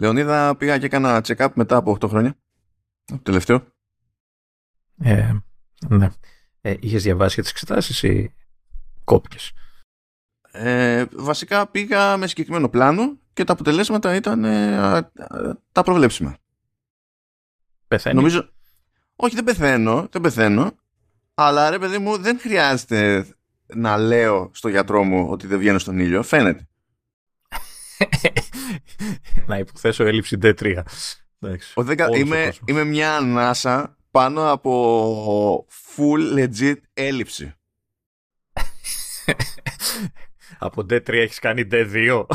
[0.00, 2.36] Λεωνίδα, πήγα και έκανα check-up μετά από 8 χρόνια.
[3.04, 3.66] Το τελευταίο.
[5.02, 5.32] Ε,
[5.88, 6.08] ναι.
[6.60, 8.34] Ε, είχες διαβάσει για τις εξετάσεις ή
[9.04, 9.52] κόπηκες;
[10.50, 15.10] Ε, βασικά πήγα με συγκεκριμένο πλάνο και τα αποτελέσματα ήταν ε,
[15.72, 16.36] τα προβλέψιμα.
[17.88, 18.50] Πεθαίνει; Νομίζω...
[19.16, 20.72] Όχι, δεν πεθαίνω, δεν πεθαίνω.
[21.34, 23.26] Αλλά ρε παιδί μου, δεν χρειάζεται
[23.66, 26.22] να λέω στο γιατρό μου ότι δεν βγαίνω στον ήλιο.
[26.22, 26.69] Φαίνεται.
[29.46, 30.82] Να υποθέσω έλλειψη D3.
[31.74, 31.82] Ο
[32.14, 35.66] είμαι, είμαι μια ανάσα πάνω από
[35.96, 37.54] full legit έλλειψη.
[40.58, 42.26] από D3 έχεις κάνει D2.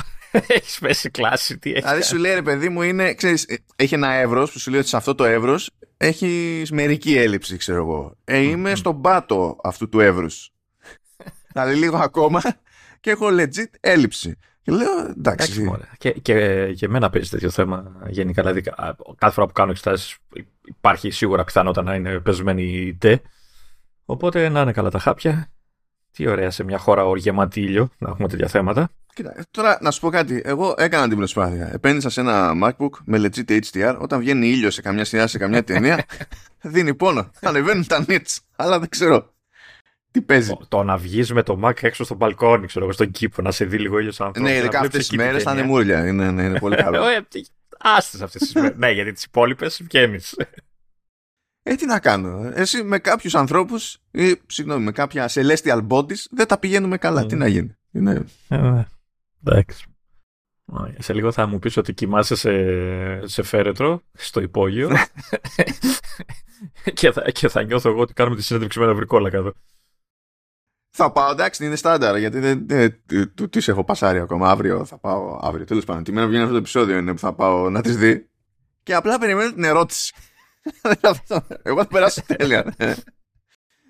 [0.48, 1.84] έχεις πέσει κλάση, τι έχεις.
[1.84, 4.90] Δηλαδή σου λέει ρε παιδί μου, είναι, ξέρεις, έχει ένα εύρος που σου λέει ότι
[4.90, 8.18] σε αυτό το εύρος έχεις μερική έλλειψη, ξέρω εγώ.
[8.24, 10.54] Ε, είμαι στον πάτο αυτού του εύρους.
[11.52, 12.42] δηλαδή λίγο ακόμα
[13.00, 14.38] και έχω legit έλλειψη.
[14.66, 15.62] Και λέω εντάξει.
[15.62, 18.42] εντάξει και, και, και εμένα παίζει τέτοιο θέμα γενικά.
[18.42, 18.62] Δηλαδή,
[19.18, 20.18] κάθε φορά που κάνω εξετάσεις
[20.64, 23.18] υπάρχει σίγουρα πιθανότητα να είναι πεσμένη η τε.
[24.06, 25.48] Οπότε να είναι καλά τα χάπια.
[26.12, 28.90] Τι ωραία σε μια χώρα γεμάτη ήλιο να έχουμε τέτοια θέματα.
[29.14, 30.42] Κοίτα, τώρα να σου πω κάτι.
[30.46, 31.70] Εγώ έκανα την προσπάθεια.
[31.74, 33.98] Επένδυσα σε ένα MacBook με legit HDR.
[34.00, 36.06] Όταν βγαίνει ήλιο σε καμιά σειρά, σε καμιά ταινία,
[36.62, 37.32] δίνει πόνο.
[37.42, 38.38] Ανεβαίνουν τα nits.
[38.56, 39.34] Αλλά δεν ξέρω.
[40.16, 43.42] Τι παίζει; Το, να βγεις με το Mac έξω στο μπαλκόνι, ξέρω εγώ, στον κήπο,
[43.42, 46.08] να σε δει λίγο ήλιος σαν Ναι, ειδικά αυτές τις μέρες θα είναι μούρλια.
[46.08, 47.08] Είναι, ναι, είναι πολύ καλό.
[47.08, 47.26] Ε,
[47.78, 48.78] Άστες αυτές τις μέρες.
[48.78, 50.36] ναι, γιατί τις υπόλοιπες βγαίνεις.
[51.64, 52.52] Ε, τι να κάνω.
[52.54, 57.24] Εσύ με κάποιους ανθρώπους ή συγγνώμη, με κάποια celestial bodies δεν τα πηγαίνουμε καλά.
[57.24, 57.28] Mm.
[57.28, 58.26] Τι να γίνει; Είναι...
[58.48, 58.86] Ε, ναι.
[59.46, 59.86] εντάξει.
[60.98, 62.52] Σε λίγο θα μου πεις ότι κοιμάσαι σε,
[63.28, 64.90] σε φέρετρο στο υπόγειο
[66.94, 69.54] και, θα, και θα νιώθω εγώ ότι κάνουμε τη συνέντευξη με ένα βρικόλα κάτω.
[70.98, 73.02] Θα πάω, εντάξει, είναι στάνταρ, γιατί δεν, δεν,
[73.50, 74.50] τι έχω πασάρει ακόμα.
[74.50, 76.04] Αύριο θα πάω, αύριο, τέλος πάντων.
[76.04, 78.30] Τι μέρα βγαίνει αυτό το επεισόδιο είναι που θα πάω να τι δει.
[78.84, 80.14] Και απλά περιμένω την ερώτηση.
[81.64, 82.74] Εγώ θα περάσω τέλεια.
[82.78, 82.96] Ναι.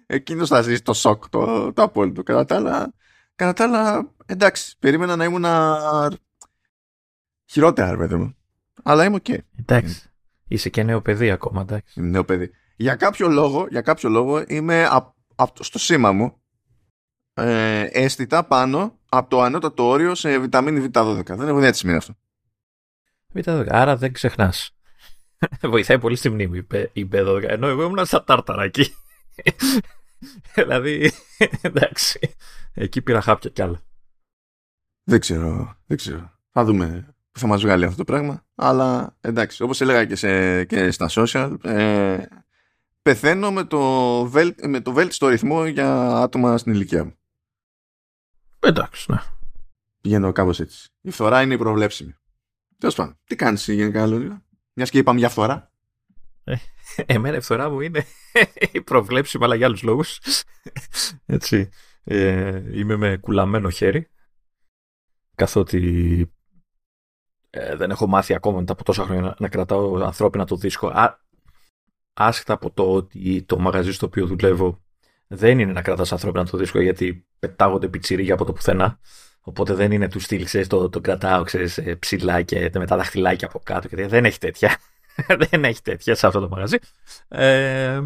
[0.06, 2.24] Εκείνος θα ζήσει το σοκ, το, το απόλυτο.
[2.24, 2.94] Κατά τα άλλα,
[3.36, 5.46] κατά τα άλλα, εντάξει, περίμενα να ήμουν
[7.46, 8.36] χειρότερα, παιδί μου.
[8.84, 9.26] Αλλά είμαι OK.
[9.28, 9.38] Okay.
[9.60, 10.10] Εντάξει.
[10.48, 12.00] Είσαι και νέο παιδί ακόμα, εντάξει.
[12.00, 12.52] Είμαι νέο παιδί.
[12.76, 14.88] Για κάποιο λόγο, για κάποιο λόγο είμαι
[15.60, 16.40] στο αίμα μου
[17.38, 21.26] ε, αισθητά πάνω από το ανώτατο όριο σε βιταμίνη Β12.
[21.26, 22.16] Δεν έχω ιδέα τι σημαίνει αυτό.
[23.34, 23.66] Β12.
[23.70, 24.76] Άρα δεν ξεχνάς.
[25.62, 27.44] Βοηθάει πολύ στη μνήμη η B12.
[27.48, 28.96] Ενώ εγώ ήμουν στα τάρταρα εκεί.
[30.56, 31.12] δηλαδή,
[31.62, 32.36] εντάξει.
[32.74, 33.82] Εκεί πήρα χάπια κι άλλα.
[35.04, 35.78] Δεν ξέρω.
[35.86, 36.32] Δεν ξέρω.
[36.50, 38.46] Θα δούμε που θα μας βγάλει αυτό το πράγμα.
[38.56, 42.18] Αλλά εντάξει, όπως έλεγα και, σε, και στα social, ε,
[43.02, 43.80] πεθαίνω με το,
[44.26, 47.16] βέλ, με το βέλτιστο ρυθμό για άτομα στην ηλικία μου.
[48.66, 49.18] Εντάξει, ναι.
[50.02, 50.90] Πηγαίνω κάπως έτσι.
[51.02, 52.16] Η φθορά είναι η προβλέψιμη.
[52.78, 54.44] Τέλος πάντων, τι κάνεις γενικά, άλλο,
[54.74, 55.72] Μιας και είπαμε για φθορά.
[56.44, 56.56] Ε,
[57.06, 58.06] εμένα η φθορά μου είναι
[58.72, 60.20] η προβλέψιμη, αλλά για άλλους λόγους.
[61.26, 61.70] Έτσι.
[62.04, 64.10] Ε, είμαι με κουλαμένο χέρι.
[65.36, 66.34] Καθότι
[67.50, 70.88] ε, δεν έχω μάθει ακόμα μετά από τόσα χρόνια να, κρατάω ανθρώπινα το δίσκο.
[70.88, 71.20] Α,
[72.14, 74.85] άσχετα από το ότι το μαγαζί στο οποίο δουλεύω
[75.28, 79.00] δεν είναι να κρατάς ανθρώπινα το δίσκο γιατί πετάγονται πιτσιρίγια από το πουθενά.
[79.42, 82.98] Οπότε δεν είναι του στυλ, ξέρεις, το, το κρατάω, ξέρεις, ε, ψηλά και με τα
[82.98, 83.88] δαχτυλάκια από κάτω.
[83.88, 84.78] Και δεν έχει τέτοια.
[85.50, 86.78] δεν έχει τέτοια σε αυτό το μαγαζί.
[87.28, 88.02] Ε,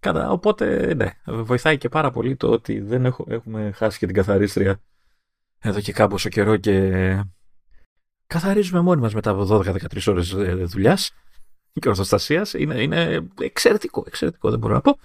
[0.00, 4.14] κατά, οπότε, ναι, βοηθάει και πάρα πολύ το ότι δεν έχω, έχουμε χάσει και την
[4.14, 4.80] καθαρίστρια
[5.60, 7.24] εδώ και κάμποσο καιρό και
[8.26, 11.12] καθαρίζουμε μόνοι μας μετά από 12-13 ώρες ε, δουλειάς
[11.72, 12.54] και ορθοστασίας.
[12.54, 14.98] Είναι, είναι εξαιρετικό, εξαιρετικό δεν μπορώ να πω.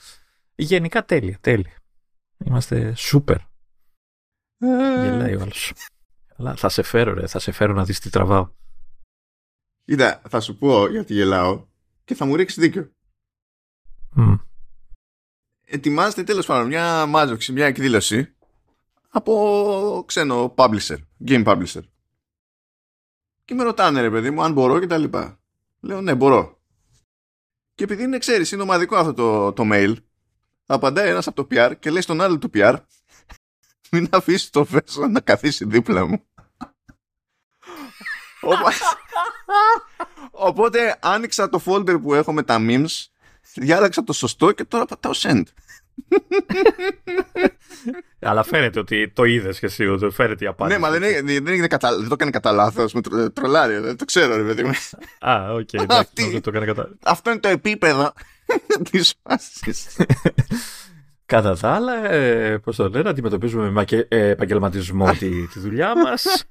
[0.56, 1.74] Γενικά τέλεια, τέλεια.
[2.46, 3.38] Είμαστε σούπερ.
[4.58, 5.04] Ε...
[5.04, 5.74] Γελάει ο άλλος.
[6.38, 8.50] Αλλά θα σε φέρω ρε, θα σε φέρω να δεις τι τραβάω.
[9.86, 11.68] Κοίτα, θα σου πω γιατί γελάω
[12.04, 12.92] και θα μου ρίξεις δίκιο.
[14.18, 14.40] Mm.
[15.66, 18.36] Ετοιμάζεται τέλος πάντων μια μάζοξη, μια εκδήλωση
[19.10, 21.82] από ξένο publisher, game publisher.
[23.46, 25.40] Και με ρωτάνε ρε παιδί μου αν μπορώ και τα λοιπά.
[25.80, 26.60] Λέω ναι μπορώ.
[27.74, 29.96] Και επειδή είναι ξέρεις είναι ομαδικό αυτό το, το mail
[30.66, 32.76] απαντάει ένας από το PR και λέει στον άλλο του PR
[33.92, 36.24] μην αφήσεις το Βέσο να καθίσει δίπλα μου.
[40.32, 43.06] Οπότε άνοιξα το folder που έχω με τα memes,
[43.56, 45.44] διάλεξα το σωστό και τώρα πατάω send.
[48.20, 50.80] Αλλά φαίνεται ότι το είδες και εσύ, ότι φαίνεται η απάντηση.
[50.80, 51.98] Ναι, μα δεν, δεν, δεν, κατα...
[51.98, 52.94] δεν το έκανε κατά λάθος.
[52.94, 53.32] Με τρο...
[53.32, 54.74] τρολάρι, δεν το ξέρω, ρε παιδί μου.
[55.20, 56.90] Α, OK, okay, εντάξει, το έκανε κατά...
[57.04, 58.14] Αυτό είναι το επίπεδο
[58.92, 59.74] της φάσης.
[61.26, 66.26] Κατά τα άλλα, ε, πώς το λένε, αντιμετωπίζουμε με ε, επαγγελματισμό τη, τη δουλειά μας.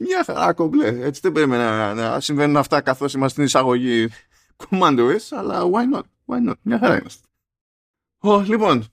[0.00, 0.86] Μια χαρά κομπλέ.
[0.86, 4.08] Έτσι δεν περίμενα να, να συμβαίνουν αυτά καθώς είμαστε στην εισαγωγή
[4.56, 7.26] Commando S, αλλά why not, why not; Μια χαρά είμαστε.
[8.20, 8.84] Oh, λοιπόν,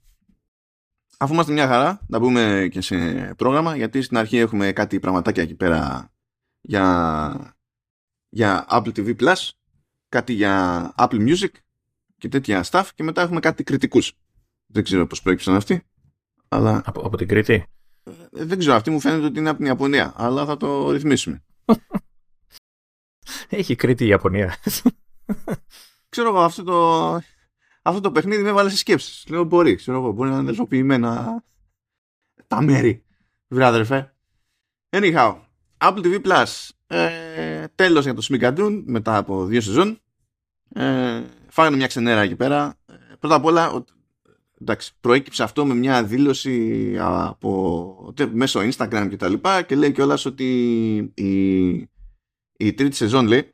[1.18, 2.96] αφού είμαστε μια χαρά, να μπούμε και σε
[3.38, 6.12] πρόγραμμα, γιατί στην αρχή έχουμε κάτι πραγματάκια εκεί πέρα
[6.62, 7.56] για,
[8.30, 9.50] για Apple TV Plus,
[10.16, 11.50] κάτι για Apple Music
[12.18, 14.14] και τέτοια stuff και μετά έχουμε κάτι κριτικούς.
[14.66, 15.84] Δεν ξέρω πώς προέκυψαν αυτοί.
[16.48, 16.82] Αλλά...
[16.86, 20.14] Από, από την Κρήτη; Ε, δεν ξέρω, αυτή μου φαίνεται ότι είναι από την Ιαπωνία,
[20.16, 21.44] αλλά θα το ρυθμίσουμε.
[23.50, 24.56] Έχει Κρήτη η Ιαπωνία.
[26.10, 27.06] ξέρω εγώ, αυτό το,
[27.82, 29.26] αυτό το παιχνίδι με έβαλε σε σκέψεις.
[29.30, 31.44] Λέω μπορεί, ξέρω εγώ, μπορεί να είναι δεσμοποιημένα
[32.48, 33.06] τα μέρη.
[33.48, 34.16] Βράδερφε.
[34.90, 35.40] Anyhow,
[35.78, 36.70] Apple TV Plus.
[36.88, 40.00] Ε, τέλος για το Smigadoon μετά από δύο σεζόν.
[40.76, 42.78] Ε, φάγανε μια ξενέρα εκεί πέρα.
[42.86, 43.86] Ε, πρώτα απ' όλα,
[44.62, 50.26] εντάξει, προέκυψε αυτό με μια δήλωση από, μέσω Instagram και τα λοιπά και λέει κιόλας
[50.26, 50.54] ότι
[51.14, 51.74] η,
[52.58, 53.54] η τρίτη σεζόν λέει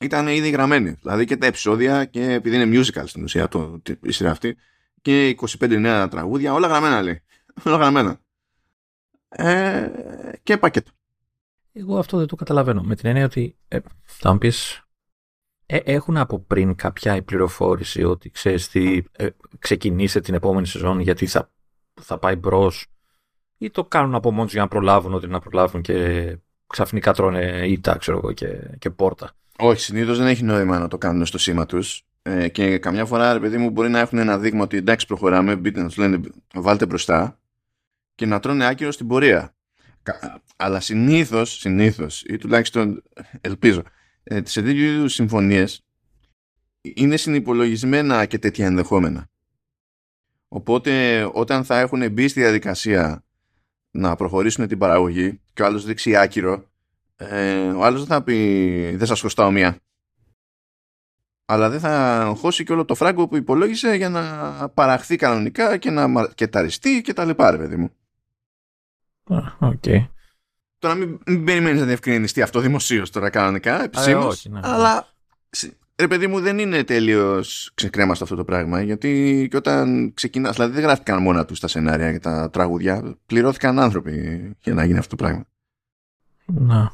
[0.00, 0.96] ήταν ήδη γραμμένη.
[1.00, 4.56] Δηλαδή και τα επεισόδια και επειδή είναι musical στην ουσία το, η σειρά αυτή
[5.02, 7.22] και 25 νέα τραγούδια, όλα γραμμένα λέει.
[7.64, 8.20] Όλα γραμμένα.
[9.28, 9.90] Ε,
[10.42, 10.90] και πακέτο.
[11.72, 12.82] Εγώ αυτό δεν το καταλαβαίνω.
[12.82, 14.82] Με την έννοια ότι ε, θα μου πεις ε,
[15.70, 19.26] έχουν από πριν κάποια πληροφόρηση ότι ξέρεις τι, ε,
[19.58, 21.50] ξεκινήσε την επόμενη σεζόν γιατί θα,
[22.00, 22.86] θα πάει μπρος
[23.58, 26.36] ή το κάνουν από μόνοι για να προλάβουν ότι να προλάβουν και
[26.66, 28.46] ξαφνικά τρώνε ήττα ξέρω εγώ και,
[28.78, 29.32] και πόρτα.
[29.58, 32.04] Όχι, συνήθως δεν έχει νόημα να το κάνουν στο σήμα τους.
[32.22, 35.56] Ε, και καμιά φορά, ρε παιδί μου, μπορεί να έχουν ένα δείγμα ότι εντάξει, προχωράμε,
[35.56, 36.20] μπείτε να τους λένε
[36.54, 37.38] βάλτε μπροστά
[38.14, 39.54] και να τρώνε άκυρο στην πορεία.
[40.56, 43.02] Αλλά συνήθως, συνήθως, ή τουλάχιστον
[43.40, 43.82] ελπίζω,
[44.22, 45.82] ε, σε τέτοιου είδους συμφωνίες
[46.80, 49.28] είναι συνυπολογισμένα και τέτοια ενδεχόμενα.
[50.48, 53.24] Οπότε όταν θα έχουν μπει στη διαδικασία
[53.90, 56.64] να προχωρήσουν την παραγωγή και ο άλλος δείξει άκυρο
[57.16, 59.80] ε, ο άλλος δεν θα πει δεν σας χρωστάω μία
[61.44, 65.90] αλλά δεν θα χώσει και όλο το φράγκο που υπολόγισε για να παραχθεί κανονικά και
[65.90, 67.90] να μαρκεταριστεί και τα λοιπά ρε παιδί μου.
[69.60, 70.08] Okay.
[70.80, 74.68] Τώρα μην, μην περιμένεις να διευκρινιστεί αυτό δημοσίως τώρα κανονικά, επισήμως, ναι, ναι.
[74.68, 75.08] αλλά
[76.00, 77.44] ρε παιδί μου δεν είναι τελείως
[77.74, 82.12] ξεκρέμαστο αυτό το πράγμα γιατί και όταν ξεκινάς, δηλαδή δεν γράφτηκαν μόνα τους τα σενάρια
[82.12, 84.12] και τα τραγούδια, πληρώθηκαν άνθρωποι
[84.60, 85.46] για να γίνει αυτό το πράγμα.
[86.44, 86.92] Να.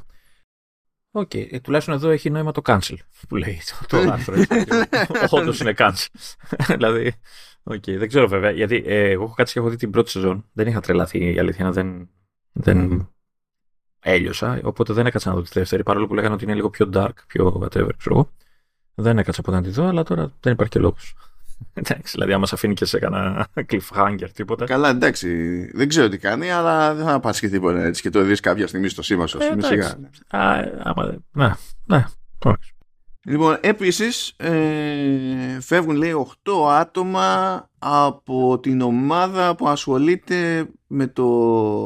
[1.10, 1.46] OK, okay.
[1.50, 2.96] ε, τουλάχιστον εδώ έχει νόημα το cancel
[3.28, 4.34] που λέει το άρθρο.
[5.30, 6.06] Όντως είναι cancel.
[6.76, 7.12] δηλαδή,
[7.64, 10.44] okay, δεν ξέρω βέβαια, γιατί ε, εγώ έχω κάτσει και έχω δει την πρώτη σεζόν.
[10.52, 12.08] Δεν είχα τρελαθεί η αλήθεια, δεν,
[12.52, 13.08] δεν
[14.06, 16.90] έλειωσα, οπότε δεν έκατσα να δω τη δεύτερη, παρόλο που λέγανε ότι είναι λίγο πιο
[16.92, 18.30] dark, πιο whatever, ξέρω
[18.94, 21.14] Δεν έκατσα ποτέ να τη δω, αλλά τώρα δεν υπάρχει και λόγος.
[21.74, 24.64] Εντάξει, δηλαδή άμα σε αφήνει και σε κανένα cliffhanger τίποτα.
[24.64, 25.28] Καλά, εντάξει.
[25.74, 28.66] Δεν ξέρω τι κάνει, αλλά δεν θα πας και τίποτα έτσι και το δεις κάποια
[28.66, 29.38] στιγμή στο σήμα σου.
[29.38, 29.86] Ε, σιγά.
[30.28, 31.52] Α, άμα, ναι,
[31.84, 32.04] ναι.
[33.28, 41.24] Λοιπόν, επίσης ε, φεύγουν λέει 8 άτομα από την ομάδα που ασχολείται με, το,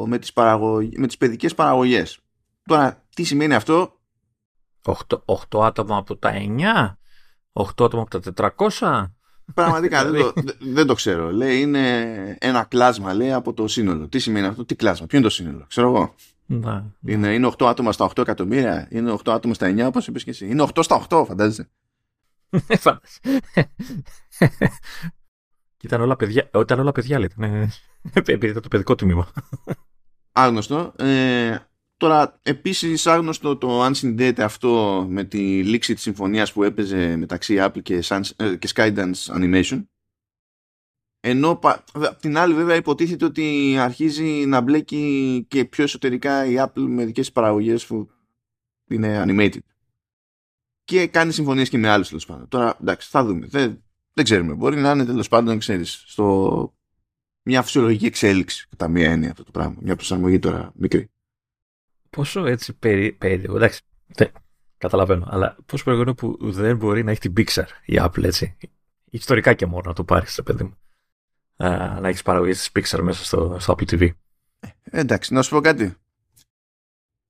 [0.07, 0.87] με, τις, παραγωγ...
[0.95, 2.19] με τις παιδικές παραγωγές.
[2.65, 3.99] Τώρα, τι σημαίνει αυτό;
[4.81, 4.93] 8,
[5.49, 7.63] 8 άτομα από τα 9?
[7.63, 9.11] 8 άτομα από τα 400?
[9.53, 10.33] Πραγματικά δεν, το,
[10.75, 11.31] δεν το ξέρω.
[11.31, 14.07] Λέει είναι ένα κλάσμα λέει, από το σύνολο.
[14.07, 16.15] Τι σημαίνει αυτό, τι κλάσμα, ποιο είναι το σύνολο, ξέρω εγώ.
[16.53, 20.23] Να, είναι, είναι 8 άτομα στα 8 εκατομμύρια, είναι 8 άτομα στα 9, όπως είπες
[20.23, 20.47] και εσύ.
[20.47, 21.69] Είναι 8 στα 8, φαντάζεσαι.
[25.83, 27.29] ήταν όλα παιδιά, ήταν όλα παιδιά λέει.
[28.13, 29.31] Επειδή ήταν το παιδικό τμήμα.
[30.31, 30.93] Άγνωστο.
[30.97, 31.57] Ε,
[32.01, 37.57] Τώρα, επίσης άγνωστο το αν συνδέεται αυτό με τη λήξη της συμφωνίας που έπαιζε μεταξύ
[37.59, 38.03] Apple και,
[38.35, 39.83] ε, και Skydance Animation.
[41.23, 41.59] Ενώ
[41.91, 47.05] απ' την άλλη βέβαια υποτίθεται ότι αρχίζει να μπλέκει και πιο εσωτερικά η Apple με
[47.05, 48.09] δικές παραγωγές που
[48.87, 49.59] είναι animated.
[50.83, 52.47] Και κάνει συμφωνίες και με άλλους τέλος πάντων.
[52.47, 53.47] Τώρα εντάξει θα δούμε.
[53.47, 54.53] Δεν, δεν ξέρουμε.
[54.53, 56.75] Μπορεί να είναι τέλος πάντων ξέρεις στο
[57.43, 59.75] μια φυσιολογική εξέλιξη κατά μία έννοια αυτό το πράγμα.
[59.81, 61.09] Μια προσαρμογή τώρα μικρή
[62.11, 63.55] πόσο έτσι περί, περίεργο.
[63.55, 64.31] Εντάξει, δεν,
[64.77, 65.27] καταλαβαίνω.
[65.29, 68.57] Αλλά πόσο περίεργο που δεν μπορεί να έχει την Pixar η Apple έτσι.
[69.09, 70.75] Ιστορικά και μόνο να το πάρεις, σε παιδί μου.
[71.63, 74.09] Α, να έχεις παραγωγή τη Pixar μέσα στο, στο Apple TV.
[74.59, 75.95] Ε, εντάξει, να σου πω κάτι.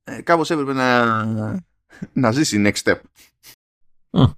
[0.03, 1.23] Ε, κάπως έπρεπε να,
[2.13, 2.99] να ζήσει next step.
[4.11, 4.33] Mm.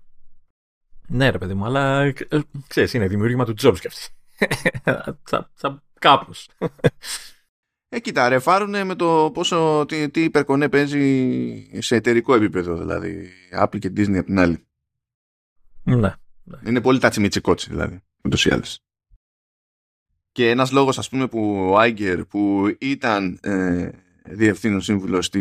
[1.08, 4.08] Ναι, ρε παιδί μου, αλλά ε, ξέρεις, είναι δημιούργημα του Jobs και αυτή.
[5.30, 6.50] θα, θα, κάπως.
[7.90, 13.80] Ε, κοίτα, ρεφάρουνε με το πόσο, τι, τι υπερκονέ παίζει σε εταιρικό επίπεδο, δηλαδή Apple
[13.80, 14.66] και Disney από την άλλη.
[15.84, 16.14] Ναι.
[16.66, 18.80] Είναι πολύ τατσιμιτσικότσι, δηλαδή, ούτως ή άλλως.
[20.34, 23.90] Και ένας λόγος, ας πούμε, που ο Άιγκερ, που ήταν ε,
[24.24, 25.40] διευθύνων σύμβουλος τη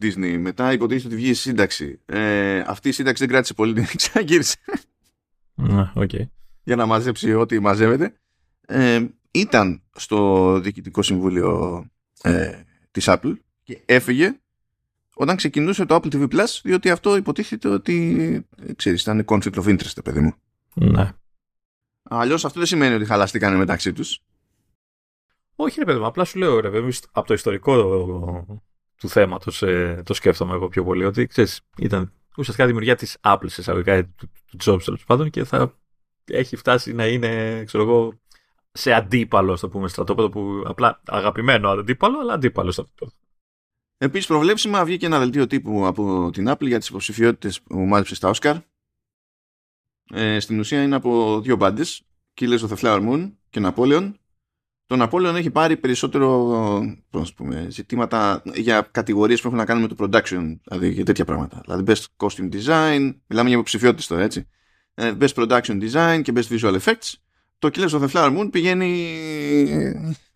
[0.00, 0.36] Disney.
[0.38, 2.00] Μετά υποτίθεται ότι βγήκε σύνταξη.
[2.06, 4.56] Ε, αυτή η σύνταξη δεν κράτησε πολύ, την ξαναγύρισε.
[5.54, 6.22] Ναι, okay.
[6.62, 8.14] Για να μαζέψει ό,τι μαζεύεται.
[8.66, 11.84] Ε, ήταν στο διοικητικό συμβούλιο
[12.22, 14.36] ε, της Apple και έφυγε
[15.14, 20.04] όταν ξεκινούσε το Apple TV Plus διότι αυτό υποτίθεται ότι ξέρεις ήταν conflict of interest
[20.04, 20.34] παιδί μου.
[20.74, 21.12] Ναι.
[22.08, 24.20] Αλλιώς αυτό δεν σημαίνει ότι χαλαστήκανε μεταξύ τους.
[25.56, 27.74] Όχι ρε παιδί μου, απλά σου λέω ρε παιδί από το ιστορικό
[28.96, 33.44] του θέματος ε, το σκέφτομαι εγώ πιο πολύ ότι ξέρεις ήταν ουσιαστικά δημιουργία της Apple
[33.46, 35.74] σε εισαγωγικά του, του Jobs τέλος πάντων και θα
[36.24, 38.18] έχει φτάσει να είναι ξέρω εγώ
[38.72, 43.10] σε αντίπαλο, στο πούμε, στρατόπεδο που απλά αγαπημένο αντίπαλο, αλλά αντίπαλο στο αυτό.
[43.98, 48.32] Επίσης, προβλέψιμα βγήκε ένα δελτίο τύπου από την Apple για τις υποψηφιότητες που μάλιστα στα
[48.34, 48.60] Oscar.
[50.12, 51.84] Ε, στην ουσία είναι από δύο μπάντε,
[52.40, 54.12] Killers of the Flower Moon και Napoleon.
[54.86, 59.88] Το Napoleon έχει πάρει περισσότερο πώς πούμε, ζητήματα για κατηγορίες που έχουν να κάνουν με
[59.88, 61.60] το production, δηλαδή για τέτοια πράγματα.
[61.64, 64.48] Δηλαδή best costume design, μιλάμε για υποψηφιότητες τώρα έτσι.
[64.94, 67.14] Ε, best production design και best visual effects
[67.58, 69.16] το Killers of the Flower Moon πηγαίνει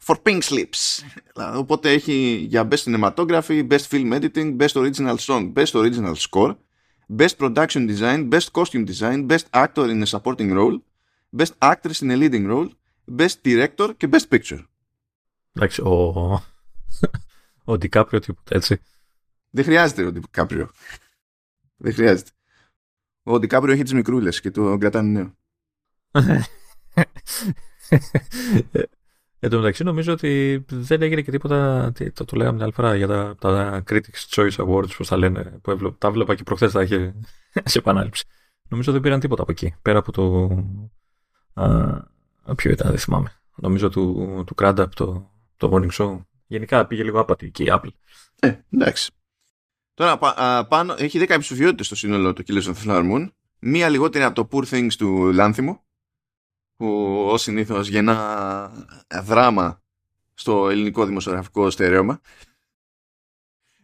[0.06, 1.04] for pink slips.
[1.56, 6.54] Οπότε έχει για best cinematography, best film editing, best original song, best original score,
[7.16, 10.78] best production design, best costume design, best actor in a supporting role,
[11.36, 12.68] best actress in a leading role,
[13.18, 14.64] best director και best picture.
[15.52, 16.14] Εντάξει, ο,
[17.64, 18.80] ο Ντικάπριο τίποτα έτσι.
[19.50, 20.70] Δεν χρειάζεται ο Ντικάπριο.
[21.76, 22.30] Δεν χρειάζεται.
[23.22, 25.34] Ο Ντικάπριο έχει τις μικρούλες και το κρατάνε νέο.
[29.42, 32.96] Εν τω μεταξύ νομίζω ότι δεν έγινε και τίποτα, το, το λέγαμε την άλλη φορά
[32.96, 36.72] για τα, τα Critics Choice Awards, πώς τα λένε, που έβλεπα, τα βλέπα και προχθές
[36.72, 37.14] τα είχε
[37.70, 38.24] σε επανάληψη.
[38.68, 40.48] Νομίζω δεν πήραν τίποτα από εκεί, πέρα από το...
[41.52, 43.32] Α, ποιο ήταν, δεν θυμάμαι.
[43.56, 46.20] Νομίζω του, του Crandup, το, το Morning Show.
[46.46, 47.90] Γενικά πήγε λίγο άπατη και η Apple.
[48.40, 49.12] Ε, εντάξει.
[49.94, 53.28] Τώρα πα, πάνω, έχει 10 επισοφιότητες στο σύνολο του Killers of the Flower Moon.
[53.58, 55.84] Μία λιγότερη από το Poor Things του Λάνθιμο
[56.80, 58.72] που ως συνήθως γεννά
[59.22, 59.82] δράμα
[60.34, 62.20] στο ελληνικό δημοσιογραφικό στερέωμα.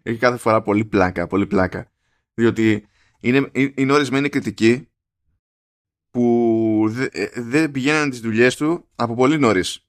[0.02, 1.90] Έχει κάθε φορά πολύ πλάκα, πολύ πλάκα.
[2.34, 2.86] Διότι
[3.20, 4.88] είναι, είναι ορισμένη κριτική
[6.10, 9.86] που δεν δε πηγαίνουν τις δουλειές του από πολύ νωρίς.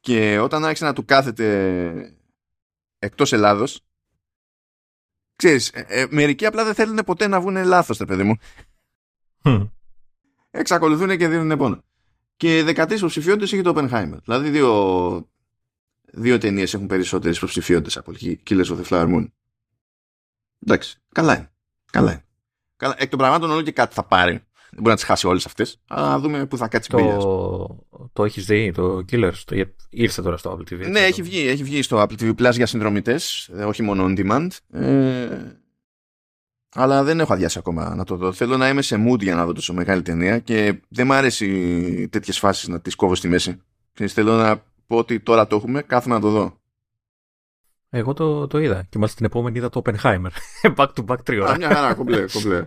[0.00, 2.18] Και όταν άρχισε να του κάθεται
[2.98, 3.80] εκτός Ελλάδος,
[5.36, 8.36] ξέρεις, ε, ε, μερικοί απλά δεν θέλουν ποτέ να βγουν λάθος, τα παιδί μου
[10.50, 11.82] εξακολουθούν και δίνουν πόνο.
[12.36, 14.18] Και 13 υποψηφιότητες έχει το Oppenheimer.
[14.24, 15.28] Δηλαδή δύο,
[16.12, 19.26] δύο ταινίες έχουν περισσότερες υποψηφιότητες από Killers of the Flower Moon.
[20.66, 21.50] Εντάξει, καλά είναι.
[21.90, 22.24] Καλά είναι.
[22.76, 22.94] Καλά.
[22.98, 24.32] Εκ των πραγμάτων όλο και κάτι θα πάρει.
[24.70, 25.80] Δεν μπορεί να τις χάσει όλες αυτές.
[25.88, 27.86] Αλλά να δούμε πού θα κάτσει το...
[28.12, 29.66] Το έχεις δει, το Killers; Το...
[29.90, 30.90] Ήρθε τώρα στο Apple TV.
[30.90, 34.18] Ναι, έχει βγει, έχει βγει στο Apple TV Plus για συνδρομητές, ε, όχι μόνο on
[34.18, 34.48] demand.
[34.80, 35.28] Ε,
[36.74, 38.32] αλλά δεν έχω αδειάσει ακόμα να το δω.
[38.32, 42.08] Θέλω να είμαι σε mood για να δω τόσο μεγάλη ταινία και δεν μου αρέσει
[42.08, 43.62] τέτοιες φάσεις να τις κόβω στη μέση.
[43.92, 46.58] θέλω να πω ότι τώρα το έχουμε, κάθομαι να το δω.
[47.90, 50.30] Εγώ το, το είδα και μάλιστα την επόμενη είδα το Oppenheimer.
[50.76, 51.56] back to back τρίωρα.
[51.56, 52.66] μια χαρά, κομπλέ, κομπλέ.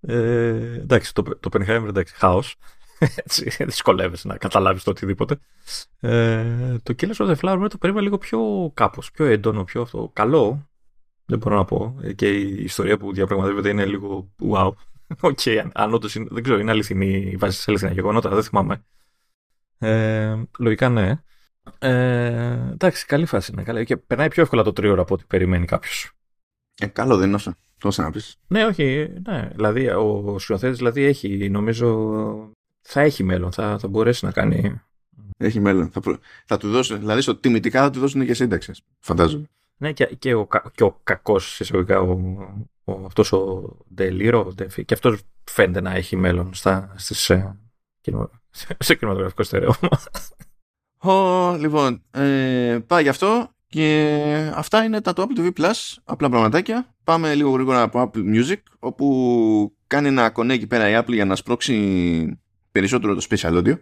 [0.00, 2.56] ε, εντάξει, το, το Oppenheimer εντάξει, χάος.
[3.24, 5.38] Έτσι, δυσκολεύεσαι να καταλάβεις το οτιδήποτε.
[6.00, 10.10] Ε, το Killers of the Flower το περίμενα λίγο πιο κάπως, πιο έντονο, πιο αυτό.
[10.12, 10.68] Καλό,
[11.26, 11.96] δεν μπορώ να πω.
[12.02, 14.72] Ε, και η ιστορία που διαπραγματεύεται είναι λίγο wow.
[15.20, 18.84] OK, okay, αν όντως είναι, δεν ξέρω, είναι αληθινή, βάση σε αληθινά γεγονότα, δεν θυμάμαι.
[19.78, 21.20] Ε, λογικά ναι.
[21.78, 23.62] Ε, εντάξει, καλή φάση είναι.
[23.62, 23.84] Καλή.
[23.84, 26.10] Και περνάει πιο εύκολα το τρίωρο από ό,τι περιμένει κάποιος.
[26.78, 27.54] Ε, καλό δεν είναι αυτό.
[27.78, 28.36] Τόσο να πεις.
[28.46, 29.12] Ναι, όχι.
[29.28, 29.50] Ναι.
[29.54, 33.52] Δηλαδή, ο σκηνοθέτης δηλαδή, έχει, νομίζω, θα έχει μέλλον.
[33.52, 34.80] Θα, θα μπορέσει να κάνει.
[35.38, 35.90] Έχει μέλλον.
[35.90, 36.18] Θα, προ...
[36.46, 38.72] θα του δώσουν, δηλαδή, στο τιμητικά θα του δώσουν και σύνταξη.
[38.98, 39.48] Φαντάζομαι.
[39.78, 42.12] Ναι, και, και, ο, και ο κακός εισαγωγικά, ο,
[42.84, 44.54] ο, αυτός ο Ντελίρο,
[44.84, 47.58] και αυτός φαίνεται να έχει μέλλον στα, στις, ε,
[48.78, 49.74] σε κινηματογραφικό στερεό.
[51.08, 56.28] Oh, λοιπόν, ε, πάει γι' αυτό και αυτά είναι τα το Apple TV Plus, απλά
[56.28, 56.94] πραγματάκια.
[57.04, 61.36] Πάμε λίγο γρήγορα από Apple Music, όπου κάνει ένα κονέκι πέρα η Apple για να
[61.36, 62.40] σπρώξει
[62.72, 63.78] περισσότερο το Special Audio,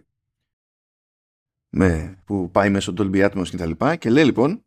[1.69, 4.65] με, που πάει μέσω Dolby Atmos και τα λοιπά, και λέει λοιπόν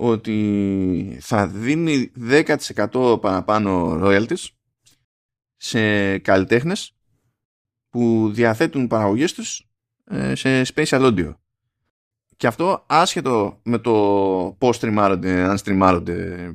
[0.00, 4.46] ότι θα δίνει 10% παραπάνω royalties
[5.56, 6.96] σε καλλιτέχνες
[7.90, 9.68] που διαθέτουν παραγωγές τους
[10.04, 11.34] ε, σε spatial audio.
[12.36, 13.92] Και αυτό άσχετο με το
[14.58, 16.50] πώς στριμάρονται, αν στριμάρονται.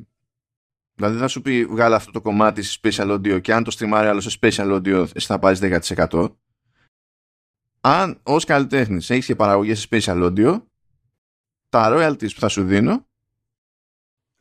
[0.94, 4.08] Δηλαδή θα σου πει βγάλε αυτό το κομμάτι σε spatial audio και αν το στριμάρει
[4.08, 5.60] άλλο σε spatial audio εσύ θα πάρεις
[6.10, 6.28] 10%.
[7.80, 10.62] Αν ως καλλιτέχνης έχεις και παραγωγές σε spatial audio
[11.68, 13.06] τα royalties που θα σου δίνω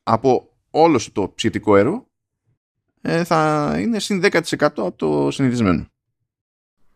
[0.04, 2.08] από όλο σου το ψητικό έργο
[3.02, 5.86] ε, θα είναι συν 10% από το συνηθισμένο.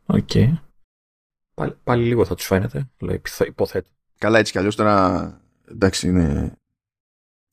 [0.05, 0.29] Οκ.
[1.53, 3.89] Πάλι, πάλι λίγο θα τους φαίνεται, λέει, υποθέτω.
[4.17, 6.57] Καλά έτσι κι αλλιώς τώρα, εντάξει, είναι,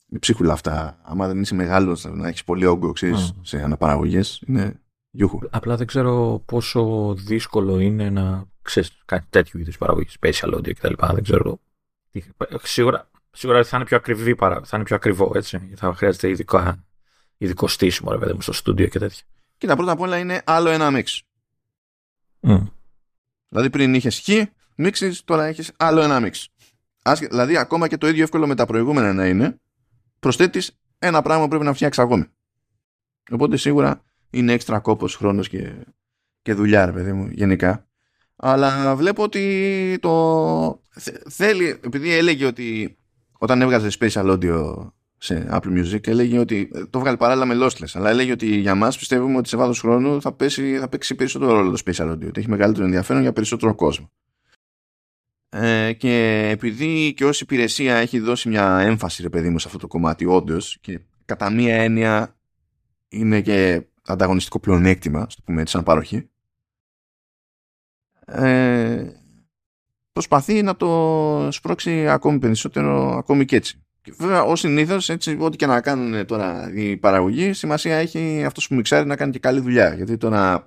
[0.07, 0.99] είναι ψίχουλα αυτά.
[1.03, 4.81] Άμα δεν είσαι μεγάλος να έχεις πολύ όγκο, ξέρεις, σε αναπαραγωγές, είναι
[5.11, 5.39] γιούχου.
[5.51, 10.93] Απλά δεν ξέρω πόσο δύσκολο είναι να ξέρεις, κάτι τέτοιου είδους παραγωγή, spatial audio κτλ.
[11.13, 11.61] Δεν ξέρω.
[12.63, 15.71] Σίγουρα, σίγουρα θα είναι πιο ακριβή, θα είναι πιο ακριβό, έτσι.
[15.77, 16.85] Θα χρειάζεται ειδικά,
[17.37, 19.23] ειδικό στήσιμο, ρε παιδί μου, στο στούντιο και τέτοια.
[19.59, 21.05] Κοίτα, πρώτα απ' όλα είναι άλλο ένα mix.
[22.41, 22.67] Mm.
[23.49, 24.29] Δηλαδή πριν είχες χ,
[24.77, 26.49] μίξεις, τώρα έχεις άλλο ένα μίξ.
[27.31, 29.61] Δηλαδή ακόμα και το ίδιο εύκολο με τα προηγούμενα να είναι,
[30.21, 32.25] προσθέτεις ένα πράγμα που πρέπει να φτιάξεις ακόμη.
[33.31, 35.73] Οπότε σίγουρα είναι έξτρα κόπος, χρόνος και,
[36.43, 37.87] και δουλειά, ρε παιδί μου, γενικά.
[38.37, 40.83] Αλλά βλέπω ότι το
[41.31, 42.97] θέλει, επειδή έλεγε ότι
[43.45, 44.75] όταν έβγαζε special audio
[45.19, 48.99] σε Apple Music έλεγε ότι το βγάλει παράλληλα με lossless αλλά έλεγε ότι για μας
[48.99, 52.41] πιστεύουμε ότι σε βάθος χρόνου θα, πέσει, θα παίξει περισσότερο ρόλο το special audio ότι
[52.41, 54.11] έχει μεγαλύτερο ενδιαφέρον για περισσότερο κόσμο.
[55.49, 59.79] Ε, και επειδή και ως υπηρεσία έχει δώσει μια έμφαση ρε παιδί μου σε αυτό
[59.79, 62.37] το κομμάτι όντως και κατά μία έννοια
[63.09, 66.29] είναι και ανταγωνιστικό πλεονέκτημα στο πούμε έτσι σαν παροχή
[68.27, 69.24] ε,
[70.15, 75.81] προσπαθεί να το σπρώξει ακόμη περισσότερο ακόμη και έτσι βέβαια, ως συνήθως, ό,τι και να
[75.81, 79.95] κάνουν τώρα οι παραγωγοί, σημασία έχει αυτός που μιξάρει να κάνει και καλή δουλειά.
[79.95, 80.65] Γιατί τώρα.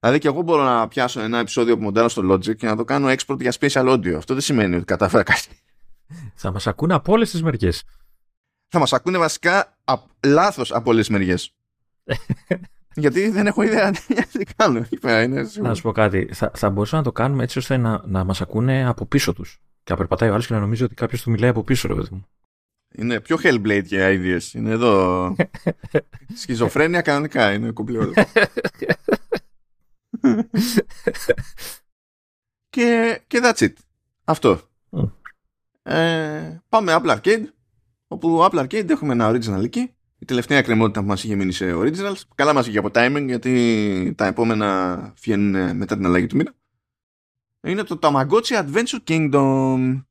[0.00, 2.84] Δηλαδή, και εγώ μπορώ να πιάσω ένα επεισόδιο από μοντέλο στο Logic και να το
[2.84, 4.12] κάνω export για special audio.
[4.12, 5.48] Αυτό δεν σημαίνει ότι κατάφερα κάτι.
[6.34, 7.84] Θα μας ακούνε από όλες τις μεριές.
[8.68, 9.78] Θα μας ακούνε βασικά
[10.24, 11.54] λάθος από όλες τις μεριές.
[12.96, 13.90] Γιατί δεν έχω ιδέα
[14.32, 14.86] τι κάνω.
[15.60, 16.28] Να σου πω κάτι.
[16.32, 19.60] Θα, θα μπορούσαμε να το κάνουμε έτσι ώστε να, να μας ακούνε από πίσω τους.
[19.82, 21.94] Και να περπατάει ο άλλος και να νομίζει ότι κάποιος του μιλάει από πίσω, ρε
[21.94, 22.26] παιδί μου.
[22.94, 24.54] Είναι πιο Hellblade και ideas.
[24.54, 25.34] Είναι εδώ.
[26.40, 28.12] Σχιζοφρένεια κανονικά είναι κουμπλό.
[32.74, 33.72] και, και that's it.
[34.24, 34.60] Αυτό.
[35.82, 37.44] Ε, πάμε Apple Arcade.
[38.08, 39.95] Όπου Apple Arcade έχουμε ένα original εκεί.
[40.18, 42.20] Η τελευταία κρεμότητα που μας είχε μείνει σε originals.
[42.34, 46.54] Καλά μας είχε από timing γιατί τα επόμενα βγαίνουν μετά την αλλαγή του μήνα
[47.66, 50.02] είναι το Tamagotchi Adventure Kingdom.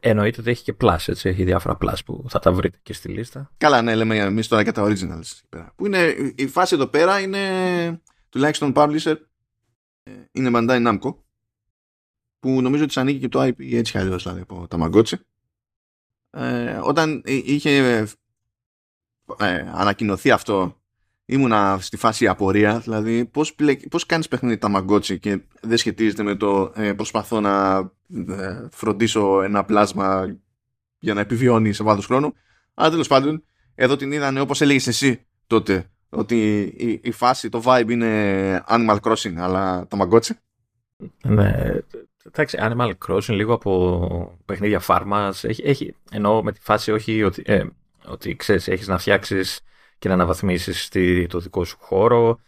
[0.00, 1.28] Εννοείται ότι έχει και plus, έτσι.
[1.28, 3.50] Έχει διάφορα plus που θα τα βρείτε και στη λίστα.
[3.56, 5.58] Καλά, ναι, λέμε εμείς τώρα και τα originals.
[5.76, 9.16] Που είναι, η φάση εδώ πέρα είναι τουλάχιστον publisher
[10.32, 11.14] είναι Bandai Namco
[12.38, 15.14] που νομίζω ότι ανήκει και το IP έτσι κι δηλαδή από Tamagotchi.
[16.30, 18.06] Ε, όταν είχε
[19.38, 20.80] ε, ανακοινωθεί αυτό
[21.30, 23.54] ήμουνα στη φάση απορία, δηλαδή πώς,
[23.90, 27.76] πώς κάνεις παιχνίδι Tamagotchi και δεν σχετίζεται με το ε, προσπαθώ να
[28.28, 30.36] ε, φροντίσω ένα πλάσμα
[30.98, 32.34] για να επιβιώνει σε βάθος χρόνου.
[32.74, 37.62] Αλλά τέλος πάντων, εδώ την είδανε όπως έλεγες εσύ τότε, ότι η, η φάση, το
[37.64, 40.30] vibe είναι Animal Crossing, αλλά Tamagotchi.
[41.22, 41.72] Ναι,
[42.22, 47.42] εντάξει, Animal Crossing λίγο από παιχνίδια φάρμας, έχει, έχει, εννοώ με τη φάση όχι ότι,
[47.46, 47.64] ε,
[48.06, 49.60] ότι ξέρεις, έχεις να φτιάξεις
[49.98, 50.88] και να αναβαθμίσεις
[51.28, 52.40] το δικό σου χώρο.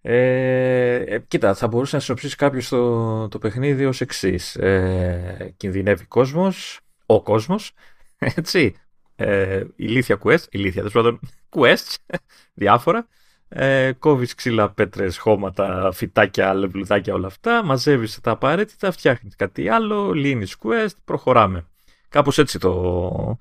[0.00, 4.56] Ε, ε, κοίτα, θα μπορούσε να συνοψίσει κάποιος το, το παιχνίδι ως εξής.
[4.56, 7.72] Ε, κινδυνεύει κόσμος, ο κόσμος,
[8.18, 8.74] έτσι,
[9.16, 11.20] ε, ηλίθια quest, ηλίθια τέλος πάντων,
[11.56, 11.94] quests,
[12.54, 13.08] διάφορα,
[13.48, 20.12] ε, κόβεις ξύλα, πέτρες, χώματα, φυτάκια, λευλουδάκια, όλα αυτά, μαζεύεις τα απαραίτητα, φτιάχνεις κάτι άλλο,
[20.12, 21.66] λύνεις quest, προχωράμε.
[22.08, 23.38] Κάπως έτσι το,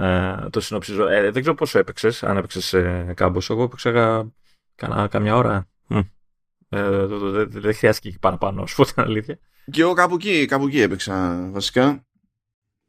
[0.00, 1.06] ε, το συνοψίζω.
[1.06, 3.50] Ε, δεν ξέρω πόσο έπαιξες, αν έπαιξες ε, κάμπος.
[3.50, 3.90] Εγώ έπαιξα
[4.74, 5.68] κανά, καμιά ώρα.
[6.72, 7.06] Ε,
[7.46, 9.38] δεν χρειάστηκε παραπάνω, σου πω την αλήθεια.
[9.70, 12.04] Και εγώ κάπου εκεί, κάπου εκεί έπαιξα βασικά.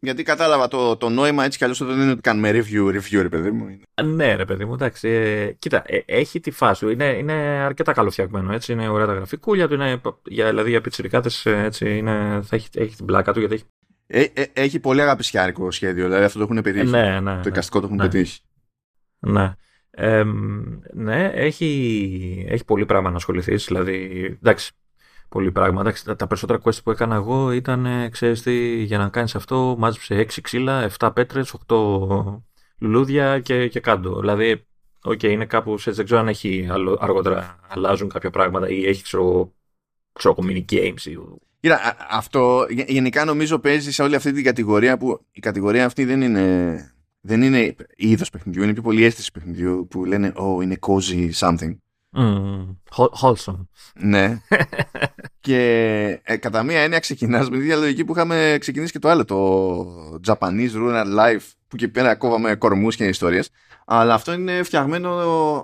[0.03, 3.29] Γιατί κατάλαβα το, το νόημα έτσι κι αλλιώς δεν είναι ότι κάνουμε review, review, ρε
[3.29, 3.79] παιδί μου.
[4.03, 5.09] Ναι, ρε παιδί μου, εντάξει.
[5.09, 6.91] Ε, κοίτα, ε, έχει τη φάση.
[6.91, 8.53] Είναι, είναι αρκετά καλοφτιαγμένο.
[8.53, 9.73] Έτσι, είναι ωραία τα γραφικούλια του.
[9.73, 13.63] Είναι, για, δηλαδή για πιτσιρικάτες θα έχει, έχει την πλάκα του γιατί έχει
[14.13, 16.85] ε, ε, έχει πολύ αγαπησιάρικο σχέδιο, δηλαδή αυτό το έχουν πετύχει.
[16.85, 18.03] Ναι, ναι, το εικαστικό το έχουν ναι.
[18.03, 18.41] πετύχει.
[19.19, 19.53] Ναι.
[19.91, 20.23] Ε,
[20.93, 23.65] ναι, έχει, έχει πολύ πράγμα να ασχοληθείς.
[23.65, 24.71] Δηλαδή, εντάξει,
[25.29, 25.81] πολύ πράγμα.
[25.81, 29.75] Εντάξει, τα, τα, περισσότερα quest που έκανα εγώ ήταν, ξέρεις τι, για να κάνεις αυτό,
[29.77, 32.41] μάζεψε 6 ξύλα, 7 πέτρες, 8
[32.77, 34.19] λουλούδια και, και κάτω.
[34.19, 34.65] Δηλαδή,
[35.03, 36.67] OK, okay, είναι κάπου, έτσι, δεν ξέρω αν έχει
[36.99, 39.53] αργότερα αλλάζουν κάποια πράγματα ή έχει, ξέρω,
[40.13, 41.17] ξέρω mini games ή
[41.61, 46.21] Κοίτα, αυτό γενικά νομίζω παίζει σε όλη αυτή την κατηγορία που η κατηγορία αυτή δεν
[46.21, 51.29] είναι, δεν είναι είδος παιχνιδιού, είναι πιο πολύ αίσθηση παιχνιδιού που λένε Oh, είναι cozy
[51.39, 51.75] something.
[52.17, 52.75] Mm,
[53.21, 53.67] wholesome.
[53.93, 54.41] Ναι.
[55.39, 55.59] και
[56.23, 60.19] ε, κατά μία έννοια ξεκινάς με τη διαλογική που είχαμε ξεκινήσει και το άλλο, το
[60.27, 63.49] Japanese Rural Life, που και πέρα κόβαμε κορμούς και ιστορίες.
[63.85, 65.11] Αλλά αυτό είναι φτιαγμένο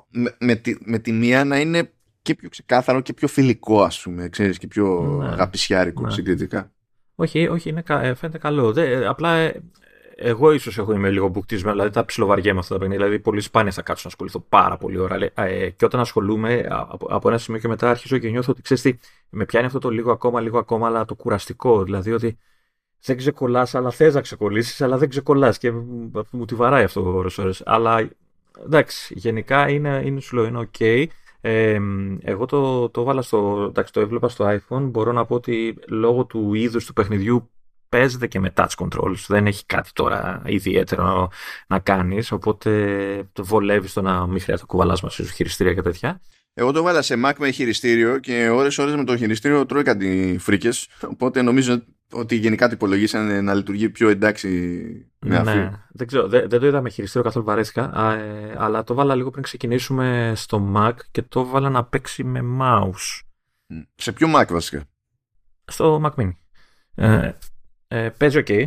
[0.10, 1.92] με, με, τη, με τη μία να είναι
[2.28, 5.28] και πιο ξεκάθαρο και πιο φιλικό, ας πούμε, ξέρεις, και πιο ναι.
[5.28, 6.12] αγαπησιάρικο ναι.
[6.12, 6.72] συγκριτικά.
[7.16, 8.74] Όχι, όχι, είναι, ε, φαίνεται καλό.
[8.74, 9.62] Δε, απλά ε,
[10.16, 13.06] εγώ ίσως έχω είμαι λίγο μπουκτισμένο, δηλαδή τα ψιλοβαριέμαι αυτά τα παιχνίδια.
[13.06, 15.18] Δηλαδή, πολύ σπάνια θα κάτσω να ασχοληθώ πάρα πολύ ώρα.
[15.34, 18.84] Ε, και όταν ασχολούμαι, από, από ένα σημείο και μετά αρχίζω και νιώθω ότι ξέρεις
[18.84, 18.98] τι,
[19.30, 21.84] με πιάνει αυτό το λίγο ακόμα, λίγο ακόμα, αλλά το κουραστικό.
[21.84, 22.38] Δηλαδή ότι
[23.02, 25.58] δεν ξεκολλάς, αλλά θες να ξεκολλήσεις, αλλά δεν ξεκολλάς.
[25.58, 25.72] Και
[26.32, 27.52] μου τη βαράει αυτό ώρε-ώρε.
[27.66, 28.10] Αλλά
[28.64, 31.06] εντάξει, γενικά είναι, είναι σου λέω, είναι OK.
[31.42, 31.80] Ε,
[32.22, 34.82] εγώ το, το βάλα στο, εντάξει, το έβλεπα στο iPhone.
[34.82, 37.50] Μπορώ να πω ότι λόγω του είδους του παιχνιδιού
[37.90, 39.26] παίζεται και με touch controls.
[39.28, 41.30] Δεν έχει κάτι τώρα ιδιαίτερο
[41.68, 42.32] να κάνεις.
[42.32, 46.22] Οπότε το βολεύεις το να μην χρειάζεται να κουβαλάς μαζί σου χειριστήρια και τέτοια.
[46.60, 50.38] Εγώ το βάλα σε Mac με χειριστήριο και ώρες ώρες με το χειριστήριο τρώει κάτι
[50.40, 54.48] φρίκες οπότε νομίζω ότι γενικά το υπολογίσανε να λειτουργεί πιο εντάξει
[55.20, 55.58] με αυτή.
[55.58, 59.16] Ναι, δεν ξέρω, δεν, δεν το είδα με χειριστήριο καθόλου βαρέθηκα ε, αλλά το βάλα
[59.16, 63.22] λίγο πριν ξεκινήσουμε στο Mac και το βάλα να παίξει με mouse.
[63.96, 64.84] Σε ποιο Mac βασικά;
[65.66, 66.32] Στο Mac Mini.
[66.96, 67.32] Ε,
[67.88, 68.66] ε, παίζει ok,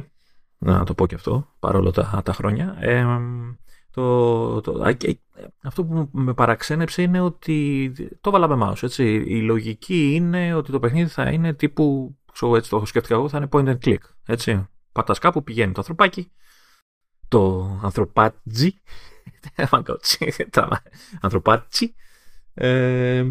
[0.59, 2.77] να το πω και αυτό, παρόλο τα, τα χρόνια.
[2.81, 3.05] Ε,
[3.91, 4.97] το, το,
[5.63, 9.05] αυτό που με παραξένεψε είναι ότι το βάλαμε mouse, έτσι.
[9.27, 13.37] Η λογική είναι ότι το παιχνίδι θα είναι τύπου, ξέρω, έτσι το σκέφτηκα εγώ, θα
[13.37, 14.69] είναι point and click, έτσι.
[14.93, 16.31] Πατάς κάπου, πηγαίνει το ανθρωπάκι,
[17.29, 18.75] το ανθρωπάτζι,
[21.21, 21.95] ανθρωπάτσι,
[22.55, 23.27] ε,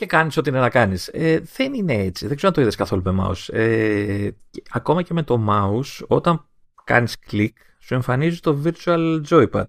[0.00, 1.08] και κάνεις ό,τι είναι να κάνεις.
[1.08, 2.26] Ε, δεν είναι έτσι.
[2.26, 3.54] Δεν ξέρω αν το είδες καθόλου με mouse.
[3.54, 4.30] Ε,
[4.70, 6.48] ακόμα και με το mouse, όταν
[6.84, 7.56] κάνεις κλικ,
[7.90, 9.64] σου εμφανίζει το virtual joypad.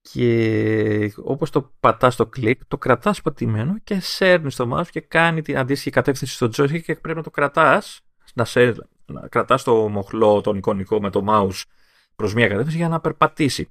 [0.00, 5.42] Και όπως το πατάς το κλικ, το κρατάς πατημένο και σέρνεις το mouse και κάνει
[5.42, 8.00] την αντίστοιχη κατεύθυνση στο joystick και πρέπει να το κρατάς,
[8.34, 8.74] να, σε,
[9.06, 11.62] να κρατάς το μοχλό, τον εικονικό με το mouse
[12.16, 13.70] προς μια κατεύθυνση για να περπατήσει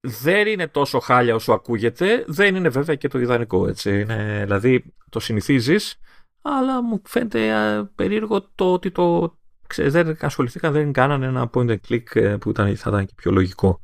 [0.00, 4.00] δεν είναι τόσο χάλια όσο ακούγεται, δεν είναι βέβαια και το ιδανικό, έτσι.
[4.00, 6.00] Είναι, δηλαδή το συνηθίζεις,
[6.42, 7.52] αλλά μου φαίνεται
[7.94, 12.50] περίεργο το ότι το ξέρεις, δεν ασχοληθήκαν, δεν κάνανε ένα point and click ε, που
[12.50, 13.82] ήταν, θα ήταν και πιο λογικό.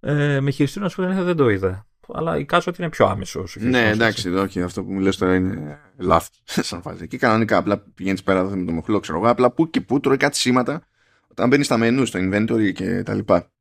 [0.00, 1.86] Ε, με χειριστήριο, να σου πω δεν το είδα.
[2.12, 3.44] Αλλά εικάζω ότι είναι πιο άμεσο.
[3.58, 6.42] Ναι, εντάξει, όχι, αυτό που μου λες τώρα είναι λάθος.
[6.68, 7.08] Σαν φάση.
[7.08, 9.28] Και κανονικά απλά πηγαίνεις πέρα με το μοχλό, ξέρω εγώ.
[9.28, 10.86] Απλά που και που τρώει κάτι σήματα
[11.28, 13.52] όταν μπαίνεις στα μενού, στο inventory και τα λοιπά.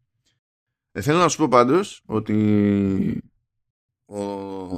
[0.92, 3.24] Ε, θέλω να σου πω πάντως ότι
[4.06, 4.22] ο,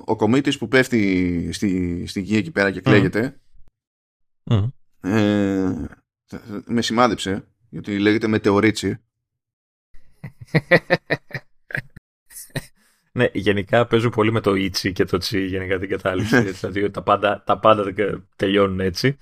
[0.05, 3.39] ο κομίτης που πέφτει στη, στη γη εκεί πέρα και κλαίγεται
[4.99, 5.85] Ε,
[6.65, 8.99] με σημάδεψε γιατί λέγεται μετεωρίτσι
[13.11, 16.41] ναι, γενικά παίζουν πολύ με το Ιτσι και το Τσι γενικά την κατάληξη.
[16.41, 17.93] δηλαδή τα πάντα, τα πάντα
[18.35, 19.17] τελειώνουν έτσι.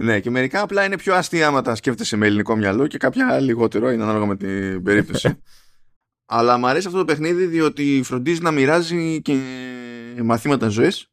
[0.00, 3.40] Ναι, και μερικά απλά είναι πιο αστεία άμα τα σκέφτεσαι με ελληνικό μυαλό και κάποια
[3.40, 5.38] λιγότερο είναι ανάλογα με την περίπτωση.
[6.26, 9.38] Αλλά μου αρέσει αυτό το παιχνίδι διότι φροντίζει να μοιράζει και
[10.22, 11.08] μαθήματα ζωής.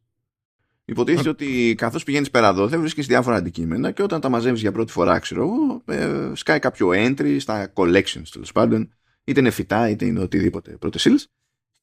[0.86, 4.72] Υποτίθεται ότι καθώς πηγαίνεις πέρα εδώ, θα βρίσκεις διάφορα αντικείμενα και όταν τα μαζεύεις για
[4.72, 9.90] πρώτη φορά, ξέρω εγώ, ε, σκάει κάποιο entry στα collections τέλος πάντων, είτε είναι φυτά,
[9.90, 11.20] είτε είναι οτιδήποτε πρώτες ύλε.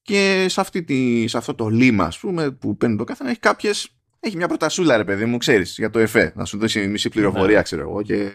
[0.01, 3.39] Και σε, αυτή τη, σε αυτό το λίμα, ας πούμε, που παίρνει το καθένα, έχει
[3.39, 3.89] κάποιες.
[4.19, 6.33] Έχει μια πρωτασούλα, ρε παιδί μου, ξέρεις, για το ΕΦΕ.
[6.35, 7.63] Να σου δώσει μισή πληροφορία, ναι.
[7.63, 8.31] ξέρω εγώ, και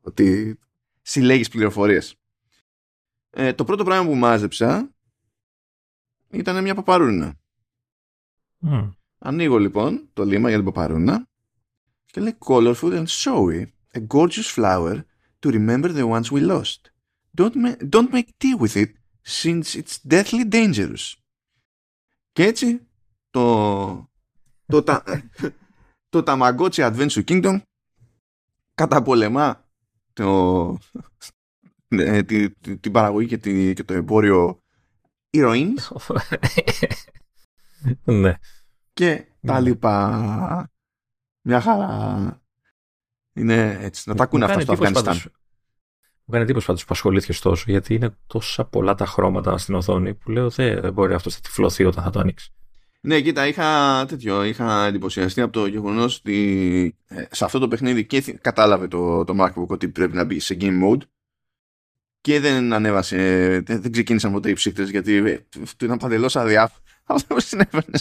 [0.00, 0.58] ότι
[1.02, 2.14] συλλέγεις πληροφορίες.
[3.30, 4.90] Ε, το πρώτο πράγμα που μάζεψα
[6.30, 7.34] ήταν μια παπαρούνα.
[8.62, 8.90] Mm.
[9.22, 11.28] Ανοίγω λοιπόν το λίμα για την παπαρούνα
[12.06, 15.04] και λέει colorful and showy, a gorgeous flower
[15.40, 16.80] to remember the ones we lost.
[17.38, 18.90] Don't, ma- don't make tea with it
[19.22, 21.14] since it's deathly dangerous.
[22.32, 22.88] Και έτσι
[23.30, 24.10] το
[24.66, 25.02] το, τα,
[26.08, 27.60] το Tamagotchi Adventure Kingdom
[28.74, 29.68] καταπολεμά
[30.12, 30.78] το,
[31.88, 32.22] ναι,
[32.80, 34.62] την παραγωγή και, τη, και το εμπόριο
[35.30, 35.92] ηρωίνης
[38.04, 38.34] ναι.
[39.00, 39.68] Και τα ναι.
[39.68, 40.70] λοιπά.
[41.42, 42.42] Μια χαρά.
[43.32, 44.08] Είναι έτσι.
[44.08, 45.16] Να τα ακούνε αυτά στο Αφγανιστάν.
[46.24, 50.14] Μου κάνει εντύπωση πάντως που ασχολήθηκε τόσο, γιατί είναι τόσα πολλά τα χρώματα στην οθόνη
[50.14, 52.52] που λέω δεν μπορεί αυτός να τυφλωθεί όταν θα το ανοίξει.
[53.00, 58.06] Ναι, κοίτα, είχα, τέτοιο, είχα εντυπωσιαστεί από το γεγονός ότι ε, σε αυτό το παιχνίδι
[58.06, 61.00] και κατάλαβε το, το MacBook ότι πρέπει να μπει σε game mode
[62.20, 63.16] και δεν ανέβασε,
[63.60, 66.82] δεν, δεν ξεκίνησαν ποτέ οι ψύχτες γιατί ε, του ήταν παντελώς αδιάφορο
[67.14, 67.98] αυτό που συνέβαινε.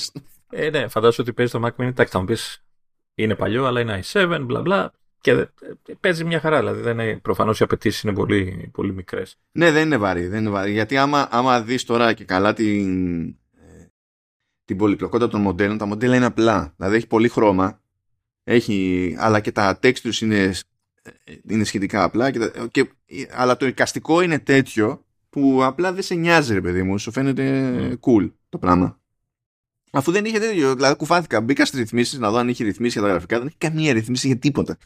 [0.50, 1.88] Ε, ναι, φαντάζομαι ότι παίζει το Mac Mini.
[1.88, 2.64] Εντάξει, θα μου πεις
[3.16, 4.92] είναι παλιό, αλλά είναι i7, μπλα μπλα.
[5.22, 5.48] Και ε,
[6.00, 6.74] παίζει μια χαρά.
[6.74, 9.38] Δηλαδή, προφανώς οι απαιτήσεις είναι πολύ, πολύ μικρές.
[9.52, 10.28] Ναι, δεν είναι βαρύ.
[10.28, 13.36] Δεν είναι βαρύ γιατί άμα, άμα δεις τώρα και καλά την,
[14.66, 15.78] την πολυπλοκότητα των μοντέλων.
[15.78, 16.74] Τα μοντέλα είναι απλά.
[16.76, 17.82] Δηλαδή έχει πολύ χρώμα.
[18.44, 20.54] Έχει, αλλά και τα textures είναι,
[21.48, 22.32] είναι σχετικά απλά.
[22.32, 22.90] Και, και,
[23.32, 26.98] αλλά το εικαστικό είναι τέτοιο που απλά δεν σε νοιάζει, ρε παιδί μου.
[26.98, 27.92] Σου φαίνεται mm.
[27.92, 28.99] cool το πράγμα.
[29.92, 31.42] Αφού δεν είχε τέτοιο, δηλαδή κουφάθηκα.
[31.42, 33.38] Μπήκα στις ρυθμίσεις να δω αν είχε ρυθμίσει για τα γραφικά.
[33.38, 34.78] Δεν έχει καμία ρυθμίση για τίποτα.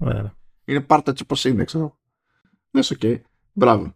[0.00, 0.30] Yeah.
[0.64, 1.98] Είναι πάρτα έτσι όπως είναι, ξέρω.
[2.70, 2.98] Ναι, OK.
[3.00, 3.20] Okay.
[3.52, 3.94] Μπράβο.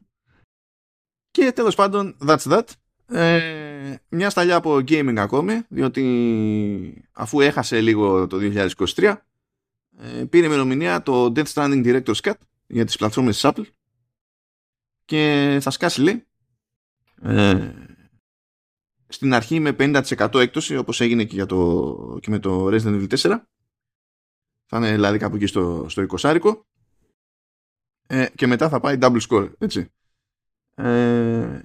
[1.30, 2.64] Και τέλος πάντων, that's that.
[3.10, 9.14] Ε, μια σταλιά από gaming ακόμη, διότι αφού έχασε λίγο το 2023,
[9.98, 12.32] ε, πήρε ημερομηνία το Death Stranding Director's Cut
[12.66, 13.64] για τις πλατφόρμες της Apple
[15.04, 16.26] και θα σκάσει λέει
[17.22, 17.72] ε,
[19.08, 23.08] στην αρχή με 50% έκπτωση όπως έγινε και, για το, και με το Resident Evil
[23.08, 23.40] 4
[24.66, 26.52] θα είναι δηλαδή κάπου εκεί στο, στο 20
[28.06, 29.92] ε, και μετά θα πάει double score έτσι.
[30.74, 31.60] Ε,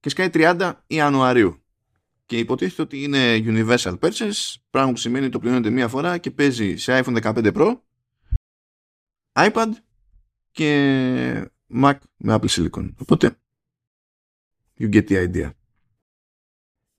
[0.00, 1.58] και σκάει 30 Ιανουαρίου.
[2.26, 6.76] Και υποτίθεται ότι είναι universal purchase πράγμα που σημαίνει το πληρώνεται μία φορά και παίζει
[6.76, 7.78] σε iPhone 15 Pro
[9.32, 9.68] iPad
[10.50, 12.94] και Mac με Apple Silicon.
[12.98, 13.36] Οπότε
[14.78, 15.50] you get the idea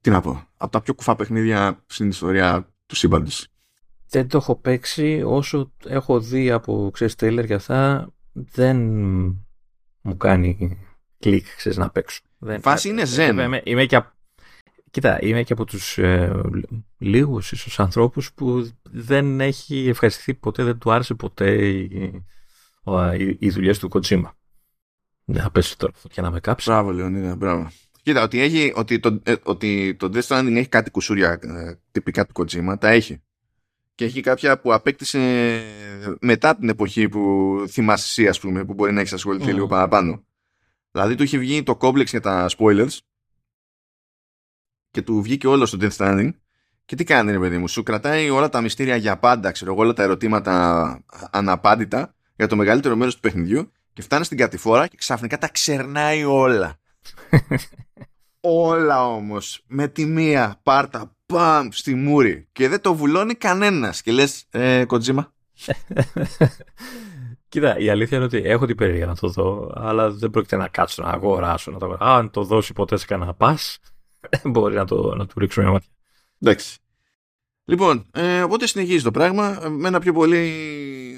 [0.05, 3.47] τι να πω, από τα πιο κουφά παιχνίδια στην ιστορία του σύμπαντος.
[4.09, 8.77] Δεν το έχω παίξει όσο έχω δει από ξέρεις τρέλερ για αυτά δεν
[10.01, 10.77] μου κάνει
[11.19, 12.21] κλικ ξέρεις να παίξω.
[12.37, 13.37] Δεν, Φάση είναι ζεν.
[13.37, 14.03] Είμαι, είμαι και,
[14.91, 16.41] κοίτα, είμαι και από τους ε,
[16.97, 21.89] λίγους ίσως ανθρώπους που δεν έχει ευχαριστηθεί ποτέ, δεν του άρεσε ποτέ οι,
[23.17, 24.37] οι, οι δουλειές του Κοτσίμα.
[25.25, 26.69] Δεν θα πέσει τώρα και να με κάψει.
[26.69, 27.69] Μπράβο Λεωνίδα, μπράβο.
[28.05, 32.25] Κοίτα, ότι, έχει, ότι, το, ε, ότι το Death Stranding έχει κάτι κουσούρια ε, τυπικά
[32.25, 33.21] του Kojima, τα έχει.
[33.95, 35.61] Και έχει κάποια που απέκτησε
[36.19, 39.53] μετά την εποχή που θυμάσαι εσύ, ας πούμε, που μπορεί να έχεις ασχοληθεί mm.
[39.53, 40.25] λίγο παραπάνω.
[40.91, 42.97] Δηλαδή του είχε βγει το complex για τα spoilers
[44.91, 46.29] και του βγήκε όλο στο Death Stranding
[46.85, 49.81] και τι κάνει ρε παιδί μου, σου κρατάει όλα τα μυστήρια για πάντα, ξέρω εγώ,
[49.81, 54.97] όλα τα ερωτήματα αναπάντητα για το μεγαλύτερο μέρος του παιχνιδιού και φτάνει στην κατηφόρα και
[54.97, 56.79] ξαφνικά τα ξερνάει όλα.
[58.39, 64.11] Όλα όμως με τη μία πάρτα παμ στη μούρη και δεν το βουλώνει κανένας και
[64.11, 65.33] λες ε, Κοτζίμα
[67.49, 70.67] Κοίτα, η αλήθεια είναι ότι έχω την περίεργα να το δω, αλλά δεν πρόκειται να
[70.67, 71.71] κάτσω να αγοράσω.
[71.71, 71.97] Να το...
[71.99, 73.57] Αν το δώσει ποτέ σε κανένα πα,
[74.51, 75.89] μπορεί να, το, να του ρίξω μια μάτια.
[76.39, 76.77] Εντάξει.
[77.65, 79.59] Λοιπόν, ε, οπότε συνεχίζει το πράγμα.
[79.69, 80.51] Με ένα πιο πολύ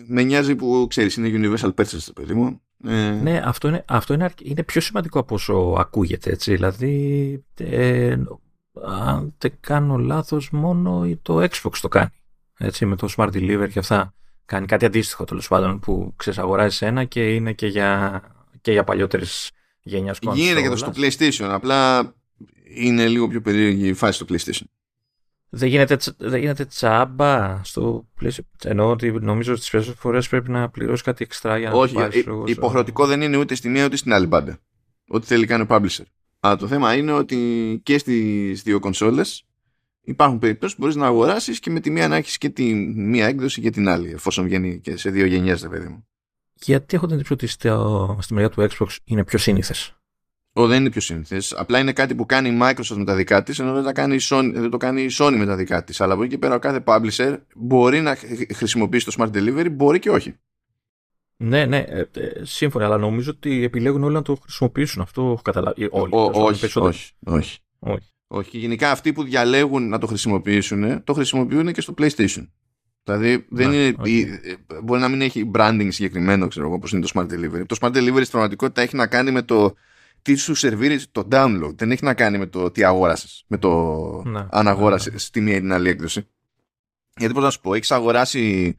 [0.08, 2.62] με νοιάζει που ξέρεις, είναι universal purchase, παιδί μου.
[2.84, 3.10] Ε...
[3.10, 6.30] Ναι, αυτό, είναι, αυτό είναι, είναι πιο σημαντικό από όσο ακούγεται.
[6.32, 6.54] Έτσι.
[6.54, 8.18] Δηλαδή, ε,
[8.86, 12.10] αν δεν κάνω λάθος, μόνο το Xbox το κάνει.
[12.58, 14.14] Έτσι, με το Smart Deliver και αυτά.
[14.46, 18.22] Κάνει κάτι αντίστοιχο τέλος πάντων που ξεσαγοράζει ένα και είναι και για,
[18.62, 19.26] και για παλιότερε
[19.82, 21.48] γενιάς Γίνεται και το στο PlayStation.
[21.50, 22.14] Απλά
[22.76, 24.66] είναι λίγο πιο περίεργη η φάση στο PlayStation.
[25.50, 28.44] Δεν γίνεται, δεν γίνεται τσάμπα στο πλαίσιο.
[28.64, 31.94] Ενώ ότι νομίζω ότι τις περισσότερε φορές πρέπει να πληρώσει κάτι εξτρά για να Όχι,
[31.94, 34.60] το πάρεις, υποχρεωτικό δεν είναι ούτε στη μία ούτε στην άλλη μπάντα.
[35.08, 36.04] Ό,τι θέλει κάνει ο publisher.
[36.40, 39.46] Αλλά το θέμα είναι ότι και στις δύο κονσόλες
[40.02, 43.28] υπάρχουν περιπτώσεις που μπορείς να αγοράσεις και με τη μία να έχεις και τη μία
[43.28, 46.08] έκδοση και την άλλη, εφόσον βγαίνει και σε δύο γενιές, δε παιδί μου.
[46.54, 47.48] Γιατί έχω την εντύπωση ότι
[48.24, 49.97] στη μεριά του Xbox είναι πιο σύνηθες.
[50.54, 51.42] Ο, δεν είναι πιο σύνηθε.
[51.56, 54.16] Απλά είναι κάτι που κάνει η Microsoft με τα δικά της, ενώ δεν, τα κάνει
[54.16, 56.02] η Sony, δεν το κάνει η Sony με τα δικά της.
[56.02, 58.18] Αλλά από εκεί και πέρα ο κάθε publisher μπορεί να
[58.54, 60.36] χρησιμοποιήσει το Smart Delivery, μπορεί και όχι.
[61.38, 65.02] Ναι, ναι, ε, ε, σύμφωνα, αλλά νομίζω ότι επιλέγουν όλοι να το χρησιμοποιήσουν.
[65.02, 65.88] Αυτό έχω καταλάβει.
[65.92, 67.12] Όλοι, ο, όχι, όχι, όχι,
[67.80, 68.10] όχι.
[68.28, 68.50] Όχι.
[68.50, 72.48] Και γενικά αυτοί που διαλέγουν να το χρησιμοποιήσουν, το χρησιμοποιούν και στο PlayStation.
[73.04, 74.26] Δηλαδή δεν ναι, είναι, okay.
[74.84, 77.66] μπορεί να μην έχει branding συγκεκριμένο, ξέρω εγώ, όπως είναι το Smart Delivery.
[77.66, 79.76] Το Smart Delivery στην πραγματικότητα έχει να κάνει με το
[80.22, 81.74] τι σου σερβίρει το download.
[81.76, 83.44] Δεν έχει να κάνει με το τι αγόρασες.
[83.48, 83.72] Με το
[84.26, 86.28] ναι, αν αγόρασες ναι, στη μία ή την άλλη έκδοση.
[87.18, 88.78] Γιατί πώς να σου πω, έχεις αγοράσει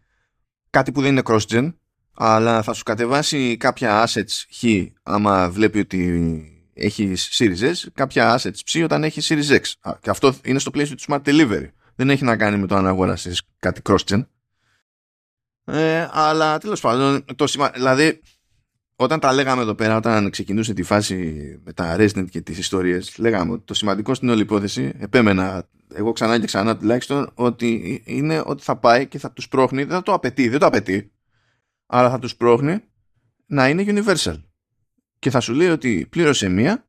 [0.70, 1.74] κάτι που δεν είναι cross-gen,
[2.14, 4.64] αλλά θα σου κατεβάσει κάποια assets χ
[5.02, 9.92] άμα βλέπει ότι έχεις Series S, κάποια assets ψ όταν έχεις Series X.
[10.00, 11.68] Και αυτό είναι στο πλαίσιο του Smart Delivery.
[11.94, 14.26] Δεν έχει να κάνει με το αν αγόρασες κάτι cross-gen.
[15.64, 17.70] Ε, αλλά τέλος πάντων, το σημα...
[17.70, 18.20] δηλαδή
[19.00, 21.14] όταν τα λέγαμε εδώ πέρα, όταν ξεκινούσε τη φάση
[21.64, 26.12] με τα Resident και τις ιστορίες, λέγαμε ότι το σημαντικό στην όλη υπόθεση, επέμενα εγώ
[26.12, 30.02] ξανά και ξανά τουλάχιστον, ότι είναι ότι θα πάει και θα τους πρόχνει, δεν θα
[30.02, 31.12] το απαιτεί, δεν το απαιτεί,
[31.86, 32.84] αλλά θα τους πρόχνει
[33.46, 34.42] να είναι universal.
[35.18, 36.87] Και θα σου λέει ότι πλήρωσε μία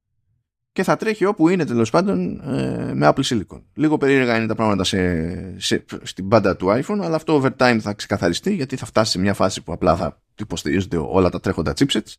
[0.79, 3.61] και θα τρέχει όπου είναι τέλος πάντων ε, με Apple Silicon.
[3.73, 7.77] Λίγο περίεργα είναι τα πράγματα σε, σε, στην πάντα του iPhone, αλλά αυτό over time
[7.81, 11.73] θα ξεκαθαριστεί γιατί θα φτάσει σε μια φάση που απλά θα υποστηρίζονται όλα τα τρέχοντα
[11.77, 12.13] chipsets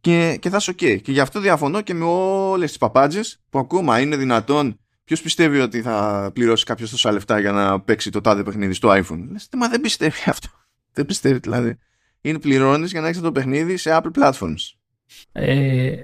[0.00, 1.00] και, και θα είσαι ok.
[1.02, 5.60] Και γι' αυτό διαφωνώ και με όλες τις παπάντζες που ακόμα είναι δυνατόν Ποιος πιστεύει
[5.60, 9.48] ότι θα πληρώσει κάποιος τόσα λεφτά για να παίξει το τάδε παιχνίδι στο iPhone; Λες,
[9.56, 10.48] μα δεν πιστεύει αυτό.
[10.92, 11.78] Δεν πιστεύει δηλαδή.
[12.20, 14.74] Είναι πληρώνεις για να έχεις το παιχνίδι σε Apple platforms.
[15.32, 16.02] Ε,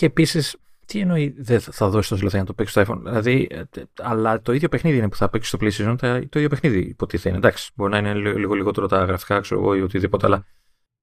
[0.00, 3.00] και επίσης, τι εννοεί δεν θα δώσει τόσο λεφτά για να το παίξει στο iPhone.
[3.02, 3.62] Δηλαδή, ε,
[4.02, 5.96] αλλά το ίδιο παιχνίδι είναι που θα παίξει στο PlayStation.
[6.28, 7.38] Το ίδιο παιχνίδι υποτίθεται είναι.
[7.38, 10.46] Εντάξει, μπορεί να είναι λίγο λιγότερο τα γραφικά, ξέρω εγώ, ή οτιδήποτε, αλλά.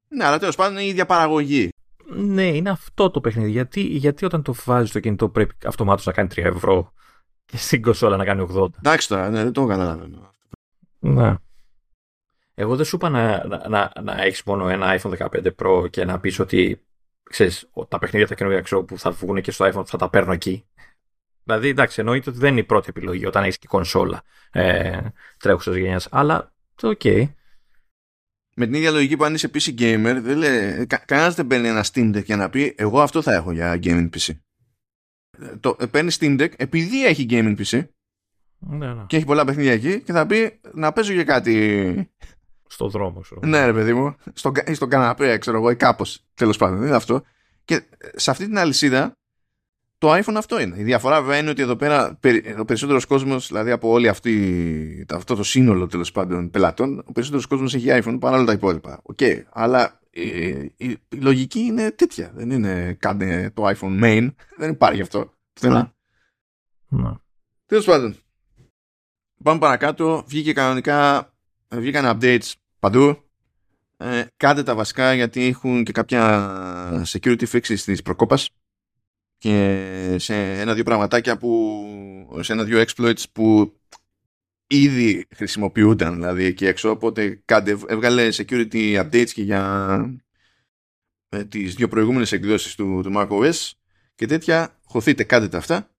[0.07, 1.69] Ναι, αλλά τέλος πάντων είναι η ίδια παραγωγή.
[2.15, 3.49] Ναι, είναι αυτό το παιχνίδι.
[3.49, 6.93] Γιατί, γιατί όταν το βάζεις στο κινητό πρέπει αυτομάτως να κάνει 3 ευρώ
[7.45, 8.67] και στην κονσόλα να κάνει 80.
[8.77, 10.35] Εντάξει τώρα, ναι, δεν το καταλαβαίνω.
[10.99, 11.35] Ναι.
[12.53, 16.05] Εγώ δεν σου είπα να, να, να, να έχεις μόνο ένα iPhone 15 Pro και
[16.05, 16.86] να πεις ότι
[17.29, 20.31] ξέρεις, τα παιχνίδια τα καινούργια ξέρω, που θα βγουν και στο iPhone θα τα παίρνω
[20.31, 20.65] εκεί.
[21.43, 24.99] Δηλαδή, εντάξει, εννοείται ότι δεν είναι η πρώτη επιλογή όταν έχεις και κονσόλα ε,
[25.37, 26.07] τρέχουσας γενιάς.
[26.11, 27.29] Αλλά το OK
[28.59, 31.67] με την ίδια λογική που αν είσαι PC gamer, δεν λέει, κα, κανένας δεν παίρνει
[31.67, 34.37] ένα Steam Deck για να πει εγώ αυτό θα έχω για gaming PC.
[35.59, 37.87] Το, ε, παίρνεις Steam Deck επειδή έχει gaming PC
[38.59, 39.03] ναι, ναι.
[39.07, 42.11] και έχει πολλά παιχνίδια εκεί και θα πει να παίζω για κάτι
[42.67, 43.39] στο δρόμο σου.
[43.43, 46.95] Ναι ρε παιδί μου, στον, στο καναπέ ξέρω εγώ ή κάπως τέλος πάντων, δεν είναι
[46.95, 47.23] αυτό.
[47.65, 47.83] Και
[48.15, 49.17] σε αυτή την αλυσίδα
[49.97, 50.79] το iPhone αυτό είναι.
[50.79, 52.19] Η διαφορά βέβαια είναι ότι εδώ πέρα
[52.59, 57.45] ο περισσότερος κόσμος, δηλαδή από όλη αυτή, αυτό το σύνολο τέλος πάντων πελατών, ο περισσότερος
[57.45, 58.99] κόσμος έχει iPhone παρά όλα τα υπόλοιπα.
[59.03, 59.41] OK, okay.
[59.49, 60.27] αλλά η,
[60.77, 62.31] η, η, λογική είναι τέτοια.
[62.35, 64.29] Δεν είναι κάνε το iPhone main.
[64.57, 65.33] Δεν υπάρχει αυτό.
[65.53, 65.93] Πουθενά.
[66.87, 67.11] Ναι.
[67.65, 68.15] Τέλος πάντων.
[69.43, 70.23] Πάμε παρακάτω.
[70.27, 71.31] Βγήκε κανονικά.
[71.69, 73.21] Βγήκαν updates παντού.
[73.97, 78.49] Ε, κάντε τα βασικά γιατί έχουν και κάποια security fixes της προκόπας.
[79.37, 83.77] Και σε ένα-δύο πραγματάκια που σε ένα-δύο exploits που
[84.67, 86.89] ήδη χρησιμοποιούνταν δηλαδή εκεί έξω.
[86.89, 90.19] Οπότε κάντε, έβγαλε security updates και για
[91.29, 93.71] ε, τις δύο προηγούμενες εκδόσεις του, του macOS
[94.15, 94.79] και τέτοια.
[94.83, 95.89] Χωθείτε κάντε τα αυτά.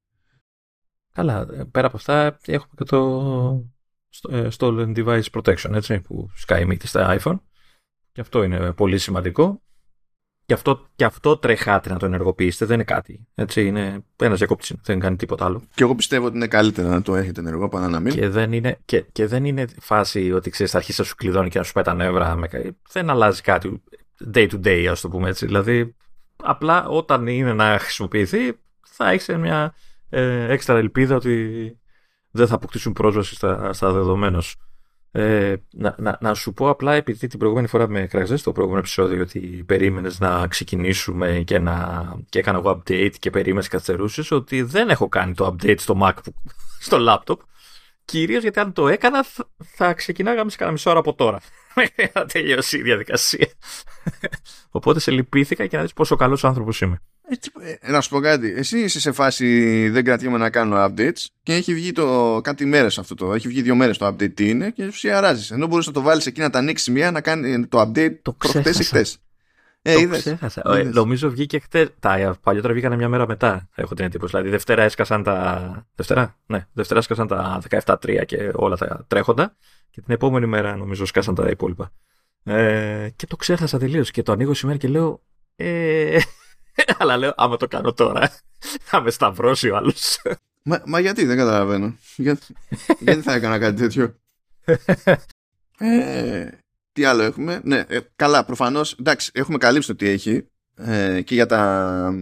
[1.13, 3.71] Καλά, πέρα από αυτά έχουμε και το
[4.59, 7.39] Stolen Device Protection έτσι, που σκάει στα iPhone
[8.13, 9.63] και αυτό είναι πολύ σημαντικό
[10.49, 13.27] και αυτό, και αυτό τρεχάτε να το ενεργοποιήσετε, δεν είναι κάτι.
[13.35, 15.63] Έτσι, είναι ένας διακόπτης, δεν κάνει τίποτα άλλο.
[15.75, 18.13] Και εγώ πιστεύω ότι είναι καλύτερα να το έχετε ενεργό παρά να μην.
[18.13, 21.49] Και δεν είναι, και, και δεν είναι φάση ότι ξέρεις, θα αρχίσει να σου κλειδώνει
[21.49, 22.37] και να σου πάει τα νεύρα.
[22.37, 22.49] Με,
[22.93, 23.83] δεν αλλάζει κάτι
[24.35, 25.47] day to day, ας το πούμε έτσι.
[25.47, 25.97] Δηλαδή,
[26.37, 29.75] απλά όταν είναι να χρησιμοποιηθεί, θα έχεις μια
[30.09, 31.79] ε, έξτρα ελπίδα ότι
[32.31, 34.59] δεν θα αποκτήσουν πρόσβαση στα, στα δεδομένα σου.
[35.13, 38.83] Ε, να, να, να, σου πω απλά επειδή την προηγούμενη φορά με κράζες το προηγούμενο
[38.83, 44.63] επεισόδιο ότι περίμενες να ξεκινήσουμε και, να, και έκανα εγώ update και περίμενες καθυστερούσες ότι
[44.63, 46.33] δεν έχω κάνει το update στο MacBook,
[46.87, 47.37] στο laptop.
[48.05, 51.41] Κυρίως γιατί αν το έκανα θα, θα ξεκινάγαμε σε κανένα μισό ώρα από τώρα.
[52.15, 53.49] Να τελειώσει η διαδικασία.
[54.71, 58.21] Οπότε σε λυπήθηκα και να δεις πόσο καλός άνθρωπος είμαι ε, ε, να σου πω
[58.21, 58.53] κάτι.
[58.57, 62.99] Εσύ είσαι σε φάση δεν κρατιέμαι να κάνω updates και έχει βγει το κάτι μέρες
[62.99, 63.33] αυτό το.
[63.33, 65.51] Έχει βγει δύο μέρες το update τι είναι και σου αράζεις.
[65.51, 68.33] Ενώ μπορείς να το βάλεις εκεί να τα ανοίξεις μία να κάνει το update το
[68.33, 69.19] προχτές ή χτες.
[69.83, 70.19] Ε, το είδες.
[70.19, 70.63] ξέχασα.
[70.65, 70.95] Ε, είδες.
[70.95, 71.89] νομίζω βγήκε χτες.
[72.01, 73.69] Τα παλιότερα βγήκαν μια μέρα μετά.
[73.75, 74.31] Έχω την εντύπωση.
[74.31, 75.87] Δηλαδή Δευτέρα έσκασαν τα.
[75.95, 76.67] Δευτέρα, ναι.
[76.73, 79.57] Δευτέρα έσκασαν τα 17-3 και όλα τα τρέχοντα.
[79.91, 81.93] Και την επόμενη μέρα νομίζω σκάσαν τα υπόλοιπα.
[82.45, 84.11] Ε, και το ξέχασα τελείως.
[84.11, 85.23] Και το ανοίγω σήμερα και λέω.
[85.57, 86.19] Ε,
[86.99, 88.33] Αλλά λέω, άμα το κάνω τώρα,
[88.89, 90.23] θα με σταυρώσει ο άλλος.
[90.63, 91.97] Μα, μα γιατί δεν καταλαβαίνω.
[92.17, 92.47] γιατί,
[92.99, 94.15] γιατί θα έκανα κάτι τέτοιο;
[95.79, 96.49] ε,
[96.93, 98.93] τι άλλο έχουμε; Ναι, ε, καλά, προφανώς.
[98.99, 102.13] Εντάξει, έχουμε καλύψει το τι έχει ε, και για τα.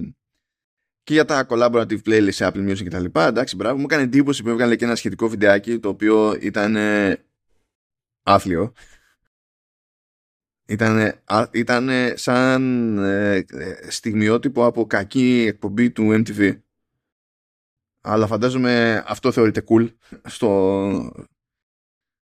[1.02, 3.26] Και για τα collaborative playlist σε Apple Music και τα λοιπά.
[3.26, 3.76] Εντάξει, μπράβο.
[3.76, 6.76] Μου έκανε εντύπωση που έβγαλε και ένα σχετικό βιντεάκι το οποίο ήταν
[8.22, 8.72] άθλιο.
[11.52, 13.44] Ήταν σαν ε,
[13.88, 16.58] στιγμιότυπο από κακή εκπομπή του MTV.
[18.00, 19.88] Αλλά φαντάζομαι αυτό θεωρείται cool
[20.24, 21.26] στο,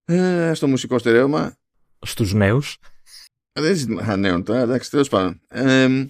[0.05, 1.57] ε, στο μουσικό στερέωμα.
[1.99, 2.79] Στους νέους.
[3.53, 5.41] Δεν ζητήμα νέων τώρα, εντάξει, τέλος πάντων.
[5.49, 6.07] Ε,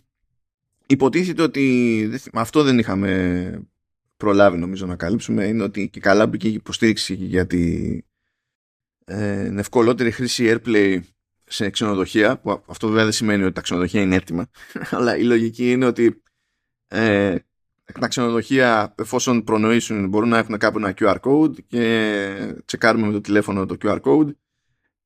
[0.86, 3.66] υποτίθεται ότι αυτό δεν είχαμε
[4.16, 8.04] προλάβει νομίζω να καλύψουμε είναι ότι και καλά μπήκε η υποστήριξη για την
[9.04, 11.00] ε, ευκολότερη χρήση AirPlay
[11.44, 14.46] σε ξενοδοχεία, που αυτό βέβαια δεν σημαίνει ότι τα ξενοδοχεία είναι έτοιμα,
[14.96, 16.22] αλλά η λογική είναι ότι
[16.88, 17.36] ε,
[18.00, 23.20] τα ξενοδοχεία εφόσον προνοήσουν μπορούν να έχουν κάπου ένα QR code και τσεκάρουμε με το
[23.20, 24.30] τηλέφωνο το QR code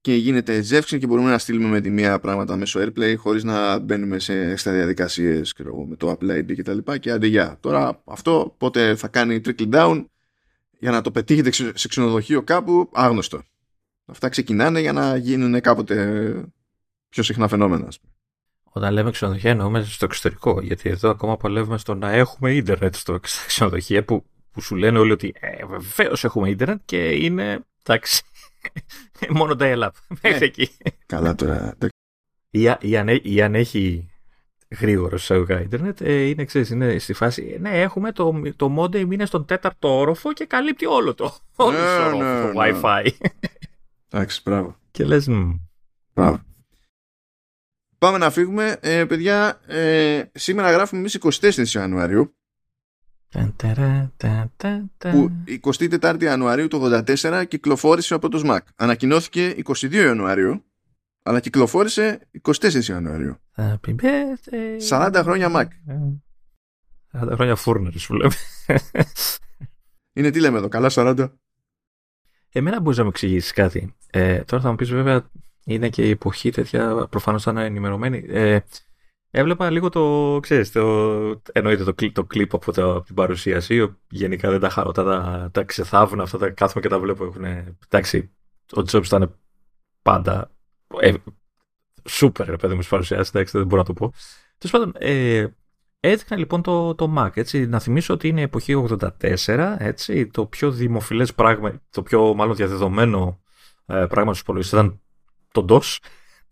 [0.01, 3.79] και γίνεται ζεύξη και μπορούμε να στείλουμε με τη μία πράγματα μέσω AirPlay χωρίς να
[3.79, 5.55] μπαίνουμε σε έξτρα διαδικασίες
[5.89, 9.71] με το Apple ID και τα λοιπά και αντί Τώρα αυτό πότε θα κάνει trickle
[9.73, 10.05] down
[10.79, 13.43] για να το πετύχετε σε ξενοδοχείο κάπου άγνωστο.
[14.11, 16.33] Αυτά ξεκινάνε για να γίνουν κάποτε
[17.09, 17.89] πιο συχνά φαινόμενα.
[18.71, 23.21] Όταν λέμε ξενοδοχεία εννοούμε στο εξωτερικό, γιατί εδώ ακόμα παλεύουμε στο να έχουμε ίντερνετ στο
[23.47, 24.25] ξενοδοχεία που
[24.59, 28.23] που σου λένε όλοι ότι ε, βεβαίως έχουμε ίντερνετ και είναι εντάξει.
[29.39, 29.89] Μόνο τα up
[30.23, 30.71] Μέχρι εκεί.
[31.07, 31.77] Καλά τώρα.
[32.51, 34.11] Ή, ή, αν, ή αν έχει
[34.81, 37.57] γρήγορο εισαγωγικά ίντερνετ, ε, είναι, ξέρεις, είναι στη φάση.
[37.61, 41.79] Ναι, έχουμε το, το modem είναι στον τέταρτο όροφο και καλύπτει όλο το, όλο ναι,
[41.79, 42.81] ναι, το ναι.
[42.83, 43.11] WiFi.
[44.11, 44.77] Εντάξει, μπράβο.
[44.91, 45.29] Και λες.
[46.15, 46.41] Μπράβο.
[47.99, 48.77] Πάμε να φύγουμε.
[48.81, 52.33] Ε, παιδιά, ε, σήμερα γράφουμε εμείς 24 Ιανουαρίου.
[54.99, 58.59] Που 24 Ιανουαρίου του 1984 κυκλοφόρησε ο πρώτος Mac.
[58.77, 60.65] Ανακοινώθηκε 22 Ιανουαρίου,
[61.23, 63.37] αλλά κυκλοφόρησε 24 Ιανουαρίου.
[64.89, 65.67] 40 χρόνια Mac.
[67.13, 68.33] 40 χρόνια φούρνερ, σου λέμε.
[70.13, 71.33] Είναι τι λέμε εδώ, καλά 40.
[72.53, 73.97] Εμένα μπορείς να μου εξηγήσεις κάτι.
[74.11, 75.31] Ε, τώρα θα μου πεις βέβαια
[75.65, 78.25] είναι και η εποχή τέτοια, προφανώς θα είναι ενημερωμένη.
[78.29, 78.59] Ε,
[79.31, 80.83] έβλεπα λίγο το, ξέρεις, το,
[81.53, 85.49] εννοείται το, το κλιπ από, το, από την παρουσίαση, γενικά δεν τα χαρώ, τα, τα,
[85.53, 87.45] τα ξεθάβουν αυτά, τα κάθομαι και τα βλέπω, έχουν,
[87.89, 88.31] εντάξει,
[88.77, 89.39] ο Jobs ήταν
[90.03, 90.51] πάντα
[91.01, 91.15] ε,
[92.09, 94.13] σούπερ, παιδί μου, στις παρουσιάσεις, εντάξει, δεν μπορώ να το πω.
[94.59, 95.47] Τέλος πάντων, ε,
[96.01, 98.87] έδειχνα λοιπόν το, το Mac, έτσι, να θυμίσω ότι είναι εποχή
[99.47, 103.41] 84, έτσι, το πιο δημοφιλές πράγμα, το πιο μάλλον διαδεδομένο
[103.87, 105.01] ε, πράγμα στους υπολογιστές ήταν
[105.53, 105.97] το DOS.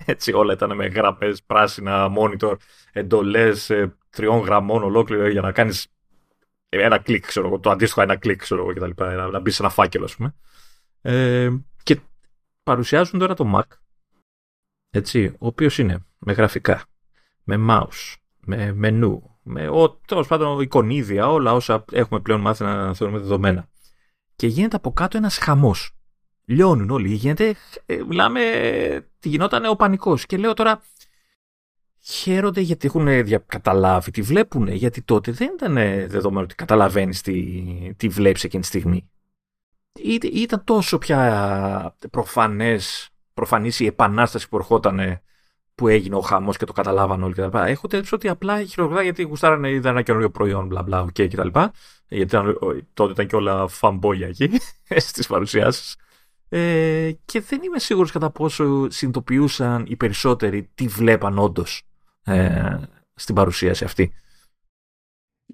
[0.04, 2.54] Έτσι όλα ήταν με γραμμέ, πράσινα, monitor,
[2.92, 5.86] εντολές ε, τριών γραμμών ολόκληρο για να κάνεις
[6.68, 9.04] ένα κλικ, ξέρω εγώ, το αντίστοιχο ένα κλικ, ξέρω εγώ κτλ.
[9.04, 10.34] Να, να μπεις σε ένα φάκελο, ας πούμε.
[11.00, 11.50] Ε,
[11.82, 12.00] και
[12.62, 13.76] παρουσιάζουν τώρα το Mac,
[14.90, 16.84] έτσι, ο οποίος είναι με γραφικά,
[17.44, 19.68] με mouse, με μενού, με
[20.06, 23.68] τέλος πάντων εικονίδια, όλα όσα έχουμε πλέον μάθει να θεωρούμε δεδομένα.
[24.36, 25.96] Και γίνεται από κάτω ένας χαμός
[26.46, 27.14] λιώνουν όλοι.
[27.14, 27.54] Γίνεται,
[27.86, 28.40] ε, μιλάμε,
[29.18, 30.26] τι γινόταν ο πανικός.
[30.26, 30.82] Και λέω τώρα,
[32.00, 33.06] χαίρονται γιατί έχουν
[33.46, 35.74] καταλάβει, τι βλέπουν, γιατί τότε δεν ήταν
[36.08, 37.64] δεδομένο ότι καταλαβαίνεις τι,
[37.96, 39.10] τι βλέπεις εκείνη τη στιγμή.
[40.32, 45.20] Ήταν τόσο πια προφανές, προφανής η επανάσταση που ερχόταν
[45.76, 47.58] που έγινε ο χαμός και το καταλάβαν όλοι κτλ.
[47.58, 51.48] Όχι τέτοιο ότι απλά χειροκροτά γιατί γουστάρανε, είδαν ένα καινούριο προϊόν, μπλα μπλα, οκ κτλ.
[52.08, 52.36] Γιατί
[52.94, 54.50] τότε ήταν και όλα φαμπόγια εκεί
[55.08, 55.96] στις παρουσιάσεις.
[56.48, 61.82] Ε, και δεν είμαι σίγουρος κατά πόσο συνειδητοποιούσαν οι περισσότεροι τι βλέπαν όντως
[62.24, 62.76] ε,
[63.14, 64.12] στην παρουσίαση αυτή.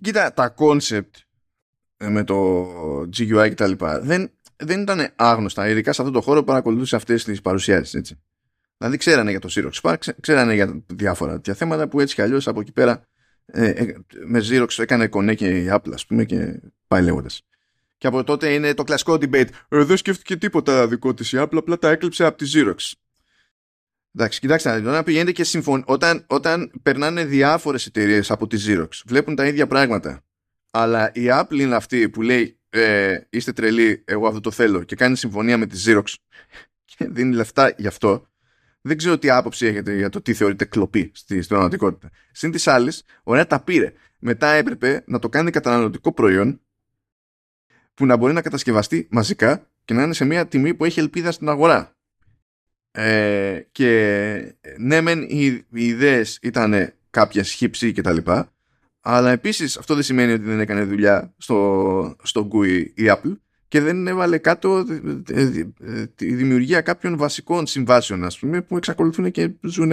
[0.00, 1.10] Κοίτα, τα concept
[1.96, 2.62] ε, με το
[3.06, 6.96] GUI και τα λοιπά δεν, δεν ήταν άγνωστα, ειδικά σε αυτό το χώρο που παρακολουθούσε
[6.96, 8.22] αυτές τις παρουσιάσεις, έτσι.
[8.82, 12.48] Δηλαδή ξέρανε για το Xerox Park, ξέρανε για διάφορα τέτοια θέματα που έτσι κι αλλιώς
[12.48, 13.06] από εκεί πέρα
[13.46, 17.42] ε, ε, με Xerox έκανε κονέ και η Apple, ας πούμε, και πάει λέγοντας.
[17.98, 19.48] Και από τότε είναι το κλασικό debate.
[19.68, 22.92] Ε, δεν σκέφτηκε τίποτα δικό της η Apple, απλά τα έκλειψε από τη Xerox.
[24.14, 25.84] Εντάξει, κοιτάξτε, όταν πηγαίνετε και συμφων...
[25.86, 30.24] όταν, όταν περνάνε διάφορες εταιρείες από τη Xerox, βλέπουν τα ίδια πράγματα.
[30.70, 34.96] Αλλά η Apple είναι αυτή που λέει ε, είστε τρελοί, εγώ αυτό το θέλω και
[34.96, 36.04] κάνει συμφωνία με τη Xerox
[36.96, 38.31] και δίνει λεφτά γι' αυτό.
[38.82, 42.10] Δεν ξέρω τι άποψη έχετε για το τι θεωρείται κλοπή στη, στην πραγματικότητα.
[42.32, 43.92] Συν της άλλης, ωραία τα πήρε.
[44.18, 46.60] Μετά έπρεπε να το κάνει καταναλωτικό προϊόν
[47.94, 51.32] που να μπορεί να κατασκευαστεί μαζικά και να είναι σε μια τιμή που έχει ελπίδα
[51.32, 51.96] στην αγορά.
[52.90, 58.52] Ε, και ναι μεν οι, οι ιδέες ήταν κάποιες χύψη και τα λοιπά
[59.04, 63.36] αλλά επίσης αυτό δεν σημαίνει ότι δεν έκανε δουλειά στο, στο GUI η Apple
[63.72, 64.84] και δεν έβαλε κάτω
[66.14, 69.92] τη δημιουργία κάποιων βασικών συμβάσεων ας πούμε που εξακολουθούν και ζουν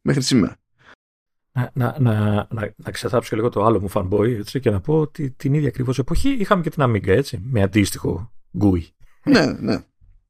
[0.00, 0.56] μέχρι σήμερα.
[1.52, 4.80] Να, να, να, να, να ξεθάψω και λίγο το άλλο μου fanboy έτσι, και να
[4.80, 8.82] πω ότι την ίδια ακριβώς εποχή είχαμε και την Amiga έτσι, με αντίστοιχο GUI.
[9.24, 9.84] ναι, ναι.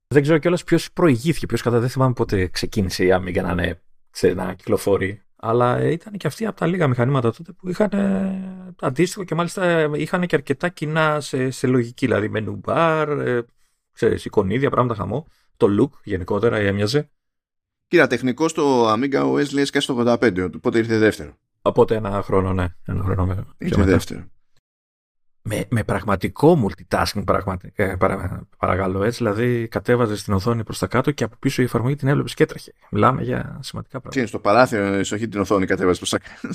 [0.06, 3.82] Δεν ξέρω κιόλας ποιος προηγήθηκε, ποιος κατά δεν θυμάμαι πότε ξεκίνησε η Amiga να, είναι,
[4.10, 5.22] ξέρεις, να κυκλοφορεί.
[5.46, 9.90] Αλλά ήταν και αυτή από τα λίγα μηχανήματα τότε που είχαν ε, αντίστοιχο και μάλιστα
[9.96, 12.06] είχαν και αρκετά κοινά σε, σε λογική.
[12.06, 13.44] Δηλαδή με νουμπάρ, ε,
[13.92, 15.26] ξέρεις, εικονίδια, πράγματα χαμό.
[15.56, 17.10] Το look γενικότερα έμοιαζε.
[17.88, 21.36] Κοίτα, τεχνικός στο Amiga OS λέει και στο 85, οπότε ήρθε δεύτερο.
[21.62, 22.66] Οπότε ένα χρόνο, ναι.
[22.84, 24.24] Ένα χρόνο με, ήρθε δεύτερο.
[25.46, 29.16] Με, με πραγματικό multitasking, πραγματι, ε, παρα, παρακαλώ έτσι.
[29.16, 32.42] Δηλαδή, κατέβαζε την οθόνη προ τα κάτω και από πίσω η εφαρμογή την έβλεπε και
[32.42, 32.72] έτρεχε.
[32.90, 34.10] Μιλάμε για σημαντικά πράγματα.
[34.10, 36.54] Τι είναι, στο παράθυρο, όχι την οθόνη, κατέβαζε προ τα κάτω.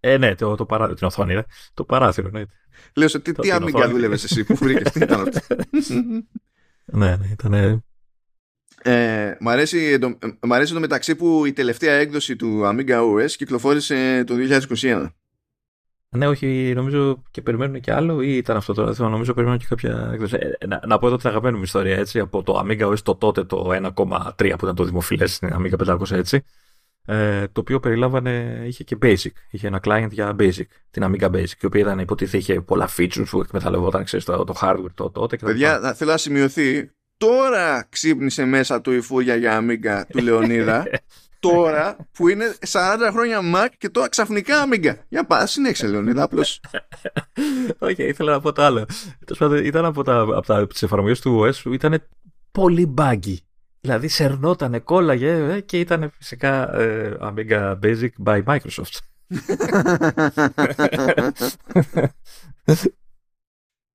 [0.00, 1.42] Ε, ναι, το, το παράθυρο, την οθόνη, ναι.
[1.74, 2.42] Το παράθυρο, ναι.
[2.94, 5.40] Λέω, σε τι, τι Amiga δούλευε εσύ, πού βρήκε, τι ήταν αυτό.
[6.84, 7.82] ναι, ναι, ήταν
[8.82, 13.30] ε, μ, αρέσει, το, μ' αρέσει το μεταξύ που η τελευταία έκδοση του Amiga OS
[13.30, 14.34] κυκλοφόρησε το
[14.80, 15.08] 2021.
[16.16, 18.94] Ναι, όχι, νομίζω και περιμένουν και άλλο ή ήταν αυτό τώρα.
[18.98, 20.36] Νομίζω περιμένουν και κάποια έκδοση.
[20.58, 22.18] Ε, να, να πω εδώ την αγαπημένη μου ιστορία έτσι.
[22.18, 23.90] Από το Amiga OS το τότε το 1,3
[24.36, 26.42] που ήταν το δημοφιλές στην Amiga 500 έτσι.
[27.06, 29.30] ε, το οποίο περιλάμβανε, είχε και Basic.
[29.50, 33.24] Είχε ένα client για Basic, την Amiga Basic, η οποία ήταν υποτίθεται είχε πολλά features
[33.30, 35.36] που εκμεταλλευόταν, ξέρεις, το, το hardware το, τότε.
[35.36, 40.86] Και Παιδιά, θέλω να σημειωθεί, τώρα ξύπνησε μέσα το υφούρια για Amiga του Λεωνίδα,
[41.38, 44.94] τώρα που είναι 40 χρόνια Mac και τώρα ξαφνικά Amiga.
[45.08, 46.60] Για πά, συνέχισε Λεωνίδα, απλώς.
[47.78, 48.86] Όχι, okay, ήθελα να πω το άλλο.
[49.64, 52.02] Ήταν από, τα, από τα, τις εφαρμογές του OS που ήταν
[52.52, 53.36] πολύ buggy.
[53.80, 58.98] Δηλαδή σερνότανε, κόλλαγε ε, και ήταν φυσικά ε, Amiga Basic by Microsoft.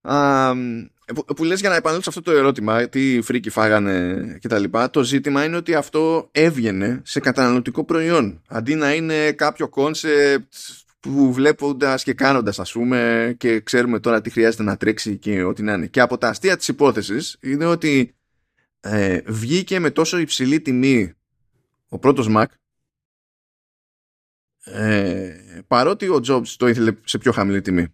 [0.07, 0.87] um,
[1.35, 4.89] που, λες για να επανέλθω σε αυτό το ερώτημα τι φρίκι φάγανε και τα λοιπά
[4.89, 10.53] το ζήτημα είναι ότι αυτό έβγαινε σε καταναλωτικό προϊόν αντί να είναι κάποιο concept
[10.99, 15.63] που βλέποντας και κάνοντας ας πούμε και ξέρουμε τώρα τι χρειάζεται να τρέξει και ό,τι
[15.63, 18.15] να είναι και από τα αστεία της υπόθεσης είναι ότι
[18.79, 21.13] ε, βγήκε με τόσο υψηλή τιμή
[21.89, 22.45] ο πρώτος Mac
[24.63, 25.35] ε,
[25.67, 27.93] παρότι ο Jobs το ήθελε σε πιο χαμηλή τιμή.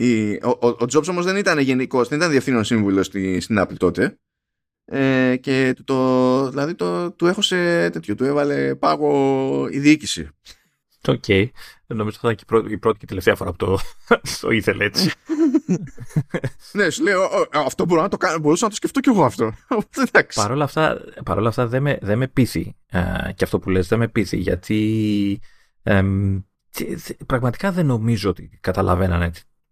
[0.00, 3.60] Η, ο, ο, ο Jobs όμως δεν ήταν γενικός, δεν ήταν διευθύνων σύμβουλος στη, στην
[3.60, 4.18] Apple τότε
[4.84, 10.28] ε, και το, δηλαδή το, του έχωσε τέτοιο, του έβαλε πάγο η διοίκηση.
[11.08, 11.24] OK.
[11.26, 11.46] Okay.
[11.86, 13.78] Νομίζω ότι θα ήταν και η πρώτη, και τελευταία φορά που το,
[14.40, 15.12] το ήθελε έτσι.
[16.72, 19.52] ναι, σου λέω, αυτό μπορώ να το κάνω, μπορούσα να το σκεφτώ κι εγώ αυτό.
[20.34, 23.88] Παρ' όλα αυτά, παρόλα αυτά δεν με, δεν με πείθει ε, και αυτό που λες
[23.88, 25.40] δεν με πείθει γιατί
[25.82, 26.02] ε,
[27.26, 29.30] πραγματικά δεν νομίζω ότι καταλαβαίνανε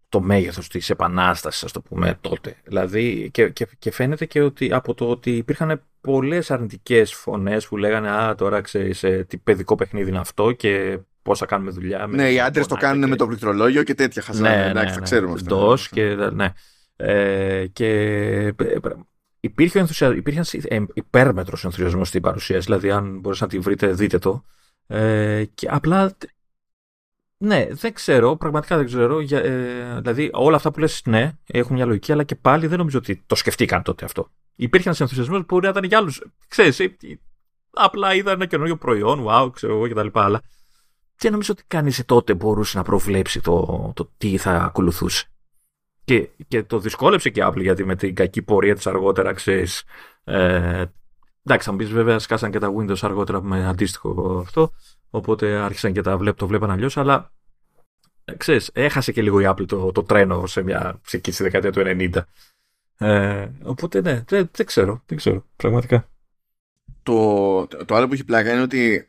[0.09, 2.57] το μέγεθος της επανάστασης, ας το πούμε, τότε.
[2.65, 7.77] Δηλαδή, και, και, και φαίνεται και ότι από το ότι υπήρχαν πολλές αρνητικές φωνές που
[7.77, 12.07] λέγανε «Α, τώρα ξέρεις, ε, τι παιδικό παιχνίδι είναι αυτό και πώς θα κάνουμε δουλειά.
[12.07, 13.09] Ναι, οι άντρες το κάνουν και...
[13.09, 14.43] με το πληκτρολόγιο και τέτοια χαζά.
[14.43, 15.03] Ναι, εντάξει, ναι, ναι.
[15.03, 15.77] ξέρουμε αυτό.
[15.91, 16.53] και, ναι.
[16.97, 18.55] Ε, και
[19.41, 20.15] υπήρχε, ενθουσια...
[20.15, 20.43] υπήρχε
[20.95, 22.65] υπέρμετρος ενθουσιασμός στην παρουσίαση.
[22.65, 24.45] Δηλαδή, αν μπορείτε να τη βρείτε, δείτε το.
[24.87, 26.17] Ε, και απλά.
[27.41, 29.21] Ναι, δεν ξέρω, πραγματικά δεν ξέρω.
[29.21, 32.79] Για, ε, δηλαδή, όλα αυτά που λες, ναι, έχουν μια λογική, αλλά και πάλι δεν
[32.79, 34.31] νομίζω ότι το σκεφτήκαν τότε αυτό.
[34.55, 36.23] Υπήρχε ένας ενθουσιασμός που μπορεί να ήταν για άλλους.
[36.49, 36.97] Ξέρεις, ε,
[37.71, 40.19] απλά είδαν ένα καινούριο προϊόν, wow, ξέρω εγώ κτλ.
[40.19, 40.43] Αλλά
[41.17, 45.27] δεν νομίζω ότι κανείς τότε μπορούσε να προβλέψει το, το τι θα ακολουθούσε.
[46.05, 49.85] Και, και το δυσκόλεψε και η Apple γιατί με την κακή πορεία της αργότερα, ξέρεις.
[50.25, 50.85] Ε,
[51.43, 54.73] εντάξει, θα μου πεις βέβαια, σκάσαν και τα Windows αργότερα με αντίστοιχο αυτό.
[55.11, 57.33] Οπότε άρχισαν και τα βλέπ, το βλέπαν αλλιώς, αλλά
[58.25, 61.43] ε, ξέρεις, έχασε και λίγο η Apple το, το τρένο σε μια, σε εκεί στη
[61.43, 62.23] δεκαετία του 90.
[62.99, 66.09] Ε, οπότε ναι, δεν, δεν, ξέρω, δεν ξέρω, πραγματικά.
[67.03, 69.07] Το, το άλλο που έχει πλάκα είναι ότι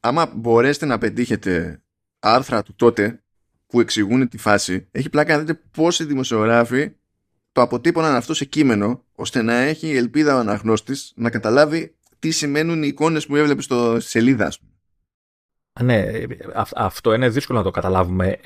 [0.00, 1.82] άμα μπορέσετε να πετύχετε
[2.18, 3.22] άρθρα του τότε
[3.66, 6.92] που εξηγούν τη φάση, έχει πλάκα να δείτε πόσοι δημοσιογράφοι
[7.52, 12.82] το αποτύπωναν αυτό σε κείμενο, ώστε να έχει ελπίδα ο αναγνώστης να καταλάβει τι σημαίνουν
[12.82, 14.52] οι εικόνες που έβλεπε στο σελίδα,
[15.80, 16.12] Ναι,
[16.74, 18.38] αυτό είναι δύσκολο να το καταλάβουμε.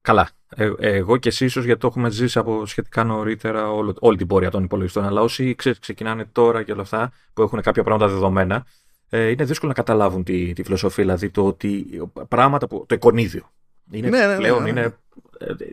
[0.00, 0.28] Καλά.
[0.56, 4.26] Ε, εγώ και εσύ ίσως γιατί το έχουμε ζήσει από σχετικά νωρίτερα όλη, όλη την
[4.26, 5.04] πορεία των υπολογιστών.
[5.04, 8.66] Αλλά όσοι ξεκινάνε τώρα και όλα αυτά που έχουν κάποια πράγματα δεδομένα,
[9.08, 11.04] ε, είναι δύσκολο να καταλάβουν τη, τη φιλοσοφία.
[11.04, 11.86] Δηλαδή το ότι
[12.28, 12.84] πράγματα που.
[12.88, 13.50] το εικονίδιο.
[13.90, 14.96] Είναι, ναι, ναι, ναι πλέον ναι, είναι.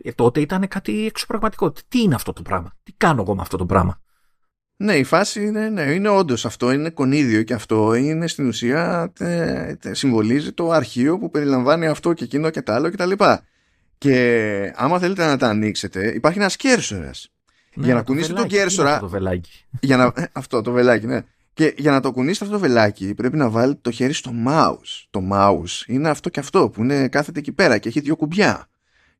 [0.03, 1.73] Ε, τότε ήταν κάτι εξωπραγματικό.
[1.87, 4.01] Τι είναι αυτό το πράγμα, Τι κάνω εγώ με αυτό το πράγμα;
[4.77, 9.13] Ναι, η φάση είναι, ναι, είναι όντως αυτό, είναι κονίδιο και αυτό είναι στην ουσία
[9.91, 13.43] συμβολίζει το αρχείο που περιλαμβάνει αυτό και εκείνο και τα άλλο και τα λοιπά.
[13.97, 17.29] Και άμα θέλετε να τα ανοίξετε, υπάρχει ένας κέρσορας.
[17.75, 18.99] Ναι, για να κουνήσετε τον κέρσορα.
[18.99, 19.65] Το βελάκι.
[19.79, 21.21] Για να, ε, αυτό το βελάκι, ναι.
[21.53, 25.05] Και για να το κουνήσετε αυτό το βελάκι πρέπει να βάλετε το χέρι στο mouse.
[25.09, 28.67] Το mouse είναι αυτό και αυτό που είναι κάθεται εκεί πέρα και έχει δύο κουμπιά.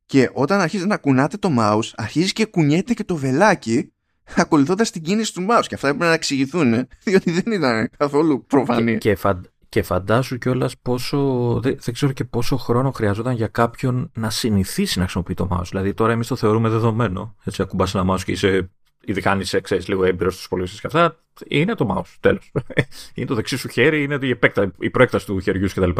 [0.06, 3.92] Και όταν αρχίζει να κουνάτε το mouse αρχίζει και κουνιέται και το βελάκι
[4.34, 5.64] ακολουθώντας την κίνηση του mouse.
[5.66, 8.98] Και αυτά πρέπει να εξηγηθούν διότι δεν ήταν καθόλου προφανή.
[8.98, 9.34] Και, και,
[9.68, 11.18] και φαντάσου κιόλας πόσο.
[11.62, 15.68] Δεν, δεν ξέρω και πόσο χρόνο χρειαζόταν για κάποιον να συνηθίσει να χρησιμοποιεί το mouse.
[15.68, 17.36] Δηλαδή τώρα εμείς το θεωρούμε δεδομένο.
[17.44, 18.70] Έτσι, ακουμπάς ένα mouse και είσαι
[19.06, 21.16] ειδικά αν είσαι ξέρεις, λίγο έμπειρος στους πολίτε και αυτά,
[21.48, 22.14] είναι το mouse.
[22.20, 22.52] Τέλος.
[23.14, 25.90] είναι το δεξί σου χέρι, είναι η, επέκτα, η προέκταση του χεριού κτλ.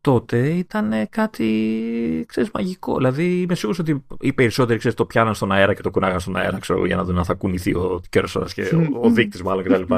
[0.00, 2.96] Τότε ήταν κάτι ξέρεις, μαγικό.
[2.96, 6.36] Δηλαδή είμαι σίγουρος ότι οι περισσότεροι ξέρεις, το πιάναν στον αέρα και το κουνάγαν στον
[6.36, 9.64] αέρα ξέρω, για να δουν αν θα κουνηθεί ο κέρσορας και ο, ο δείκτη μάλλον
[9.64, 9.94] κτλ.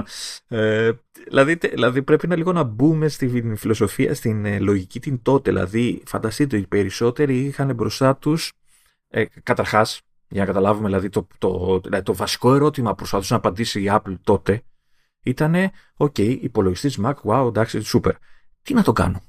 [0.48, 0.90] ε,
[1.28, 5.50] δηλαδή, δηλαδή πρέπει να λίγο να μπούμε στη φιλοσοφία, στην ε, λογική την τότε.
[5.50, 8.52] Δηλαδή φανταστείτε ότι οι περισσότεροι είχαν μπροστά τους
[9.08, 13.38] ε, καταρχάς για να καταλάβουμε δηλαδή το, το, δηλαδή το βασικό ερώτημα που προσπαθούσε να
[13.38, 14.62] απαντήσει η Apple τότε
[15.22, 15.54] ήταν
[15.96, 18.12] «ΟΚ, okay, υπολογιστής Mac, wow, εντάξει, super.
[18.62, 19.22] Τι να το κάνω»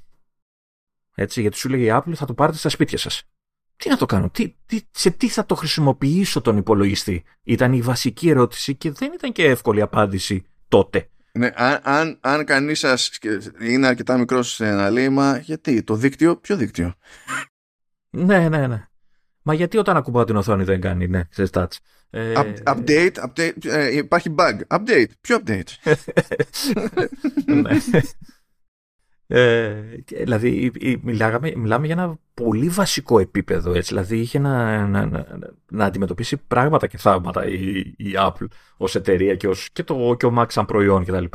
[1.22, 3.24] Έτσι, γιατί σου λέει η Apple θα το πάρετε στα σπίτια σας.
[3.76, 7.82] Τι να το κάνω, τι, τι, σε τι θα το χρησιμοποιήσω τον υπολογιστή; Ήταν η
[7.82, 11.10] βασική ερώτηση και δεν ήταν και εύκολη απάντηση τότε.
[11.34, 13.12] Ναι, αν, αν, αν κανείς σας
[13.62, 16.94] είναι αρκετά μικρός να λέει, μα γιατί, το δίκτυο, ποιο δίκτυο;
[18.10, 18.86] Ναι, ναι, ναι.
[19.42, 21.76] Μα γιατί όταν ακουμπάω την οθόνη δεν κάνει, ναι, σε stats.
[22.10, 22.34] Ε...
[22.66, 24.60] update, update ε, υπάρχει bug.
[24.68, 25.70] Update, ποιο update;
[29.32, 29.40] ναι.
[29.40, 30.72] Ε, δηλαδή,
[31.02, 33.74] μιλάγαμε, μιλάμε για ένα πολύ βασικό επίπεδο.
[33.74, 33.94] Έτσι.
[33.94, 35.26] Δηλαδή, είχε να, να, να,
[35.72, 38.46] να αντιμετωπίσει πράγματα και θαύματα η, η Apple
[38.78, 41.26] ως εταιρεία και, ως, και, το, και ο Mac σαν προϊόν κτλ.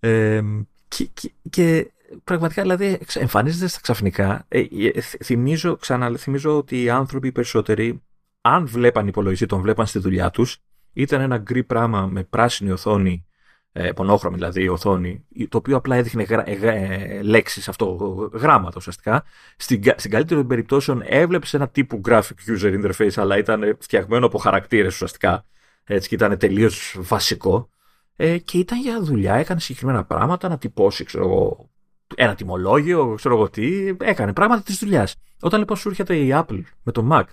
[0.00, 0.42] Ε,
[0.88, 1.92] και, και, και,
[2.24, 4.44] πραγματικά, δηλαδή, εμφανίζεται στα ξαφνικά.
[4.48, 8.02] Ε, ε θυμίζω, ξαναθυμίζω ότι οι άνθρωποι περισσότεροι,
[8.40, 10.58] αν βλέπαν υπολογιστή, τον βλέπαν στη δουλειά τους,
[10.92, 13.27] ήταν ένα γκρι πράγμα με πράσινη οθόνη
[13.72, 17.86] ε, πονόχρωμη δηλαδή η οθόνη, το οποίο απλά έδειχνε γρα, ε, ε, λέξεις αυτό,
[18.32, 19.24] γράμματα ουσιαστικά.
[19.56, 24.38] Στην, στην καλύτερη των περιπτώσεων έβλεψε ένα τύπου graphic user interface, αλλά ήταν φτιαγμένο από
[24.38, 25.44] χαρακτήρες ουσιαστικά.
[25.84, 27.68] Έτσι και ήταν τελείως βασικό.
[28.16, 31.70] Ε, και ήταν για δουλειά, έκανε συγκεκριμένα πράγματα, να τυπώσει, ξέρω εγώ,
[32.14, 35.14] ένα τιμολόγιο, ξέρω εγώ τι, έκανε πράγματα της δουλειάς.
[35.40, 37.24] Όταν λοιπόν σου έρχεται η Apple με το Mac,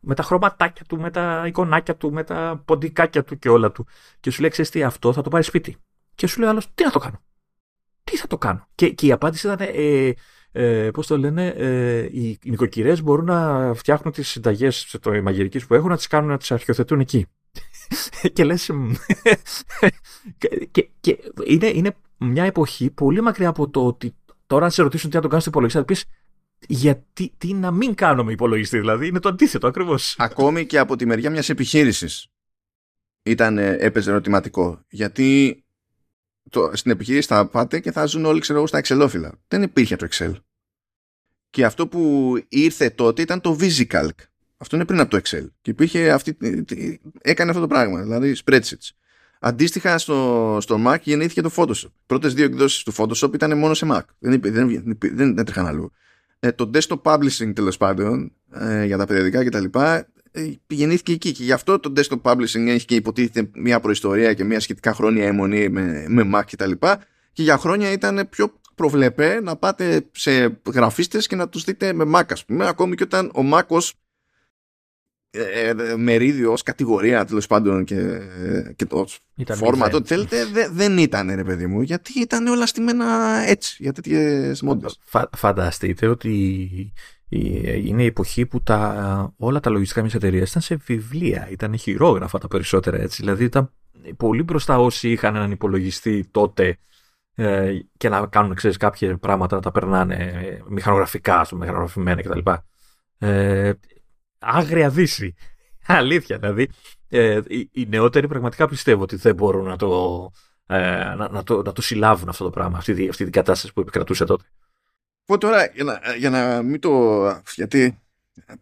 [0.00, 3.86] με τα χρωματάκια του, με τα εικονάκια του, με τα ποντικάκια του και όλα του,
[4.20, 5.76] και σου λέει, ξέρεις τι, αυτό θα το πάρεις σπίτι.
[6.14, 7.22] Και σου λέει άλλος, τι να το κάνω.
[8.04, 8.68] Τι θα το κάνω.
[8.74, 10.12] Και, και η απάντηση ήταν, ε,
[10.52, 15.88] ε, πώς το λένε, ε, οι νοικοκυρές μπορούν να φτιάχνουν τις συνταγές μαγειρική που έχουν,
[15.88, 17.26] να τις κάνουν να τις αρχιοθετούν εκεί.
[18.32, 18.70] και λες.
[20.70, 24.14] και, και είναι, είναι μια εποχή πολύ μακριά από το ότι
[24.46, 26.04] τώρα, αν σε ρωτήσουν τι να το κάνεις στο υπολογιστή, θα πεις
[26.68, 30.14] γιατί τι να μην κάνουμε υπολογιστή, δηλαδή είναι το αντίθετο ακριβώς.
[30.18, 32.28] Ακόμη και από τη μεριά μιας επιχείρησης
[33.22, 34.80] ήταν έπαιζε ερωτηματικό.
[34.88, 35.60] Γιατί
[36.50, 39.32] το, στην επιχείρηση θα πάτε και θα ζουν όλοι ξέρω, στα εξελόφυλλα.
[39.48, 40.32] Δεν υπήρχε το Excel.
[41.50, 44.10] Και αυτό που ήρθε τότε ήταν το VisiCalc.
[44.56, 45.46] Αυτό είναι πριν από το Excel.
[45.60, 46.36] Και υπήρχε αυτή,
[47.20, 48.90] έκανε αυτό το πράγμα, δηλαδή spreadsheets.
[49.40, 51.90] Αντίστοιχα στο, στο Mac γεννήθηκε το Photoshop.
[52.06, 54.00] Πρώτες δύο εκδόσεις του Photoshop ήταν μόνο σε Mac.
[54.18, 55.92] Δεν, δεν, δεν, δεν έτρεχαν αλλού.
[56.40, 59.64] Ε, το desktop publishing τέλος πάντων ε, για τα περιοδικά κτλ
[60.30, 64.44] ε, γεννήθηκε εκεί και γι' αυτό το desktop publishing έχει και υποτίθεται μια προϊστορία και
[64.44, 67.04] μια σχετικά χρόνια αιμονή με, με Mac και τα λοιπά.
[67.32, 72.04] Και για χρόνια ήταν πιο προβλεπέ να πάτε σε γραφίστες και να τους δείτε με
[72.14, 73.94] Mac ας πούμε ακόμη και όταν ο Mac ως
[75.54, 78.20] ε, ε, μερίδιο ως κατηγορία τέλος πάντων και,
[78.76, 79.06] και το
[79.54, 80.36] φόρμα το θέλετε
[80.72, 84.98] δεν ήταν ρε παιδί μου γιατί ήταν όλα στημένα έτσι για τέτοιες μόντες
[85.36, 86.92] Φανταστείτε ότι
[87.28, 92.38] είναι η εποχή που τα, όλα τα λογιστικά μιας εταιρείας ήταν σε βιβλία, ήταν χειρόγραφα
[92.38, 93.22] τα περισσότερα έτσι.
[93.22, 93.72] Δηλαδή ήταν
[94.16, 96.78] πολύ μπροστά όσοι είχαν έναν υπολογιστή τότε
[97.34, 102.50] ε, και να κάνουν ξέρεις, κάποια πράγματα να τα περνάνε μηχανογραφικά, στο μηχανογραφημένα κτλ.
[103.18, 103.72] Ε,
[104.46, 105.34] άγρια δύση.
[105.86, 106.68] Αλήθεια, δηλαδή.
[107.08, 110.30] Ε, οι, οι νεότεροι πραγματικά πιστεύω ότι δεν μπορούν να το,
[110.66, 110.76] ε,
[111.16, 114.24] να, να, το, να το συλλάβουν αυτό το πράγμα, αυτή, αυτή την κατάσταση που επικρατούσε
[114.24, 114.44] τότε.
[115.24, 117.22] Πω τώρα, για να, για να μην το.
[117.54, 118.02] Γιατί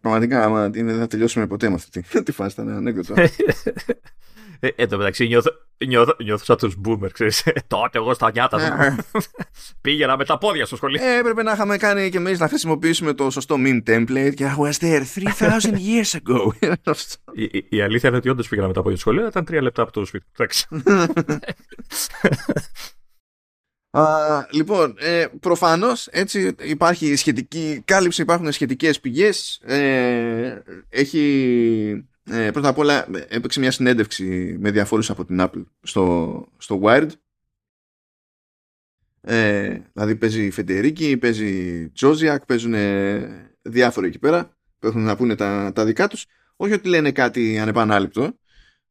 [0.01, 3.13] πραγματικά, άμα είναι, δεν θα τελειώσουμε ποτέ με αυτή τη φάση, ήταν ανέκδοτο.
[4.59, 5.51] Ε, εν τω μεταξύ νιώθω,
[5.85, 7.45] νιώθω, νιώθω σαν τους boomer, ξέρεις.
[7.45, 8.95] Ε, τότε εγώ στα νιάτα μου ναι.
[9.81, 11.03] πήγαινα με τα πόδια στο σχολείο.
[11.03, 14.61] Ε, έπρεπε να είχαμε κάνει και εμείς να χρησιμοποιήσουμε το σωστό meme template και I
[14.61, 16.69] was there 3000 years ago.
[17.33, 19.81] η, η, αλήθεια είναι ότι όντως πήγαινα με τα πόδια στο σχολείο, ήταν τρία λεπτά
[19.81, 20.25] από το σπίτι.
[23.91, 29.61] Uh, λοιπόν, ε, προφανώς έτσι υπάρχει σχετική κάλυψη, υπάρχουν σχετικές πηγές.
[29.63, 36.47] Ε, έχει ε, πρώτα απ' όλα έπαιξε μια συνέντευξη με διαφόρους από την Apple στο,
[36.57, 37.09] στο Wired.
[39.21, 42.73] Ε, δηλαδή παίζει Φεντερίκη, παίζει Τζόζιακ, παίζουν
[43.61, 46.25] διάφοροι εκεί πέρα που έχουν να πούνε τα, τα δικά τους.
[46.55, 48.33] Όχι ότι λένε κάτι ανεπανάληπτο,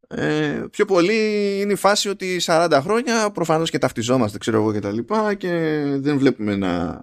[0.08, 4.78] ε, πιο πολύ είναι η φάση ότι 40 χρόνια προφανώς και ταυτιζόμαστε ξέρω εγώ και
[4.78, 7.00] τα λοιπά και δεν βλέπουμε να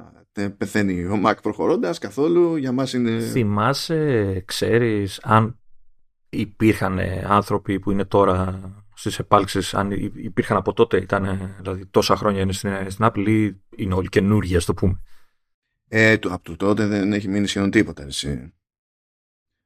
[0.58, 3.20] πεθαίνει ο Μακ προχωρώντας καθόλου για μας είναι...
[3.20, 5.61] Θυμάσαι, ξέρεις αν
[6.32, 8.60] υπήρχαν άνθρωποι που είναι τώρα
[8.94, 13.56] στις επάλξεις αν υπήρχαν από τότε ήταν δηλαδή τόσα χρόνια είναι στην, στην Apple ή
[13.76, 15.02] είναι όλοι καινούργια ας το πούμε;
[15.88, 18.54] Ε, το, από το τότε δεν έχει μείνει σχεδόν τίποτα εσύ.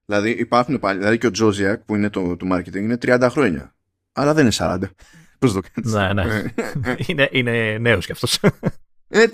[0.06, 3.76] Δηλαδή υπάρχουν πάλι, δηλαδή και ο Τζόζιακ που είναι το, το marketing είναι 30 χρόνια.
[4.12, 4.80] Αλλά δεν είναι 40.
[5.40, 6.24] Πώς το κάνεις; Ναι, ναι.
[6.24, 6.52] Ε,
[6.84, 6.96] ε, ε.
[7.08, 8.40] είναι, είναι νέος κι αυτός.
[9.08, 9.28] Ε,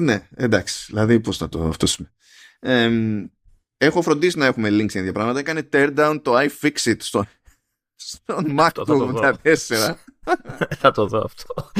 [0.00, 0.84] ναι, εντάξει.
[0.86, 2.00] Δηλαδή πώς θα το αυτός
[2.60, 2.90] ε,
[3.76, 5.38] έχω φροντίσει να έχουμε links για δύο πράγματα.
[5.38, 7.24] Έκανε tear down το iFixit στο,
[7.94, 9.94] στον Mac του 84.
[10.80, 11.70] θα το δω αυτό.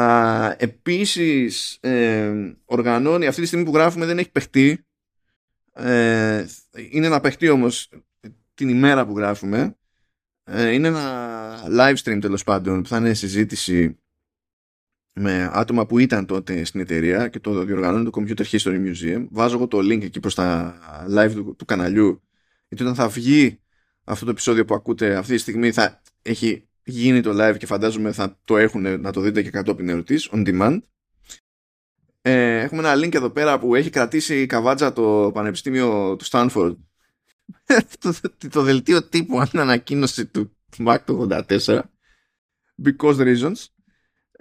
[0.00, 2.32] Α, επίσης ε,
[2.64, 4.84] οργανώνει αυτή τη στιγμή που γράφουμε δεν έχει παιχτεί
[5.72, 6.46] ε,
[6.90, 7.88] είναι να παιχτεί όμως
[8.54, 9.76] την ημέρα που γράφουμε.
[10.44, 13.98] Ε, είναι ένα live stream τέλος πάντων που θα είναι συζήτηση
[15.12, 19.26] με άτομα που ήταν τότε στην εταιρεία και το διοργανώνει το Computer History Museum.
[19.30, 20.78] Βάζω εγώ το link εκεί προς τα
[21.16, 22.22] live του, του καναλιού
[22.68, 23.60] γιατί όταν θα βγει
[24.04, 28.12] αυτό το επεισόδιο που ακούτε αυτή τη στιγμή θα έχει γίνει το live και φαντάζομαι
[28.12, 30.78] θα το έχουν να το δείτε και κατόπιν ερωτής on demand.
[32.22, 36.78] Ε, έχουμε ένα link εδώ πέρα που έχει κρατήσει η καβάτζα το Πανεπιστήμιο του Στάνφορντ
[38.00, 38.14] το,
[38.50, 41.80] το, δελτίο τύπου αν ανακοίνωση του Mac του 84
[42.84, 43.64] because reasons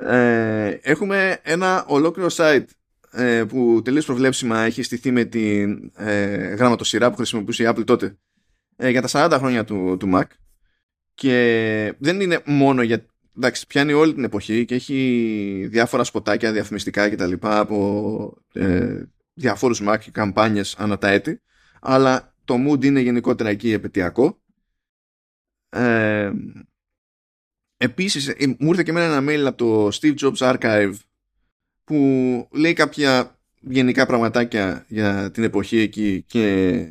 [0.06, 2.66] ε, έχουμε ένα ολόκληρο site
[3.12, 5.62] ε, που τελείως προβλέψιμα έχει στηθεί με τη
[5.96, 8.18] ε, γραμματοσυρά που χρησιμοποιούσε η Apple τότε.
[8.76, 10.24] Ε, για τα 40 χρόνια του, του Mac.
[11.14, 13.06] Και δεν είναι μόνο για
[13.38, 19.04] εντάξει πιάνει όλη την εποχή και έχει διάφορα σποτάκια διαφημιστικά και τα λοιπά από ε,
[19.34, 21.42] διαφόρους Mac και καμπάνιες ανά τα έτη.
[21.82, 24.42] Αλλά το mood είναι γενικότερα εκεί επαιτειακό.
[25.70, 26.32] Ε,
[27.82, 30.94] Επίσης, ε, μου ήρθε και εμένα ένα mail από το Steve Jobs Archive
[31.84, 31.96] που
[32.52, 36.86] λέει κάποια γενικά πραγματάκια για την εποχή εκεί και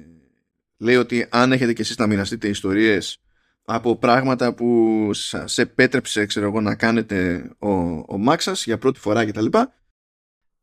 [0.76, 3.20] λέει ότι αν έχετε και εσείς να μοιραστείτε ιστορίες
[3.64, 5.10] από πράγματα που
[5.44, 9.46] σε επέτρεψε ξέρω εγώ, να κάνετε ο, ο Max σας για πρώτη φορά κτλ.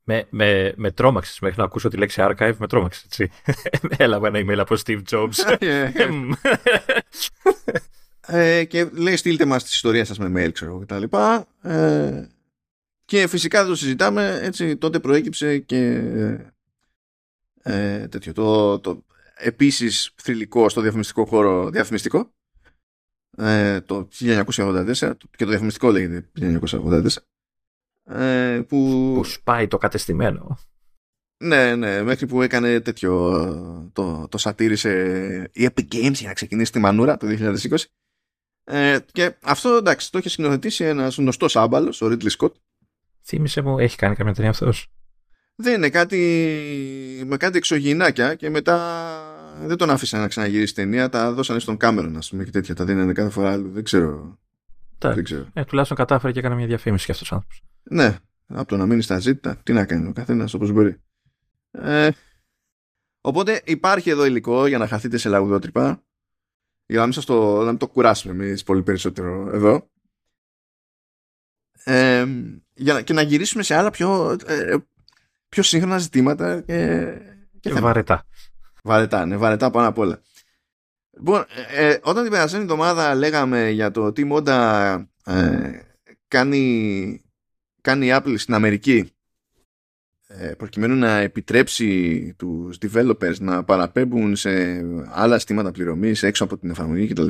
[0.04, 3.32] Με, με, με τρόμαξες μέχρι να ακούσω τη λέξη archive, με τρόμαξες έτσι.
[4.04, 5.58] Έλαβα ένα email από Steve Jobs.
[8.28, 11.48] Ε, και λέει στείλτε μας τις ιστορίες σας με mail ξέρω και τα λοιπά.
[11.62, 12.28] Ε,
[13.06, 16.02] και φυσικά το συζητάμε έτσι τότε προέκυψε και
[17.64, 18.34] ε, τέτοιο.
[18.34, 19.06] Το, το
[19.36, 22.34] επίσης θρηλυκό στο διαφημιστικό χώρο διαφημιστικό.
[23.38, 24.94] Ε, το 1984
[25.38, 27.08] και το διαφημιστικό λέγεται 1984
[28.04, 29.14] ε, που...
[29.16, 30.58] που σπάει το κατεστημένο.
[31.38, 36.72] Ναι, ναι, μέχρι που έκανε τέτοιο το, το σατήρισε η Epic Games για να ξεκινήσει
[36.72, 37.76] τη μανούρα το 2020
[38.68, 42.56] ε, και αυτό εντάξει, το έχει σκηνοθετήσει ένας γνωστός άμπαλος, ο Ρίτλι Σκοτ.
[43.24, 44.92] Θύμησε μου, έχει κάνει καμία ταινία αυτός;
[45.56, 46.18] Δεν είναι κάτι
[47.26, 48.78] με κάτι εξωγυνάκια και μετά
[49.62, 51.10] δεν τον άφησαν να ξαναγυρίσει ταινία.
[51.10, 52.76] Τα δώσανε στον Κάμερον, ας πούμε και τέτοια.
[52.76, 53.70] Τα δίνανε κάθε φορά άλλο.
[53.70, 54.40] Δεν ξέρω.
[54.98, 55.48] δεν ξέρω.
[55.54, 57.64] Ε, τουλάχιστον κατάφερε και έκανε μια διαφήμιση για αυτός ο άνθρωπος.
[57.84, 61.02] Ναι, από το να μείνει στα ζήτητα, τι να κάνει ο καθένας όπως μπορεί.
[61.72, 62.10] Ε,
[63.22, 66.05] οπότε υπάρχει εδώ υλικό για να χαθείτε σε λαγουδότρυπα
[66.86, 69.90] για να μην, σας το, να μην το κουράσουμε εμείς πολύ περισσότερο εδώ.
[71.84, 72.26] Ε,
[72.74, 74.76] για να, και να γυρίσουμε σε άλλα πιο, ε,
[75.50, 77.08] πιο σύγχρονα ζητήματα και,
[77.60, 78.26] και βαρετά.
[78.84, 80.22] Βαρετά, ναι, βαρετά πάνω απ' όλα.
[81.18, 85.80] Λοιπόν, ε, ε, όταν την περασμένη εβδομάδα λέγαμε για το τι μόντα ε,
[86.28, 87.22] κάνει,
[87.82, 89.15] κάνει η Apple στην Αμερική ε,
[90.58, 97.08] προκειμένου να επιτρέψει τους developers να παραπέμπουν σε άλλα στήματα πληρωμής έξω από την εφαρμογή
[97.08, 97.28] κτλ.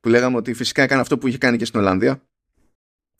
[0.00, 2.22] Που λέγαμε ότι φυσικά έκανε αυτό που είχε κάνει και στην Ολλανδία.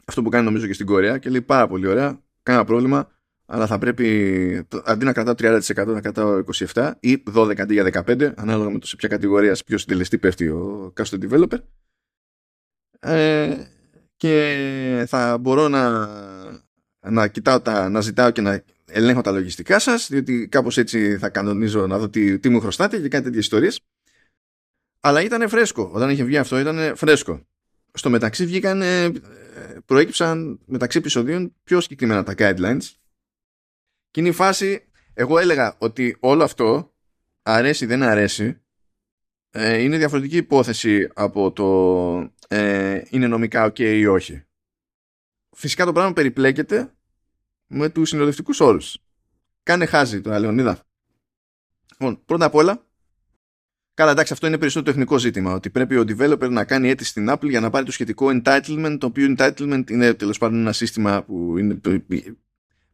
[0.05, 3.09] Αυτό που κάνει νομίζω και στην Κορέα και λέει πάρα πολύ ωραία, κανένα πρόβλημα,
[3.47, 6.43] αλλά θα πρέπει αντί να κρατάω 30% να κρατάω
[6.75, 10.19] 27% ή 12% αντί για 15%, ανάλογα με το σε ποια κατηγορία, σε ποιο συντελεστή
[10.19, 11.59] πέφτει ο custom developer.
[13.01, 13.57] Ε,
[14.17, 16.09] και θα μπορώ να,
[17.01, 18.63] να κοιτάω τα, να ζητάω και να
[18.93, 23.01] ελέγχω τα λογιστικά σας, διότι κάπως έτσι θα κανονίζω να δω τι, τι μου χρωστάτε
[23.01, 23.81] και κάτι τέτοιες ιστορίες.
[25.01, 25.91] Αλλά ήταν φρέσκο.
[25.93, 27.47] Όταν είχε βγει αυτό ήταν φρέσκο.
[27.93, 28.83] Στο μεταξύ βγήκαν,
[29.85, 32.95] προέκυψαν μεταξύ επεισοδίων πιο συγκεκριμένα τα guidelines.
[34.11, 34.85] Και είναι η φάση,
[35.15, 36.95] εγώ έλεγα ότι όλο αυτό
[37.43, 38.61] αρέσει δεν αρέσει.
[39.51, 41.67] Ε, είναι διαφορετική υπόθεση από το
[42.49, 44.45] ε, είναι νομικά ok ή όχι.
[45.57, 46.95] Φυσικά το πράγμα περιπλέκεται
[47.71, 48.99] με τους συνοδευτικούς όρους.
[49.63, 50.83] Κάνε χάζι το Λεωνίδα.
[51.91, 52.85] Λοιπόν, πρώτα απ' όλα,
[54.01, 55.53] Καλά, εντάξει, αυτό είναι περισσότερο τεχνικό ζήτημα.
[55.53, 58.97] Ότι πρέπει ο developer να κάνει αίτηση στην Apple για να πάρει το σχετικό entitlement,
[59.01, 61.81] το οποίο entitlement είναι τέλος πάντων ένα σύστημα που είναι,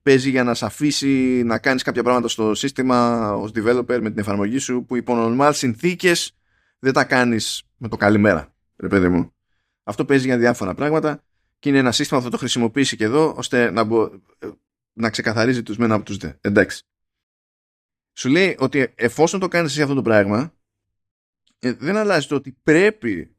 [0.03, 4.18] παίζει για να σε αφήσει να κάνεις κάποια πράγματα στο σύστημα ως developer με την
[4.18, 6.37] εφαρμογή σου που υπό normal συνθήκες
[6.79, 8.55] δεν τα κάνεις με το καλημέρα.
[8.77, 9.35] Ρε παιδί μου.
[9.83, 11.22] Αυτό παίζει για διάφορα πράγματα
[11.59, 14.11] και είναι ένα σύστημα που θα το χρησιμοποιήσει και εδώ ώστε να, μπο
[14.97, 16.32] να ξεκαθαρίζει τους μένα από τους δε.
[16.40, 16.82] Εντάξει.
[18.12, 20.55] Σου λέει ότι εφόσον το κάνεις εσύ αυτό το πράγμα,
[21.59, 23.36] ε, δεν αλλάζει το ότι πρέπει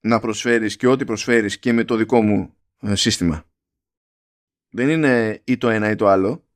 [0.00, 3.44] να προσφέρεις και ό,τι προσφέρεις και με το δικό μου ε, σύστημα.
[4.68, 6.48] Δεν είναι ή το ένα ή το άλλο.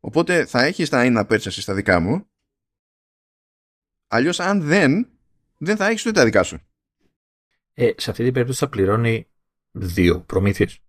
[0.00, 2.30] Οπότε θα έχεις τα ένα πέρτσαση στα δικά μου.
[4.06, 5.10] Αλλιώς αν δεν,
[5.58, 6.58] δεν θα έχεις ούτε τα δικά σου.
[7.74, 9.28] Ε, σε αυτή την περίπτωση θα πληρώνει
[9.70, 10.80] δύο προμήθειες.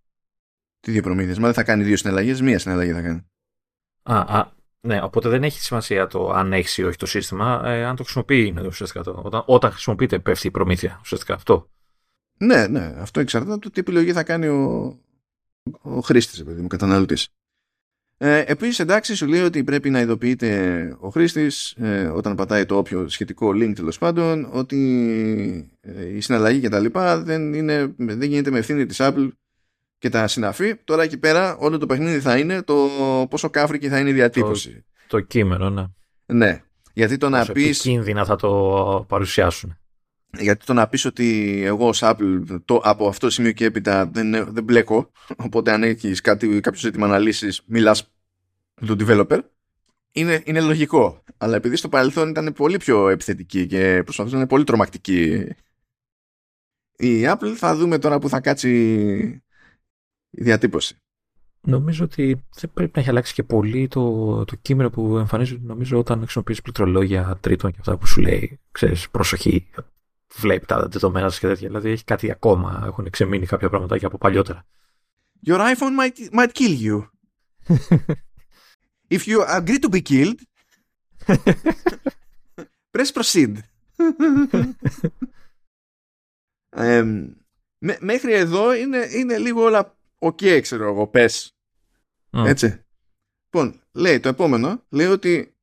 [0.81, 1.37] Τι δύο προμήθειες.
[1.37, 3.25] Μα δεν θα κάνει δύο συναλλαγές, μία συναλλαγή θα κάνει.
[4.03, 4.51] Α, α,
[4.81, 8.03] ναι, οπότε δεν έχει σημασία το αν έχεις ή όχι το σύστημα, ε, αν το
[8.03, 9.21] χρησιμοποιεί είναι ουσιαστικά το.
[9.23, 10.99] Όταν, όταν χρησιμοποιείται, πέφτει η προμήθεια.
[11.01, 11.69] Ουσιαστικά αυτό.
[12.37, 12.93] Ναι, ναι.
[12.97, 14.95] Αυτό εξαρτάται από το τι επιλογή θα κάνει ο,
[15.81, 17.27] ο χρήστης, παιδί μου, καταναλωτής.
[18.17, 22.77] Ε, Επίσης, εντάξει, σου λέει ότι πρέπει να ειδοποιείται ο χρήστης ε, όταν πατάει το
[22.77, 26.85] όποιο σχετικό link τέλος πάντων ότι ε, η συναλλαγή κτλ.
[27.23, 29.29] Δεν, είναι, δεν γίνεται με ευθύνη της Apple
[30.01, 30.75] και τα συναφή.
[30.75, 32.89] Τώρα εκεί πέρα όλο το παιχνίδι θα είναι το
[33.29, 34.85] πόσο κάφρικη θα είναι η διατύπωση.
[35.07, 35.85] Το, το κείμενο, ναι.
[36.25, 36.61] Ναι.
[36.93, 37.69] Γιατί το να πει.
[37.69, 39.77] κίνδυνα θα το παρουσιάσουν.
[40.39, 44.05] Γιατί το να πεις ότι εγώ ως Apple το, από αυτό το σημείο και έπειτα
[44.05, 45.11] δεν, δεν μπλέκω,
[45.45, 48.11] οπότε αν έχεις κάποιο ζήτημα να λύσει, μιλάς
[48.85, 49.39] του developer,
[50.11, 51.23] είναι, είναι λογικό.
[51.37, 55.47] Αλλά επειδή στο παρελθόν ήταν πολύ πιο επιθετική και προσπαθούσε να είναι πολύ τρομακτική
[56.97, 59.43] η Apple, θα δούμε τώρα που θα κάτσει
[60.31, 60.95] η διατύπωση.
[61.63, 65.97] Νομίζω ότι δεν πρέπει να έχει αλλάξει και πολύ το, το κείμενο που εμφανίζει νομίζω
[65.97, 69.69] όταν χρησιμοποιείς πληκτρολόγια τρίτων και αυτά που σου λέει, ξέρεις, προσοχή,
[70.35, 71.67] βλέπει τα δεδομένα και τέτοια.
[71.67, 74.65] Δηλαδή έχει κάτι ακόμα, έχουν ξεμείνει κάποια πραγματάκια από παλιότερα.
[75.45, 77.09] Your iPhone might, might kill you.
[79.15, 80.39] If you agree to be killed,
[82.93, 83.53] press proceed.
[87.99, 91.55] μέχρι εδώ είναι, είναι λίγο όλα οκ, ξέρω εγώ, πες.
[92.31, 92.85] Έτσι.
[93.45, 95.57] Λοιπόν, λέει το επόμενο, λέει ότι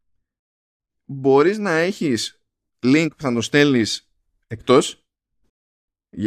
[1.05, 2.43] μπορείς να έχεις
[2.83, 4.11] link που θα το στέλνεις
[4.47, 5.07] εκτός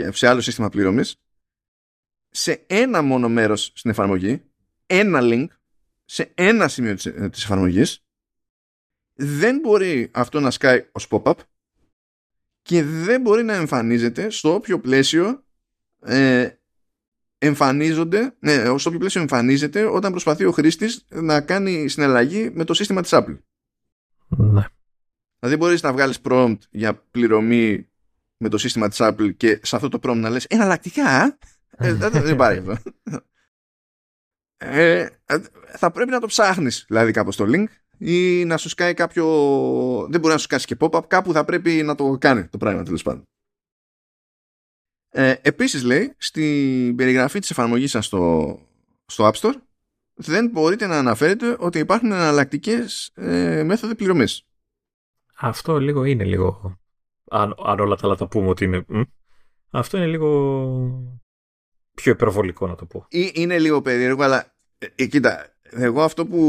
[0.10, 1.16] σε άλλο σύστημα πληρωμής
[2.30, 4.44] σε ένα μόνο μέρος στην εφαρμογή
[4.86, 5.48] ένα link
[6.06, 8.06] σε ένα σημείο της, ε, της εφαρμογής
[9.14, 11.38] δεν μπορεί αυτό να σκάει ως pop-up
[12.62, 15.46] και δεν μπορεί να εμφανίζεται στο όποιο πλαίσιο
[16.00, 16.50] ε,
[17.44, 22.74] εμφανίζονται, ναι, στο όποιο πλαίσιο εμφανίζεται όταν προσπαθεί ο χρήστης να κάνει συναλλαγή με το
[22.74, 23.38] σύστημα της Apple.
[24.28, 24.66] Ναι.
[25.40, 27.90] Δηλαδή μπορείς να βγάλεις prompt για πληρωμή
[28.38, 31.38] με το σύστημα της Apple και σε αυτό το prompt να λες εναλλακτικά
[31.70, 32.92] ε, δεν πάρει αυτό.
[34.58, 35.08] Ε,
[35.78, 37.66] θα πρέπει να το ψάχνεις δηλαδή κάπως το link
[37.98, 39.26] ή να σου σκάει κάποιο
[40.10, 42.84] δεν μπορεί να σου σκάσει και pop-up κάπου θα πρέπει να το κάνει το πράγμα
[42.84, 43.24] τέλος πάντων
[45.12, 48.58] ε, επίσης λέει στην περιγραφή της εφαρμογής σας στο,
[49.06, 49.56] στο App Store
[50.14, 54.46] δεν μπορείτε να αναφέρετε ότι υπάρχουν εναλλακτικές ε, μέθοδοι πληρωμής
[55.36, 56.80] αυτό λίγο είναι λίγο
[57.30, 58.86] αν, αν όλα τα άλλα τα πούμε ότι είναι
[59.72, 60.30] αυτό είναι λίγο
[61.96, 63.06] πιο υπερβολικό να το πω.
[63.34, 66.40] Είναι λίγο περίεργο, αλλά ε, ε, κοίτα, εγώ αυτό που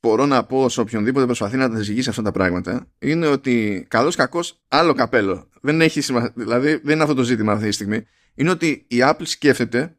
[0.00, 4.16] μπορώ να πω σε οποιονδήποτε προσπαθεί να τα ζυγίσει αυτά τα πράγματα είναι ότι καλός
[4.16, 5.48] κακός άλλο καπέλο.
[5.60, 6.00] Δεν έχει
[6.34, 8.06] δηλαδή δεν είναι αυτό το ζήτημα αυτή τη στιγμή.
[8.34, 9.96] Είναι ότι η Apple σκέφτεται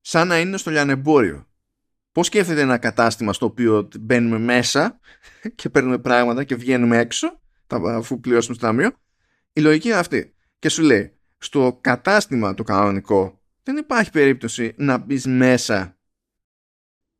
[0.00, 1.46] σαν να είναι στο λιανεμπόριο.
[2.12, 5.00] Πώς σκέφτεται ένα κατάστημα στο οποίο μπαίνουμε μέσα
[5.54, 8.90] και παίρνουμε πράγματα και βγαίνουμε έξω αφού πληρώσουμε στο ταμείο;
[9.52, 10.34] Η λογική είναι αυτή.
[10.58, 15.96] Και σου λέει, στο κατάστημα το κανονικό δεν υπάρχει περίπτωση να μπεις μέσα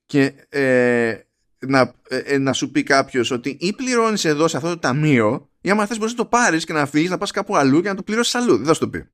[0.06, 1.25] και ε,
[1.66, 5.50] να, ε, ε, να σου πει κάποιος ότι ή πληρώνεις εδώ σε αυτό το ταμείο
[5.60, 7.88] ή άμα θες μπορείς να το πάρεις και να φύγεις να πας κάπου αλλού και
[7.88, 8.56] να το πληρώσεις αλλού.
[8.56, 9.08] Δεν θα σου το πει.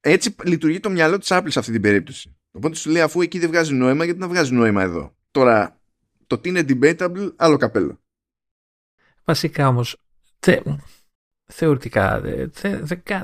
[0.00, 2.36] Έτσι λειτουργεί το μυαλό της Apple σε αυτή την περίπτωση.
[2.50, 5.16] Οπότε σου λέει αφού εκεί δεν βγάζει νόημα γιατί να βγάζει νόημα εδώ.
[5.30, 5.80] Τώρα
[6.26, 8.00] το τι είναι debatable άλλο καπέλο.
[9.24, 9.96] Βασικά όμως
[11.52, 12.50] θεωρητικά δεν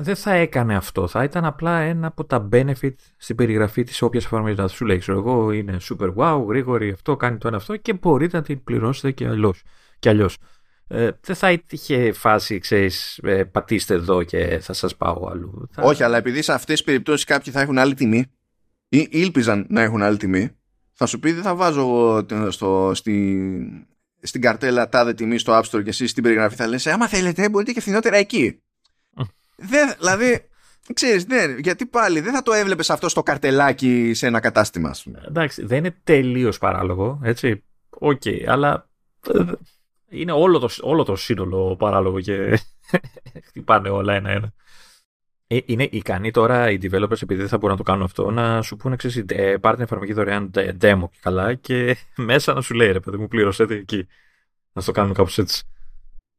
[0.01, 1.07] δε, θα έκανε αυτό.
[1.07, 4.97] Θα ήταν απλά ένα από τα benefit στην περιγραφή της όποιας εφαρμογής να σου λέει.
[4.97, 8.63] Ξέρω εγώ είναι super wow, γρήγορη αυτό, κάνει το ένα αυτό και μπορείτε να την
[8.63, 9.61] πληρώσετε και αλλιώς.
[9.99, 10.37] Και αλλιώς.
[10.87, 15.69] Ε, δεν θα είχε φάση, ξέρεις, ε, πατήστε εδώ και θα σας πάω αλλού.
[15.75, 18.25] Όχι, αλλά επειδή σε αυτές τις περιπτώσεις κάποιοι θα έχουν άλλη τιμή
[18.89, 20.51] ή ήλπιζαν να έχουν άλλη τιμή,
[20.93, 23.87] θα σου πει δεν θα βάζω εγώ στο, στη,
[24.25, 27.49] στην καρτέλα τάδε τιμή στο App Store και εσύ στην περιγραφή θα λες άμα θέλετε
[27.49, 28.61] μπορείτε και φθηνότερα εκεί.
[29.55, 30.49] δεν, δηλαδή,
[30.93, 34.95] ξέρεις, ναι, γιατί πάλι δεν θα το έβλεπες αυτό στο καρτελάκι σε ένα κατάστημα.
[35.27, 37.63] Εντάξει, δεν είναι τελείως παράλογο, έτσι.
[37.89, 38.89] OK, okay, αλλά
[39.33, 39.43] ε,
[40.09, 42.59] είναι όλο το, όλο το σύνολο παράλογο και
[43.47, 44.53] χτυπάνε όλα ένα-ένα.
[45.55, 48.61] Ε, είναι ικανοί τώρα οι developers, επειδή δεν θα μπορούν να το κάνουν αυτό, να
[48.61, 52.73] σου πούνε, ξέρεις, ε, πάρτε την εφαρμογή δωρεάν demo και καλά και μέσα να σου
[52.73, 54.07] λέει, ρε παιδί μου, πλήρωσέ εκεί.
[54.73, 55.63] Να το κάνουν κάπως έτσι.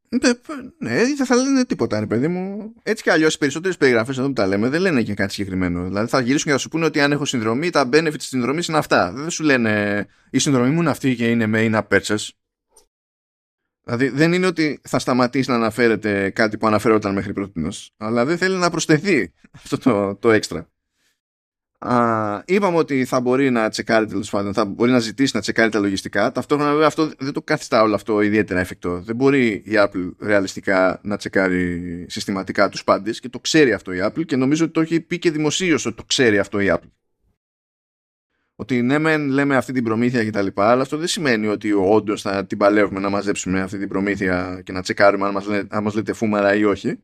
[0.08, 0.30] Ναι,
[0.78, 2.72] ναι, δεν θα λένε τίποτα, ρε παιδί μου.
[2.82, 5.84] Έτσι κι αλλιώς οι περισσότερες περιγραφές εδώ που τα λέμε δεν λένε και κάτι συγκεκριμένο.
[5.84, 8.66] Δηλαδή θα γυρίσουν και θα σου πούνε ότι αν έχω συνδρομή, τα benefits της συνδρομής
[8.66, 9.12] είναι αυτά.
[9.12, 12.28] Δεν σου λένε η συνδρομή μου είναι αυτή και είναι main app purchase.
[13.88, 18.38] Δηλαδή δεν είναι ότι θα σταματήσει να αναφέρεται κάτι που αναφέρονταν μέχρι πρώτη, αλλά δεν
[18.38, 20.68] θέλει να προσθεθεί αυτό το, το έξτρα.
[21.78, 25.70] Α, είπαμε ότι θα μπορεί να τσεκάρει τέλος πάντων, θα μπορεί να ζητήσει να τσεκάρει
[25.70, 26.32] τα λογιστικά.
[26.32, 29.00] Ταυτόχρονα βέβαια αυτό δεν το καθιστά όλο αυτό ιδιαίτερα εφικτό.
[29.00, 33.98] Δεν μπορεί η Apple ρεαλιστικά να τσεκάρει συστηματικά τους πάντες και το ξέρει αυτό η
[34.02, 36.90] Apple και νομίζω ότι το έχει πει και δημοσίως ότι το ξέρει αυτό η Apple.
[38.56, 41.72] Ότι ναι μεν λέμε αυτή την προμήθεια και τα λοιπά, αλλά αυτό δεν σημαίνει ότι
[41.72, 45.62] όντως θα την παλεύουμε να μαζέψουμε αυτή την προμήθεια και να τσεκάρουμε αν μας, λέ,
[45.68, 46.98] αν μας λέτε φούμαρα ή όχι.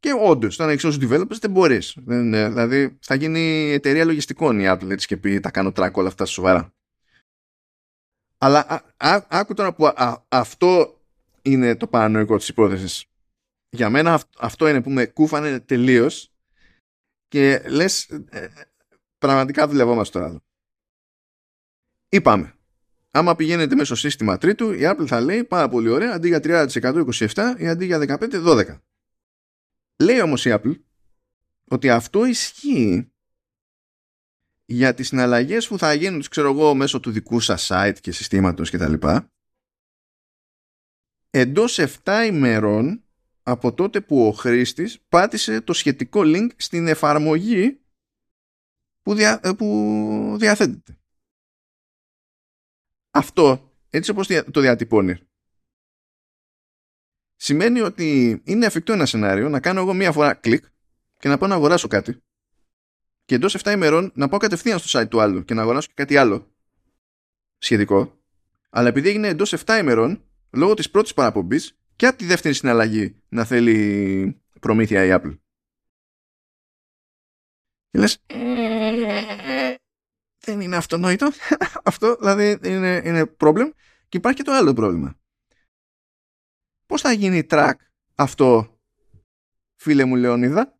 [0.00, 1.96] Και όντως, όταν έχεις όσου developers δεν μπορείς.
[2.04, 6.24] Δηλαδή, θα γίνει εταιρεία λογιστικών η Apple έτσι και πει τα κάνω track όλα αυτά
[6.24, 6.72] σοβαρά.
[8.38, 11.00] Αλλά α, α, άκου τώρα που α, αυτό
[11.42, 13.04] είναι το παρανοϊκό της υπόθεσης.
[13.70, 16.32] Για μένα αυτό είναι που με κούφανε τελείως
[17.28, 18.48] και λες ε,
[19.18, 20.42] πραγματικά δουλευόμαστε τώρα.
[22.08, 22.52] Είπαμε.
[23.10, 27.04] Άμα πηγαίνετε μέσω σύστημα τρίτου, η Apple θα λέει πάρα πολύ ωραία αντί για 30%
[27.34, 28.78] 27 ή αντί για 15 12.
[30.02, 30.80] Λέει όμως η Apple
[31.64, 33.12] ότι αυτό ισχύει
[34.64, 38.70] για τις συναλλαγές που θα γίνουν, ξέρω εγώ, μέσω του δικού σας site και συστήματος
[38.70, 38.94] κτλ.
[41.30, 43.02] Εντός 7 ημερών
[43.42, 47.80] από τότε που ο χρήστης πάτησε το σχετικό link στην εφαρμογή
[49.02, 50.97] που, δια, που διαθέτεται.
[53.18, 55.18] Αυτό, έτσι όπως το διατυπώνει,
[57.36, 60.64] σημαίνει ότι είναι εφικτό ένα σενάριο να κάνω εγώ μία φορά κλικ
[61.18, 62.22] και να πάω να αγοράσω κάτι
[63.24, 65.94] και εντός 7 ημερών να πάω κατευθείαν στο site του άλλου και να αγοράσω και
[65.96, 66.50] κάτι άλλο
[67.58, 68.18] σχετικό
[68.70, 73.16] αλλά επειδή έγινε εντός 7 ημερών λόγω της πρώτης παραπομπής και από τη δεύτερη συναλλαγή
[73.28, 75.38] να θέλει προμήθεια η Apple.
[77.90, 78.18] Και λες,
[80.50, 81.30] δεν είναι αυτονόητο.
[81.90, 83.70] Αυτό δηλαδή είναι, είναι problem.
[84.08, 85.18] Και υπάρχει και το άλλο πρόβλημα.
[86.86, 87.72] Πώς θα γίνει track
[88.14, 88.78] αυτό,
[89.76, 90.78] φίλε μου Λεωνίδα;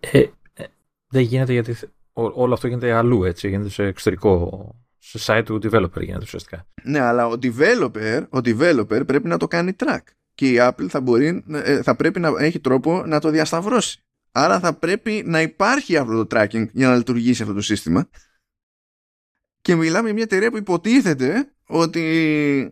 [0.00, 0.18] Ε,
[0.52, 0.64] ε,
[1.06, 1.76] δεν γίνεται γιατί
[2.12, 6.66] όλο αυτό γίνεται αλλού έτσι, γίνεται σε εξωτερικό σε site του developer γίνεται ουσιαστικά.
[6.82, 10.02] Ναι, αλλά ο developer, ο developer πρέπει να το κάνει track.
[10.34, 14.02] Και η Apple θα, μπορεί, ε, θα πρέπει να έχει τρόπο να το διασταυρώσει.
[14.32, 18.08] Άρα θα πρέπει να υπάρχει αυτό το tracking για να λειτουργήσει αυτό το σύστημα.
[19.62, 22.02] Και μιλάμε για μια εταιρεία που υποτίθεται ότι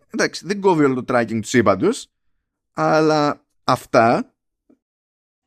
[0.09, 2.11] εντάξει δεν κόβει όλο το tracking του σύμπαντος,
[2.71, 4.35] αλλά αυτά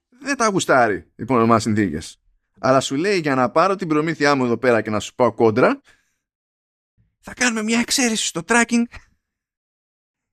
[0.08, 2.18] δεν τα γουστάρει υπό ονομά συνθήκες.
[2.58, 5.32] Αλλά σου λέει για να πάρω την προμήθειά μου εδώ πέρα και να σου πάω
[5.32, 5.80] κόντρα,
[7.18, 8.84] θα κάνουμε μια εξαίρεση στο tracking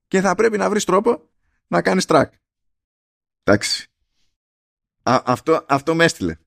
[0.07, 1.29] και θα πρέπει να βρεις τρόπο
[1.67, 2.29] να κάνεις track.
[3.43, 3.87] Εντάξει.
[5.03, 6.37] αυτό, αυτό με έστειλε.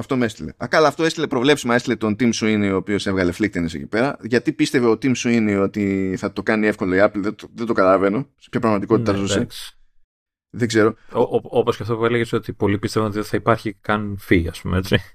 [0.00, 0.52] Αυτό με έστειλε.
[0.56, 1.74] Α, καλά, αυτό έστειλε προβλέψιμα.
[1.74, 4.16] Έστειλε τον Tim Sweeney, ο οποίος έβγαλε φλίκτενε εκεί πέρα.
[4.22, 7.20] Γιατί πίστευε ο Tim Sweeney ότι θα το κάνει εύκολο η Apple.
[7.20, 8.28] Δεν το, δεν το καταλαβαίνω.
[8.36, 9.46] Σε ποια πραγματικότητα ναι, ζούσε.
[10.50, 10.94] Δεν ξέρω.
[11.42, 14.60] Όπως και αυτό που έλεγες ότι πολλοί πίστευαν ότι δεν θα υπάρχει καν φύ, ας
[14.60, 14.98] πούμε έτσι.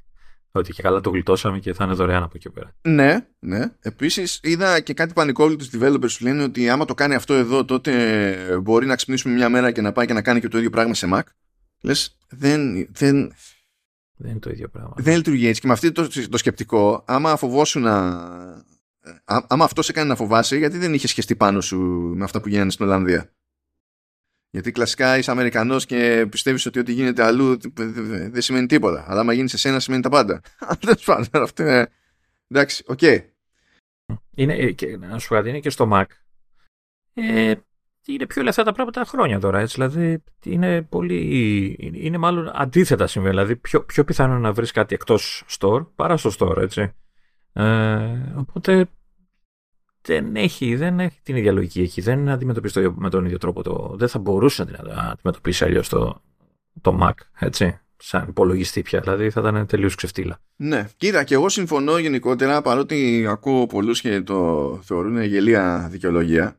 [0.55, 2.75] Ότι και καλά το γλιτώσαμε και θα είναι δωρεάν από εκεί πέρα.
[2.81, 3.71] Ναι, ναι.
[3.81, 7.65] Επίσης είδα και κάτι πανικόβλητο του developers που λένε ότι άμα το κάνει αυτό εδώ,
[7.65, 10.69] τότε μπορεί να ξυπνήσουμε μια μέρα και να πάει και να κάνει και το ίδιο
[10.69, 11.21] πράγμα σε Mac.
[11.81, 13.33] Λες, δεν, δεν,
[14.15, 14.93] δεν είναι το ίδιο πράγμα.
[14.97, 15.61] Δεν λειτουργεί έτσι.
[15.61, 18.73] Και με αυτό το, το σκεπτικό, άμα φοβόσουν να.
[19.23, 21.79] Άμα αυτός σε κάνει να φοβάσαι, γιατί δεν είχες χεστεί πάνω σου
[22.15, 23.33] με αυτά που γίνανε στην Ολλανδία;
[24.49, 27.57] Γιατί κλασικά είσαι Αμερικανός και πιστεύεις ότι ό,τι γίνεται αλλού
[28.29, 29.05] δεν σημαίνει τίποτα.
[29.07, 30.41] Αλλά άμα γίνει σε σένα σημαίνει τα πάντα.
[30.79, 31.89] Τέλος πάντων, αυτό είναι.
[32.47, 33.01] Εντάξει, οκ.
[34.35, 36.05] Είναι, ε, να σου πω είναι και στο Mac.
[37.13, 37.53] Ε,
[38.05, 39.59] είναι πιο ελεύθερα τα πράγματα χρόνια τώρα.
[39.59, 41.75] Έτσι, δηλαδή είναι πολύ.
[41.93, 43.33] Είναι μάλλον αντίθετα συμβαίνει.
[43.33, 46.93] Δηλαδή πιο, πιο πιθανό να βρεις κάτι εκτός store παρά στο store, έτσι.
[47.53, 48.85] Ε, οπότε
[50.01, 52.01] δεν έχει, δεν έχει την ίδια λογική εκεί.
[52.01, 53.63] Δεν αντιμετωπίζεις με τον ίδιο τρόπο.
[53.63, 56.21] Το, δεν θα μπορούσες να αντιμετωπίσεις αλλιώς το,
[56.81, 57.77] το Mac, έτσι.
[57.97, 58.99] Σαν υπολογιστή πια.
[58.99, 60.39] Δηλαδή θα ήταν τελείως ξεφτύλα.
[60.55, 60.87] Ναι.
[60.97, 66.57] Κοίτα, και εγώ συμφωνώ γενικότερα παρότι ακούω πολλούς και το θεωρούν γελία δικαιολογία.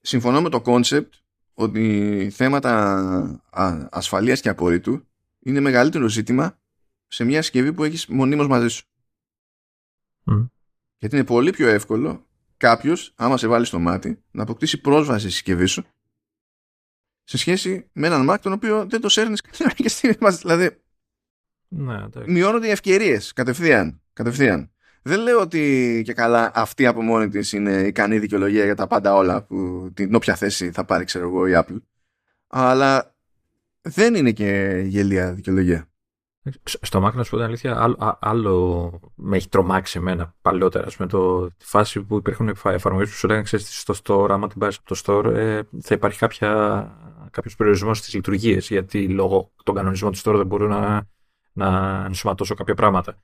[0.00, 1.14] Συμφωνώ με το concept
[1.54, 5.06] ότι θέματα ασφαλείας και απορρίτου
[5.38, 6.58] είναι μεγαλύτερο ζήτημα
[7.06, 8.84] σε μια συσκευή που έχεις μονίμως μαζί σου.
[10.98, 12.26] Γιατί είναι πολύ πιο εύκολο
[12.56, 15.84] κάποιος, άμα σε βάλει στο μάτι, να αποκτήσει πρόσβαση στη συσκευή σου
[17.30, 19.40] σε σχέση με έναν Mac τον οποίο δεν το σέρνεις
[19.76, 20.16] κάθε στιγμή.
[20.40, 20.82] Δηλαδή.
[21.68, 24.02] Ναι, μειώνονται οι ευκαιρίες κατευθείαν.
[24.12, 24.72] κατευθείαν.
[25.02, 29.14] Δεν λέω ότι και καλά αυτή από μόνη της είναι ικανή δικαιολογία για τα πάντα
[29.14, 31.80] όλα που την όποια θέση θα πάρει, ξέρω εγώ, η Apple.
[32.46, 33.14] Αλλά
[33.80, 35.84] δεν είναι και γελία δικαιολογία.
[36.62, 40.86] Στο Mac να σου πω την αλήθεια, άλλο, άλλο με έχει τρομάξει εμένα παλιότερα.
[40.98, 44.58] Με το, τη φάση που υπήρχαν εφαρμογές που σου λέγανε ξέρεις στο store, άμα την
[44.58, 46.18] πάρεις από το store, ε, θα υπάρχει
[47.30, 48.68] κάποιος περιορισμός στις λειτουργίες.
[48.68, 51.08] Γιατί λόγω των κανονισμών του store δεν μπορούν να,
[51.52, 53.22] να ενσωματώσω κάποια πράγματα.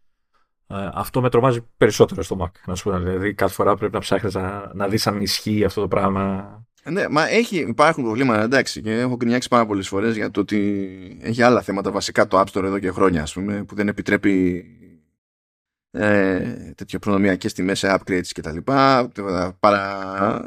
[0.69, 2.61] Ε, αυτό με τρομάζει περισσότερο στο Mac.
[2.67, 5.81] Να σου πω, δηλαδή, κάθε φορά πρέπει να ψάχνεις να, να δεις αν ισχύει αυτό
[5.81, 6.51] το πράγμα.
[6.91, 11.19] Ναι, μα έχει, υπάρχουν προβλήματα, εντάξει, και έχω κρινιάξει πάρα πολλές φορές για το ότι
[11.23, 14.65] έχει άλλα θέματα βασικά το App Store εδώ και χρόνια, ας πούμε, που δεν επιτρέπει
[15.91, 19.11] ε, τέτοιο προνομιακές τιμές σε upgrades και τα λοιπά
[19.61, 20.45] παρά,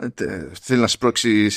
[0.61, 1.49] θέλει να σπρώξει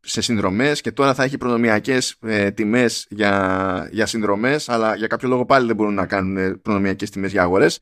[0.00, 5.28] σε συνδρομές και τώρα θα έχει προνομιακές ε, τιμές για, για συνδρομές αλλά για κάποιο
[5.28, 7.80] λόγο πάλι δεν μπορούν να κάνουν προνομιακές τιμές για αγορές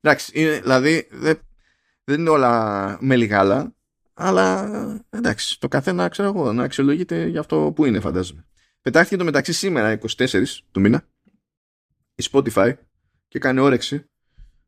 [0.00, 1.38] εντάξει, είναι, δηλαδή δεν,
[2.04, 3.74] δεν είναι όλα με λιγάλα
[4.14, 4.70] αλλά
[5.10, 8.44] εντάξει, το καθένα ξέρω εγώ να αξιολογείται για αυτό που είναι φαντάζομαι
[8.82, 11.08] πετάχθηκε το μεταξύ σήμερα 24 του μήνα
[12.14, 12.72] η Spotify
[13.28, 14.04] και κάνει όρεξη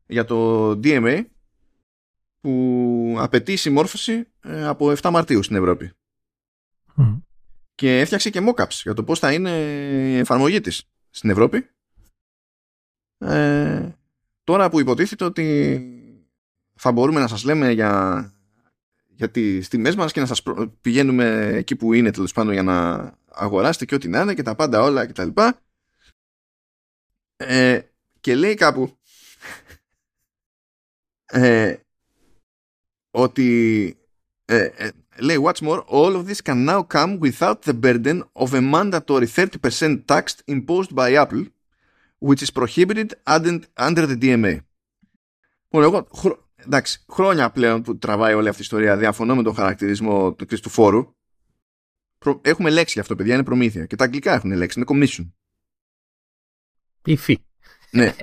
[0.07, 1.25] για το DMA
[2.41, 5.91] που απαιτεί συμμόρφωση ε, από 7 Μαρτίου στην Ευρώπη.
[7.75, 9.49] Και έφτιαξε και mockups για το πώς θα είναι
[10.11, 11.69] η εφαρμογή της στην Ευρώπη.
[13.17, 13.89] Ε,
[14.43, 15.79] τώρα που υποτίθεται ότι
[16.75, 18.33] θα μπορούμε να σας λέμε για,
[19.07, 20.43] για τις τιμές μας και να σας
[20.81, 24.55] πηγαίνουμε εκεί που είναι τέλος πάντων για να αγοράσετε και ό,τι να είναι και τα
[24.55, 25.61] πάντα όλα και τα λοιπά.
[27.35, 27.81] Ε,
[28.19, 28.97] και λέει κάπου
[31.25, 31.75] ε,
[33.11, 33.97] ότι
[34.45, 34.89] ε, ε,
[35.19, 39.27] λέει what's more all of this can now come without the burden of a mandatory
[39.27, 41.45] 30% tax imposed by Apple
[42.21, 43.09] which is prohibited
[43.77, 44.59] under the DMA.
[45.69, 46.07] Λοιπόν, εγώ,
[46.55, 50.69] εντάξει, χρόνια πλέον που τραβάει όλη αυτή η ιστορία, διαφωνώ με τον χαρακτηρισμό του, του
[50.69, 51.15] φόρου.
[52.41, 53.85] έχουμε λέξη για αυτό, παιδιά, είναι προμήθεια.
[53.85, 55.31] Και τα αγγλικά έχουν λέξη, είναι commission.
[57.05, 57.39] Υφή.
[57.91, 58.15] Ναι.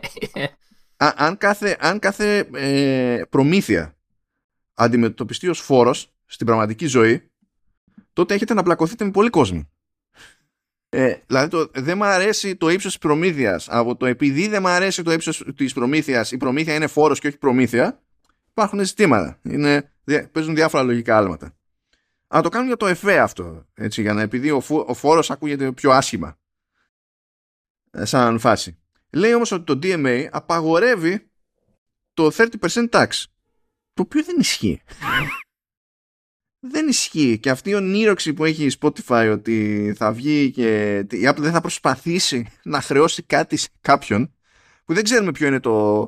[0.97, 3.97] αν κάθε, αν κάθε ε, προμήθεια
[4.75, 7.31] αντιμετωπιστεί ως φόρος στην πραγματική ζωή,
[8.13, 9.71] τότε έχετε να πλακωθείτε με πολύ κόσμο.
[10.91, 13.69] Ε, δηλαδή το, δεν μου αρέσει το ύψος της προμήθειας.
[13.69, 17.27] Από το επειδή δεν μου αρέσει το ύψος της προμήθειας η προμήθεια είναι φόρος και
[17.27, 18.03] όχι προμήθεια
[18.51, 19.39] υπάρχουν ζητήματα.
[19.43, 19.93] Είναι,
[20.33, 21.57] παίζουν διάφορα λογικά άλματα.
[22.27, 25.73] Αλλά το κάνουν για το εφέ αυτό έτσι, για να επειδή ο, ο φόρος ακούγεται
[25.73, 26.39] πιο άσχημα.
[27.91, 28.79] Ε, σαν φάση.
[29.11, 31.31] Λέει όμως ότι το DMA απαγορεύει
[32.15, 33.09] το 30% tax.
[33.93, 34.83] Το οποίο δεν ισχύει.
[36.61, 37.39] Δεν ισχύει.
[37.39, 41.53] Και αυτή η ονείροξη που έχει η Spotify ότι θα βγει και η Apple δεν
[41.53, 44.33] θα προσπαθήσει να χρεώσει κάτι σε κάποιον
[44.85, 46.07] που δεν ξέρουμε ποιο είναι το,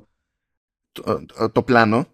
[0.92, 2.06] το, το, πλάνο.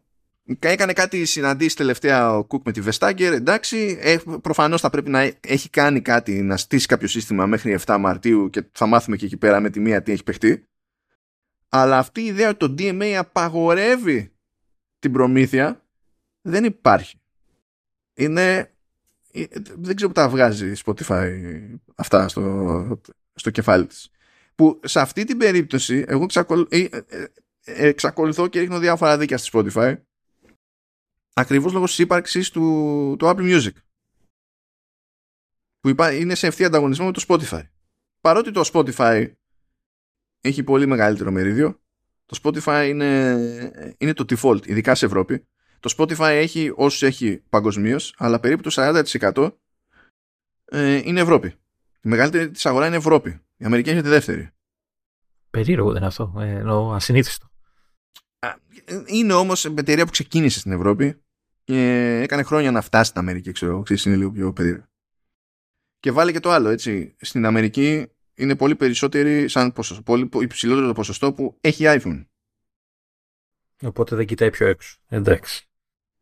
[0.58, 5.32] Έκανε κάτι συναντήσεις τελευταία ο Κουκ με τη Vestager, εντάξει, ε, προφανώς θα πρέπει να
[5.40, 9.36] έχει κάνει κάτι, να στήσει κάποιο σύστημα μέχρι 7 Μαρτίου και θα μάθουμε και εκεί
[9.36, 10.66] πέρα με τη μία τι έχει παιχτεί.
[11.68, 14.32] Αλλά αυτή η ιδέα ότι το DMA απαγορεύει
[14.98, 15.84] την προμήθεια
[16.42, 17.20] δεν υπάρχει.
[18.16, 18.70] Είναι...
[19.32, 19.44] Ε,
[19.76, 21.30] δεν ξέρω που τα βγάζει η Spotify
[21.94, 23.00] αυτά στο,
[23.34, 24.10] στο κεφάλι της.
[24.54, 26.26] Που σε αυτή την περίπτωση εγώ
[26.68, 27.26] ε, ε,
[27.64, 29.96] εξακολουθώ και ρίχνω διάφορα δίκια στη Spotify
[31.32, 33.72] ακριβώς λόγω της ύπαρξης του, του Apple Music
[35.80, 37.62] που είναι σε ευθύ ανταγωνισμό με το Spotify.
[38.20, 39.32] Παρότι το Spotify
[40.40, 41.80] έχει πολύ μεγαλύτερο μερίδιο.
[42.26, 45.46] Το Spotify είναι, είναι το default, ειδικά σε Ευρώπη.
[45.86, 48.70] Το Spotify έχει όσους έχει παγκοσμίως, αλλά περίπου το
[49.32, 49.50] 40%
[50.64, 51.48] ε, είναι Ευρώπη.
[52.00, 53.40] Η μεγαλύτερη της αγορά είναι Ευρώπη.
[53.56, 54.50] Η Αμερική είναι τη δεύτερη.
[55.50, 57.50] Περίεργο δεν είναι αυτό, ε, ενώ ασυνήθιστο.
[59.06, 61.22] Είναι όμως εταιρεία που ξεκίνησε στην Ευρώπη
[61.64, 61.80] και
[62.22, 64.86] έκανε χρόνια να φτάσει στην Αμερική, ξέρω, ξέρεις, είναι λίγο πιο περίεργο.
[65.98, 67.16] Και βάλει και το άλλο, έτσι.
[67.20, 72.26] Στην Αμερική είναι πολύ περισσότεροι, σαν ποσοστό, πολύ υψηλότερο το ποσοστό που έχει iPhone.
[73.82, 74.98] Οπότε δεν κοιτάει πιο έξω.
[75.08, 75.68] Εντάξει.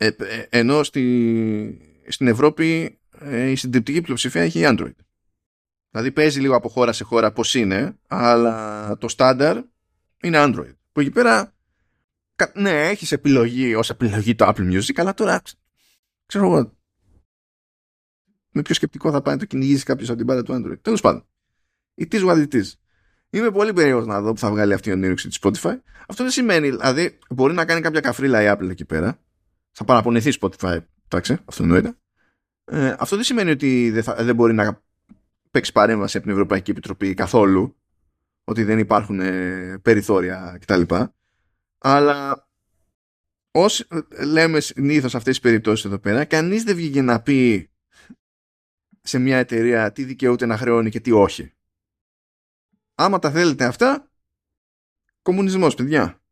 [0.05, 4.95] Ε, ε, ενώ στη, στην Ευρώπη ε, η συντριπτική πλειοψηφία έχει Android.
[5.91, 9.57] Δηλαδή παίζει λίγο από χώρα σε χώρα πώς είναι, αλλά το στάνταρ
[10.22, 10.75] είναι Android.
[10.93, 11.55] Που εκεί πέρα,
[12.55, 15.43] ναι, έχεις επιλογή ως επιλογή το Apple Music, αλλά τώρα,
[16.26, 16.76] ξέρω εγώ,
[18.51, 20.81] με πιο σκεπτικό θα πάει να το κυνηγήσει κάποιος από την πάρα του Android.
[20.83, 21.26] Τέλος πάντων.
[22.01, 22.72] It is what it is.
[23.31, 25.76] Είμαι πολύ περίεργος να δω που θα βγάλει αυτή η ονείροξη της Spotify.
[26.09, 29.24] Αυτό δεν σημαίνει, δηλαδή, μπορεί να κάνει κάποια καφρίλα η Apple εκεί πέρα.
[29.76, 30.79] Θα παραπονεθεί Spotify,
[31.09, 31.99] εντάξει, αυτό εννοείται.
[32.64, 34.83] Ε, αυτό δεν σημαίνει ότι δεν, θα, δεν μπορεί να
[35.51, 37.76] παίξει παρέμβαση από την Ευρωπαϊκή Επιτροπή καθόλου.
[38.45, 40.83] Ότι δεν υπάρχουν ε, περιθώρια κτλ.
[41.79, 42.49] Αλλά
[43.51, 43.87] όσοι
[44.25, 47.71] λέμε συνήθως αυτές τις περιπτώσεις εδώ πέρα, κανείς δεν βγήκε να πει
[49.01, 51.55] σε μια εταιρεία τι δικαιούται να χρεώνει και τι όχι
[52.95, 54.11] άμα τα θέλετε αυτά,
[55.22, 56.22] κομμουνισμός, παιδιά.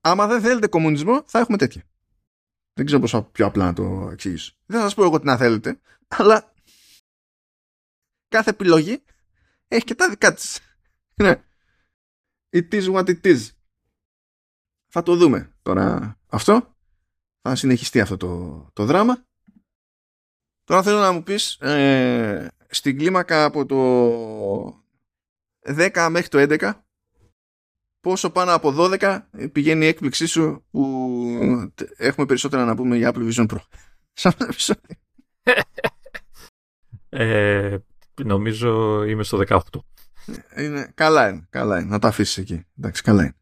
[0.00, 1.82] Άμα δεν θέλετε κομμουνισμό, θα έχουμε τέτοια.
[2.72, 4.52] Δεν ξέρω πώς πιο απλά να το εξηγήσω.
[4.66, 6.52] Δεν θα σας πω εγώ τι να θέλετε, αλλά
[8.28, 9.02] κάθε επιλογή
[9.68, 10.60] έχει και τα δικά της.
[11.14, 11.42] Ναι.
[12.50, 13.48] It is what it is.
[14.88, 16.76] Θα το δούμε τώρα αυτό.
[17.40, 19.26] Θα συνεχιστεί αυτό το, το δράμα.
[20.64, 24.84] Τώρα θέλω να μου πεις ε, στην κλίμακα από το
[25.62, 26.72] 10 μέχρι το 11
[28.00, 29.18] πόσο πάνω από 12
[29.52, 30.82] πηγαίνει η έκπληξή σου που
[31.96, 33.58] έχουμε περισσότερα να πούμε για Apple Vision Pro.
[34.12, 34.96] Σαν επεισόδιο.
[37.08, 37.76] ε,
[38.24, 39.58] νομίζω είμαι στο 18.
[40.56, 41.88] Είναι, καλά είναι, καλά είναι.
[41.88, 42.66] Να τα αφήσεις εκεί.
[42.78, 43.36] Εντάξει, καλά είναι.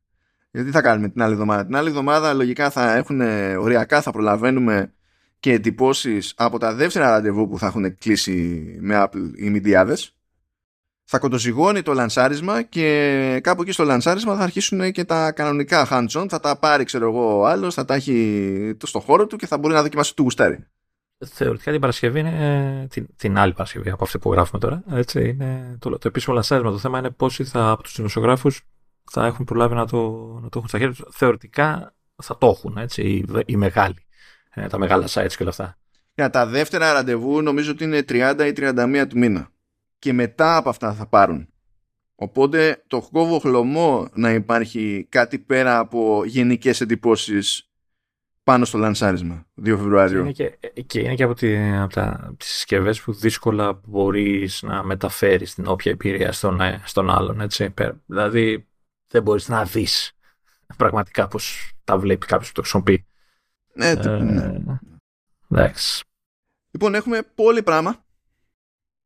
[0.51, 1.67] Γιατί θα κάνουμε την άλλη εβδομάδα.
[1.67, 3.21] Την άλλη εβδομάδα λογικά θα έχουν
[3.59, 4.93] οριακά, θα προλαβαίνουμε
[5.41, 10.16] και εντυπώσεις από τα δεύτερα ραντεβού που θα έχουν κλείσει με Apple οι μηδιάδες
[11.09, 16.27] θα κοντοζυγώνει το λανσάρισμα και κάπου εκεί στο λανσάρισμα θα αρχίσουν και τα κανονικά hands-on.
[16.29, 19.59] Θα τα πάρει, ξέρω εγώ, ο άλλος, θα τα έχει στο χώρο του και θα
[19.59, 20.67] μπορεί να δοκιμάσει του γουστάρι.
[21.27, 24.83] Θεωρητικά την Παρασκευή είναι την, την άλλη Παρασκευή από αυτή που γράφουμε τώρα.
[24.91, 26.71] Έτσι, είναι το, το επίσημο λανσάρισμα.
[26.71, 28.61] Το θέμα είναι πόσοι θα, από τους δημοσιογράφους
[29.11, 29.99] θα έχουν προλάβει να το,
[30.43, 31.17] να το έχουν στα χέρια τους.
[31.17, 34.07] Θεωρητικά θα το έχουν, έτσι, οι, οι μεγάλοι.
[34.55, 35.79] Ε, τα μεγάλα sites και όλα αυτά.
[36.15, 39.51] Για τα δεύτερα ραντεβού νομίζω ότι είναι 30 ή 31 του μήνα
[39.99, 41.49] και μετά από αυτά θα πάρουν.
[42.15, 47.71] Οπότε το κόβω χλωμό να υπάρχει κάτι πέρα από γενικές εντυπώσεις
[48.43, 50.33] πάνω στο λανσάρισμα 2 Φεβρουαρίου.
[50.33, 54.63] Και είναι και, και, είναι και από, τη, από, τα, τις συσκευές που δύσκολα μπορείς
[54.63, 57.41] να μεταφέρεις την όποια εμπειρία στον, στον άλλον.
[57.41, 57.75] Έτσι.
[58.07, 58.67] Δηλαδή
[59.09, 60.13] δεν μπορείς να δεις
[60.77, 63.07] πραγματικά πώς τα βλέπει κάποιος που το χρησιμοποιεί.
[63.73, 64.53] Ναι, ε, ναι.
[65.51, 66.05] Εντάξει.
[66.71, 68.05] Λοιπόν, έχουμε πολύ πράγμα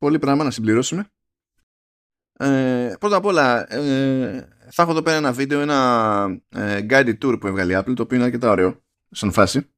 [0.01, 1.11] πολύ πράγμα να συμπληρώσουμε.
[2.33, 7.37] Ε, πρώτα απ' όλα, ε, θα έχω εδώ πέρα ένα βίντεο, ένα ε, guided tour
[7.41, 9.71] που έβγαλε η Apple, το οποίο είναι αρκετά ωραίο, σαν φάση.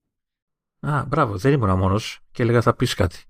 [0.81, 3.24] Α, μπράβο, δεν ήμουν μόνος και έλεγα θα πεις κάτι.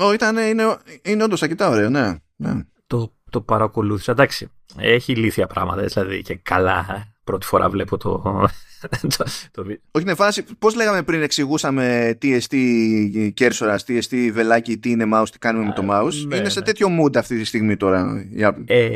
[0.00, 2.14] Ω, ήταν, είναι, είναι όντως αρκετά ωραίο, ναι.
[2.36, 2.64] ναι.
[2.86, 4.12] Το, το παρακολούθησα.
[4.12, 6.86] Εντάξει, έχει ηλίθια πράγματα, δηλαδή και καλά.
[6.90, 7.14] Ε.
[7.24, 8.48] Πρώτη φορά βλέπω το, το,
[9.90, 10.44] Όχι, είναι φάση.
[10.58, 15.64] Πώς λέγαμε πριν, εξηγούσαμε τι εστί κέρσορα, τι εστί βελάκι, τι είναι mouse, τι κάνουμε
[15.66, 16.26] με το mouse.
[16.26, 16.64] Ναι, είναι σε ναι.
[16.64, 18.26] τέτοιο mood αυτή τη στιγμή τώρα.
[18.66, 18.86] Ε,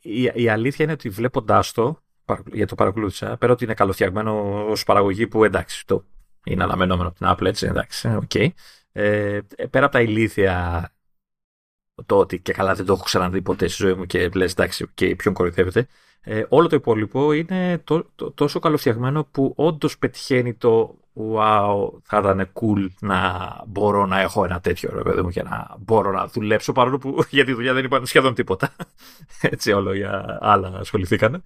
[0.00, 2.02] η, η αλήθεια είναι ότι βλέποντάς το,
[2.52, 6.04] για το παρακολούθησα, πέρα ότι είναι καλοφτιαγμένο ως παραγωγή που εντάξει, το
[6.44, 8.48] είναι αναμενόμενο από την Apple, έτσι, εντάξει, okay.
[8.92, 10.90] ε, πέρα από τα ηλίθια
[12.06, 14.86] το ότι και καλά δεν το έχω ξαναδεί ποτέ στη ζωή μου και λες εντάξει
[14.94, 15.86] και ποιον κοροϊδεύεται
[16.28, 22.18] ε, όλο το υπόλοιπο είναι το, το, τόσο καλοφτιαγμένο που όντως πετυχαίνει το wow, θα
[22.18, 26.26] ήταν cool να μπορώ να έχω ένα τέτοιο ρε παιδί μου και να μπορώ να
[26.26, 28.76] δουλέψω παρόλο που για τη δουλειά δεν είπαν σχεδόν τίποτα.
[29.40, 31.42] Έτσι όλο για άλλα ασχοληθήκαν.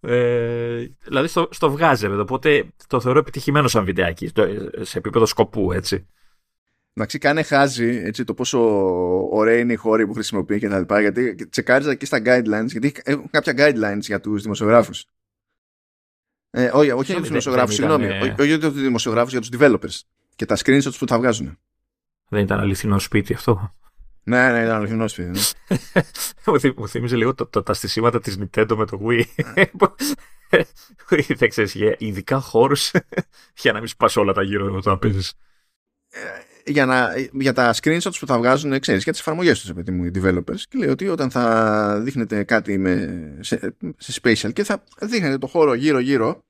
[0.00, 4.32] Ε, δηλαδή στο, στο βγάζει, οπότε το θεωρώ επιτυχημένο σαν βιντεάκι
[4.80, 6.06] σε επίπεδο σκοπού, έτσι.
[6.94, 8.58] Εντάξει, κάνε χάζει έτσι, το πόσο
[9.30, 12.94] ωραία είναι οι χώροι που χρησιμοποιεί και τα λοιπά, γιατί τσεκάριζα εκεί στα guidelines, γιατί
[13.04, 15.06] έχουν κάποια guidelines για τους δημοσιογράφους.
[16.50, 18.06] Ε, όχι, όχι για τους δημοσιογράφους, συγγνώμη.
[18.06, 20.00] Όχι για τους δημοσιογράφους, για τους developers.
[20.36, 21.58] Και τα screenshots που θα βγάζουν.
[22.28, 23.74] Δεν ήταν αληθινό σπίτι αυτό.
[24.24, 25.30] Ναι, ναι, ήταν αληθινό σπίτι.
[25.30, 26.02] Ναι.
[26.76, 29.24] μου θύμιζε λίγο το, το, τα στισίματα της Nintendo με το Wii.
[31.38, 32.90] Δεν ξέρεις, για ειδικά χώρους
[33.62, 35.34] για να μην σπάσει όλα τα γύρω όταν παίζεις.
[36.64, 39.90] Ε, για, να, για τα screenshots που θα βγάζουν, ξέρεις, για τις εφαρμογές τους, επειδή
[39.90, 40.60] μου, οι developers.
[40.68, 45.46] Και λέει ότι όταν θα δείχνετε κάτι με, σε, σε spatial και θα δείχνετε το
[45.46, 46.44] χώρο γύρω-γύρω,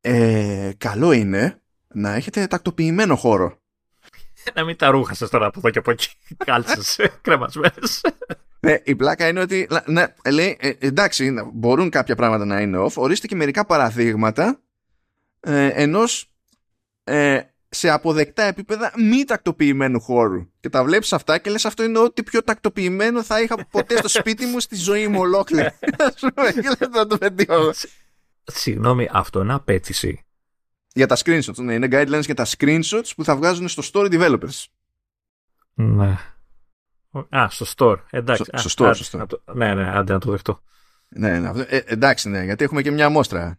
[0.00, 1.60] ε, καλό είναι
[1.94, 3.58] να έχετε τακτοποιημένο χώρο.
[4.54, 6.08] να μην τα ρούχα σας τώρα από εδώ και από εκεί.
[6.46, 8.00] Κάλτσες κρεμασμένες.
[8.60, 12.92] Ναι, η πλάκα είναι ότι ναι, λέει, ε, εντάξει, μπορούν κάποια πράγματα να είναι off.
[12.94, 14.60] Ορίστε και μερικά παραδείγματα
[15.40, 16.30] ε, ενός
[17.04, 20.50] ε, σε αποδεκτά επίπεδα μη τακτοποιημένου χώρου.
[20.60, 24.08] Και τα βλέπεις αυτά και λες αυτό είναι ό,τι πιο τακτοποιημένο θα είχα ποτέ στο
[24.08, 25.70] σπίτι μου στη ζωή μου ολόκληρη.
[28.44, 30.22] Συγγνώμη, αυτό είναι απέτηση.
[30.92, 34.64] Για τα screenshots, ναι, είναι guidelines για τα screenshots που θα βγάζουν στο store developers.
[35.74, 36.18] Ναι.
[37.28, 37.96] Α, στο store.
[38.10, 38.44] Εντάξει.
[38.44, 39.54] Στο, στο store, στο store.
[39.54, 40.62] ναι, ναι, άντε να το δεχτώ.
[41.08, 43.58] Ναι, ναι, ε, εντάξει, ναι, γιατί έχουμε και μια αμόστρα.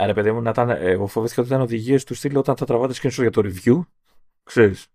[0.00, 2.94] Άρα, παιδί μου, να ήταν, εγώ φοβήθηκα ότι ήταν οδηγίες του στυλ όταν θα τραβάτε
[2.96, 3.80] screenshot για το review.
[4.42, 4.86] Ξέρεις.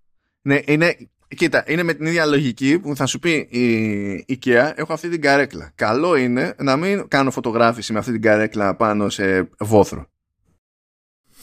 [0.42, 4.94] Ναι, είναι, κοίτα, είναι με την ίδια λογική που θα σου πει η IKEA, έχω
[4.94, 5.72] αυτή την καρέκλα.
[5.76, 10.06] Καλό είναι να μην κάνω φωτογράφηση με αυτή την καρέκλα πάνω σε βόθρο.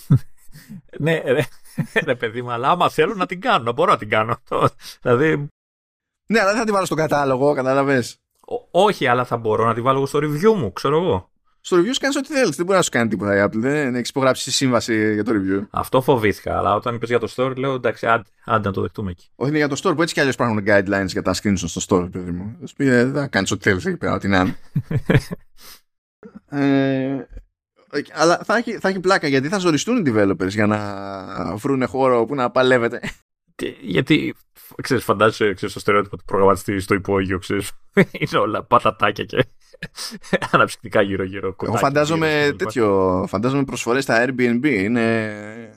[0.98, 1.42] ναι, ρε,
[2.04, 4.36] ρε παιδί μου, αλλά άμα θέλω να την κάνω, να μπορώ να την κάνω.
[5.02, 5.48] δηλαδή...
[6.26, 8.16] Ναι, αλλά δεν θα την βάλω στο κατάλογο, κατάλαβες.
[8.70, 11.31] Όχι, αλλά θα μπορώ να την βάλω στο review μου, ξέρω εγώ
[11.64, 12.56] στο review κάνεις ό,τι θέλεις.
[12.56, 13.58] Δεν μπορεί να σου κάνει τίποτα η Apple.
[13.58, 15.66] Δεν έχεις υπογράψει σύμβαση για το review.
[15.70, 16.58] Αυτό φοβήθηκα.
[16.58, 19.28] Αλλά όταν είπες για το store, λέω εντάξει, άντε, άντε να το δεχτούμε εκεί.
[19.34, 21.80] Όχι, είναι για το store που έτσι κι αλλιώς υπάρχουν guidelines για τα screenshots στο
[21.88, 22.58] store, παιδί μου.
[22.76, 24.56] πει, ε, δεν θα κάνεις ό,τι θέλεις εκεί πέρα, ό,τι να είναι.
[26.64, 27.26] ε,
[28.12, 32.24] αλλά θα έχει, θα έχει πλάκα γιατί θα ζοριστούν οι developers για να βρουν χώρο
[32.24, 33.00] που να παλεύεται.
[33.80, 34.34] Γιατί,
[34.82, 37.70] ξέρεις, φαντάζεσαι ξέρεις, το στερεότυπο του προγραμματιστή στο υπόγειο, ξέρεις,
[38.20, 39.46] είναι όλα πατατάκια και
[40.52, 41.56] Αναψυκτικά γύρω-γύρω.
[41.62, 43.24] Εγώ φαντάζομαι τέτοιο.
[43.28, 44.64] Φαντάζομαι προσφορές στα Airbnb.
[44.64, 45.72] Είναι.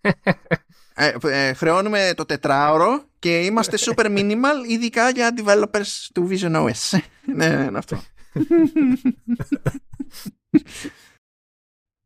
[0.94, 6.98] ε, ε, χρεώνουμε το τετράωρο και είμαστε super minimal, ειδικά για developers του Vision OS.
[7.36, 8.02] ναι, είναι αυτό.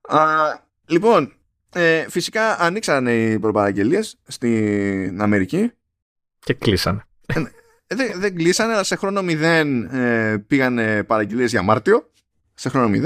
[0.09, 1.33] Α, λοιπόν,
[1.73, 5.73] ε, φυσικά ανοίξανε οι προπαραγγελίες στην Αμερική.
[6.39, 7.03] Και κλείσανε.
[7.91, 9.33] Ε, δεν, δεν κλείσανε, αλλά σε χρόνο 0
[9.93, 12.11] ε, πήγανε παραγγελίες για Μάρτιο.
[12.55, 13.05] Σε χρόνο 0.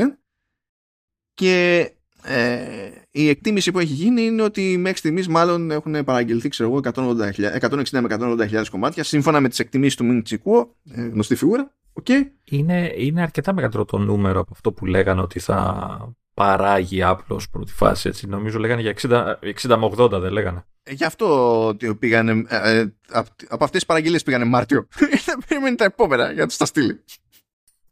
[1.35, 1.91] Και
[2.23, 6.81] ε, η εκτίμηση που έχει γίνει είναι ότι μέχρι στιγμής μάλλον έχουν παραγγελθεί ξέρω εγώ
[6.95, 8.07] 160 με
[8.51, 11.75] 180.000 κομμάτια σύμφωνα με τις εκτιμήσεις του Μιν Τσικούο, ε, γνωστή φιγούρα.
[12.03, 12.31] Okay.
[12.45, 17.73] Είναι, είναι αρκετά μεγαλύτερο το νούμερο από αυτό που λέγανε ότι θα παράγει απλώ πρώτη
[17.73, 18.09] φάση.
[18.09, 18.27] Έτσι.
[18.27, 19.35] Νομίζω λέγανε για 60,
[19.67, 20.65] 60 με 80, δεν λέγανε.
[20.83, 22.93] Ε, γι' αυτό ότι πήγανε, ε, ε
[23.49, 24.89] από αυτές τις παραγγελίες πήγανε Μάρτιο.
[25.27, 27.05] Δεν περιμένει τα επόμενα για να τους τα στείλει.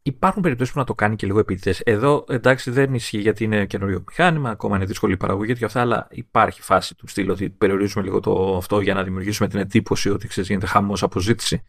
[0.03, 1.79] Υπάρχουν περιπτώσεις που να το κάνει και λίγο επίτηδες.
[1.79, 5.81] Εδώ εντάξει δεν ισχύει γιατί είναι καινούριο μηχάνημα, ακόμα είναι δύσκολη η παραγωγή και αυτά,
[5.81, 10.09] αλλά υπάρχει φάση του στυλ ότι περιορίζουμε λίγο το αυτό για να δημιουργήσουμε την εντύπωση
[10.09, 11.63] ότι ξέρεις, γίνεται χαμός αποζήτηση.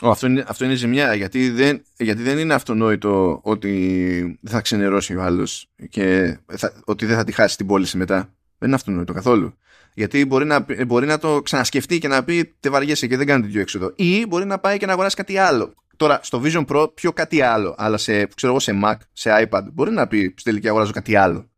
[0.00, 5.16] Αυτό, είναι, αυτό είναι ζημιά γιατί δεν, γιατί δεν είναι αυτονόητο ότι δεν θα ξενερώσει
[5.16, 6.38] ο άλλος και
[6.84, 8.16] ότι δεν θα τη χάσει την πώληση μετά.
[8.58, 9.54] Δεν είναι αυτονόητο καθόλου.
[9.94, 13.42] Γιατί μπορεί να, μπορεί να το ξανασκεφτεί και να πει Τε βαριέσαι και δεν κάνει
[13.42, 13.92] τέτοιο έξοδο.
[13.96, 15.74] Ή μπορεί να πάει και να αγοράσει κάτι άλλο.
[15.96, 17.74] Τώρα, στο Vision Pro, πιο κάτι άλλο.
[17.78, 21.16] Αλλά σε, ξέρω εγώ, σε Mac, σε iPad, μπορεί να πει στην τελική αγοράζω κάτι
[21.16, 21.49] άλλο.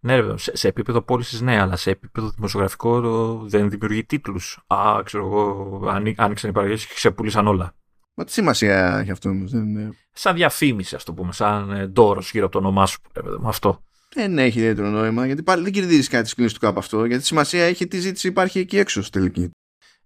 [0.00, 0.36] Ναι, βέβαια.
[0.36, 3.00] Σε, σε επίπεδο πώλησης, ναι, αλλά σε επίπεδο δημοσιογραφικό
[3.46, 4.58] δεν δημιουργεί τίτλους.
[4.66, 5.82] Α, ξέρω εγώ,
[6.16, 7.74] άνοιξαν οι παραγωγέ και ξεπούλησαν όλα.
[8.14, 9.50] Μα τι σημασία έχει αυτό όμως.
[9.50, 9.96] Δεν...
[10.12, 13.00] Σαν διαφήμιση, ας το πούμε, σαν ε, ντόρος γύρω από το όνομά σου,
[13.38, 13.82] με αυτό.
[14.14, 17.04] Δεν έχει ιδιαίτερο νόημα, γιατί πάλι δεν κερδίζεις κάτι τη του κάπου αυτό.
[17.04, 19.50] Γιατί σημασία έχει τι ζήτηση υπάρχει εκεί έξω στη τελική.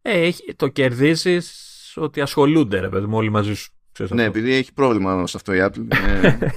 [0.02, 3.72] Ε, το κερδίζεις ότι ασχολούνται, ρε παιδί μου, όλοι μαζί σου.
[4.08, 5.86] ναι, επειδή έχει πρόβλημα σε αυτό η Apple.
[5.90, 6.38] Ε,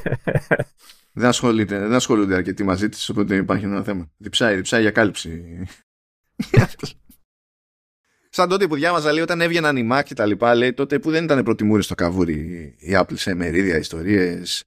[1.16, 4.12] δεν, ασχολείται, δεν ασχολούνται αρκετοί μαζί της, οπότε υπάρχει ένα θέμα.
[4.18, 5.64] Διψάει, διψάει για κάλυψη.
[8.30, 11.12] Σαν τότε που διάβαζα λέει όταν έβγαιναν οι Mac και τα λοιπά, λέει τότε που
[11.12, 12.34] δεν ήταν πρωτιμούρη στο καβούρι
[12.80, 14.64] η Apple σε μερίδια ιστορίες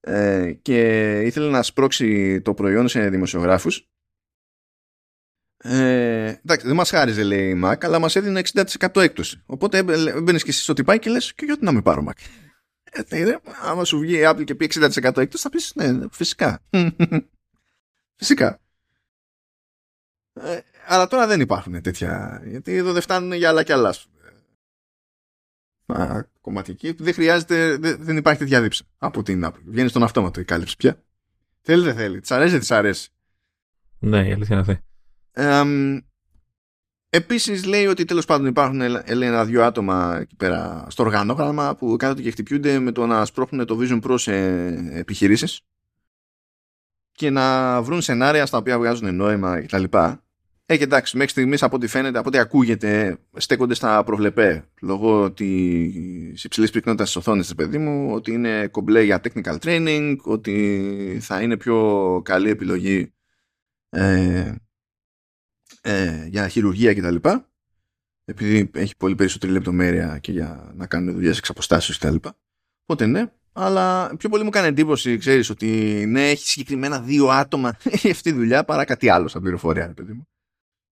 [0.00, 3.92] ε, και ήθελε να σπρώξει το προϊόν σε δημοσιογράφους
[5.64, 9.42] ε, εντάξει, δεν μας χάριζε λέει η Mac, αλλά μας έδινε 60% έκπτωση.
[9.46, 9.82] Οπότε
[10.22, 12.12] μπαίνεις και εσύ στο τυπάκι και λες: Και γιατί να μην πάρω Mac;
[12.92, 16.60] Ε, άμα σου βγει η Apple και πει 60% έκπτωση, θα πεις: Ναι, φυσικά.
[18.20, 18.60] φυσικά.
[20.32, 22.42] Ε, αλλά τώρα δεν υπάρχουν τέτοια.
[22.44, 23.94] Γιατί εδώ δεν φτάνουν για άλλα και άλλα.
[25.86, 26.92] Α, κομματική.
[26.92, 29.62] Δεν χρειάζεται, δεν υπάρχει τέτοια δίψα από την Apple.
[29.64, 31.02] Βγαίνει στον αυτόματο η κάλυψη πια.
[31.60, 32.20] Θέλει, δεν θέλει.
[32.20, 33.10] Της αρέσει, δεν της αρέσει.
[33.98, 34.84] Ναι, η αλήθεια είναι αυτή.
[37.14, 42.22] Ε, επίσης λέει ότι τέλος πάντων υπάρχουν ένα-δυο άτομα εκεί πέρα στο οργανόγραμμα που κάθονται
[42.22, 44.34] και χτυπιούνται με το να σπρώχνουν το Vision Pro σε
[44.92, 45.60] επιχειρήσεις
[47.12, 49.84] και να βρουν σενάρια στα οποία βγάζουν νόημα κτλ.
[50.66, 55.32] Ε, και εντάξει, μέχρι στιγμής από ό,τι φαίνεται, από ό,τι ακούγεται, στέκονται στα προβλεπέ λόγω
[55.32, 61.40] της υψηλής πυκνότητας της οθόνης, παιδί μου, ότι είναι κομπλέ για technical training, ότι θα
[61.40, 63.12] είναι πιο καλή επιλογή
[63.88, 64.54] ε,
[65.82, 67.16] ε, για χειρουργία κτλ.
[68.24, 72.28] Επειδή έχει πολύ περισσότερη λεπτομέρεια και για να κάνουν δουλειές εξ αποστάσεως κτλ.
[72.82, 75.66] Οπότε ναι, αλλά πιο πολύ μου κάνει εντύπωση, ξέρεις, ότι
[76.08, 80.26] ναι, έχει συγκεκριμένα δύο άτομα αυτή τη δουλειά παρά κάτι άλλο σαν πληροφορία, παιδί μου.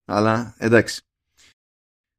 [0.04, 1.02] Αλλά εντάξει.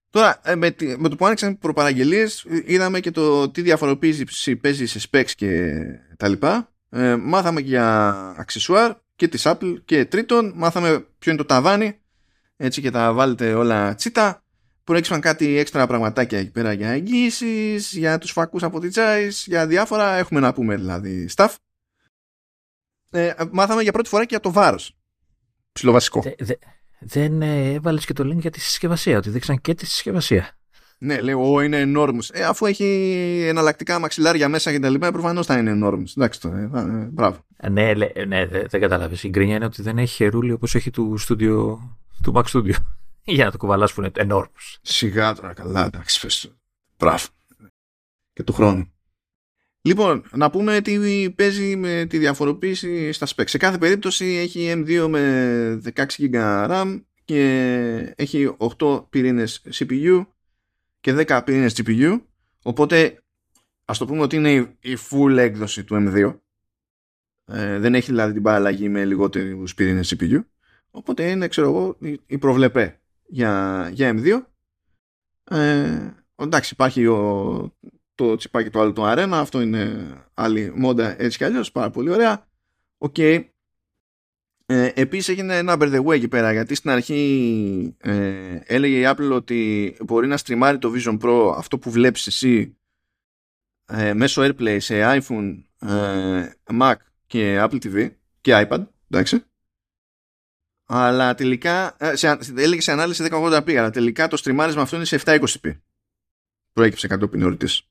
[0.10, 5.10] Τώρα, ε, με, με το που άνοιξαν προπαραγγελίες, είδαμε και το τι διαφοροποίηση παίζει σε
[5.12, 5.82] specs και
[6.18, 6.74] τα λοιπά.
[6.90, 12.01] Ε, μάθαμε και για αξεσουάρ και της Apple και τρίτον, μάθαμε ποιο είναι το ταβάνι
[12.62, 14.44] έτσι και τα βάλετε όλα τσίτα
[14.84, 19.68] προέκυψαν κάτι έξτρα πραγματάκια εκεί πέρα για εγγύησεις, για τους φακούς από τη Τζάις, για
[19.68, 21.56] διάφορα έχουμε να πούμε δηλαδή stuff.
[23.12, 24.98] Ε, μάθαμε για πρώτη φορά και για το βάρος.
[25.72, 26.24] Ψιλοβασικό.
[26.40, 26.54] Δε,
[27.00, 30.56] δεν ε, έβαλες και το link για τη συσκευασία, ότι δείξαν και τη συσκευασία.
[30.98, 32.30] Ναι, λέει, ο είναι enormous.
[32.32, 32.86] Ε, αφού έχει
[33.48, 36.18] εναλλακτικά μαξιλάρια μέσα και τα λοιπά, προφανώς θα είναι enormous.
[36.18, 37.46] Εντάξει τώρα, ε, ε, μπράβο.
[37.58, 37.94] Ε, ναι,
[38.28, 39.24] ναι, δεν κατάλαβες.
[39.24, 41.78] Η γκρίνια είναι ότι δεν έχει χερούλι όπως έχει του studio
[42.24, 42.74] του Mac Studio.
[43.24, 44.78] Για να το κουβαλάς που είναι enormous.
[44.82, 46.56] Σιγά τώρα, καλά, εντάξει, πες
[46.98, 47.28] Μπράβο.
[48.34, 48.92] Και του χρόνου.
[49.82, 53.48] Λοιπόν, να πούμε τι παίζει με τη διαφοροποίηση στα specs.
[53.50, 60.26] Σε κάθε περίπτωση έχει M2 με 16 GB RAM και έχει 8 πυρήνες CPU
[61.00, 62.22] και 10 πυρήνες GPU.
[62.64, 63.24] Οπότε,
[63.86, 66.40] ας το πούμε ότι είναι η full έκδοση του M2.
[67.46, 70.40] Ε, δεν έχει δηλαδή την παραλλαγή με λιγότερους πυρήνες CPU.
[70.92, 74.42] Οπότε είναι, ξέρω εγώ, η προβλεπέ για, για M2.
[75.56, 77.74] Ε, εντάξει, υπάρχει ο,
[78.22, 82.10] το τσιπάκι το άλλο το αρένα αυτό είναι άλλη μόντα έτσι κι αλλιώς πάρα πολύ
[82.10, 82.48] ωραία
[82.98, 83.44] οκ okay.
[84.66, 89.04] ε, επίσης έγινε ένα by the way εκεί πέρα γιατί στην αρχή ε, έλεγε η
[89.06, 92.78] Apple ότι μπορεί να στριμάρει το Vision Pro αυτό που βλέπεις εσύ
[93.86, 96.50] ε, μέσω AirPlay σε iPhone, ε,
[96.80, 96.96] Mac
[97.28, 98.10] και Apple TV
[98.42, 99.44] και iPad εντάξει
[100.94, 105.20] αλλά τελικά ε, σε, έλεγε σε ανάλυση 1080p αλλά τελικά το στριμάρισμα αυτό είναι σε
[105.26, 105.72] 720p
[106.74, 107.86] προέκυψε κατόπιν εορτής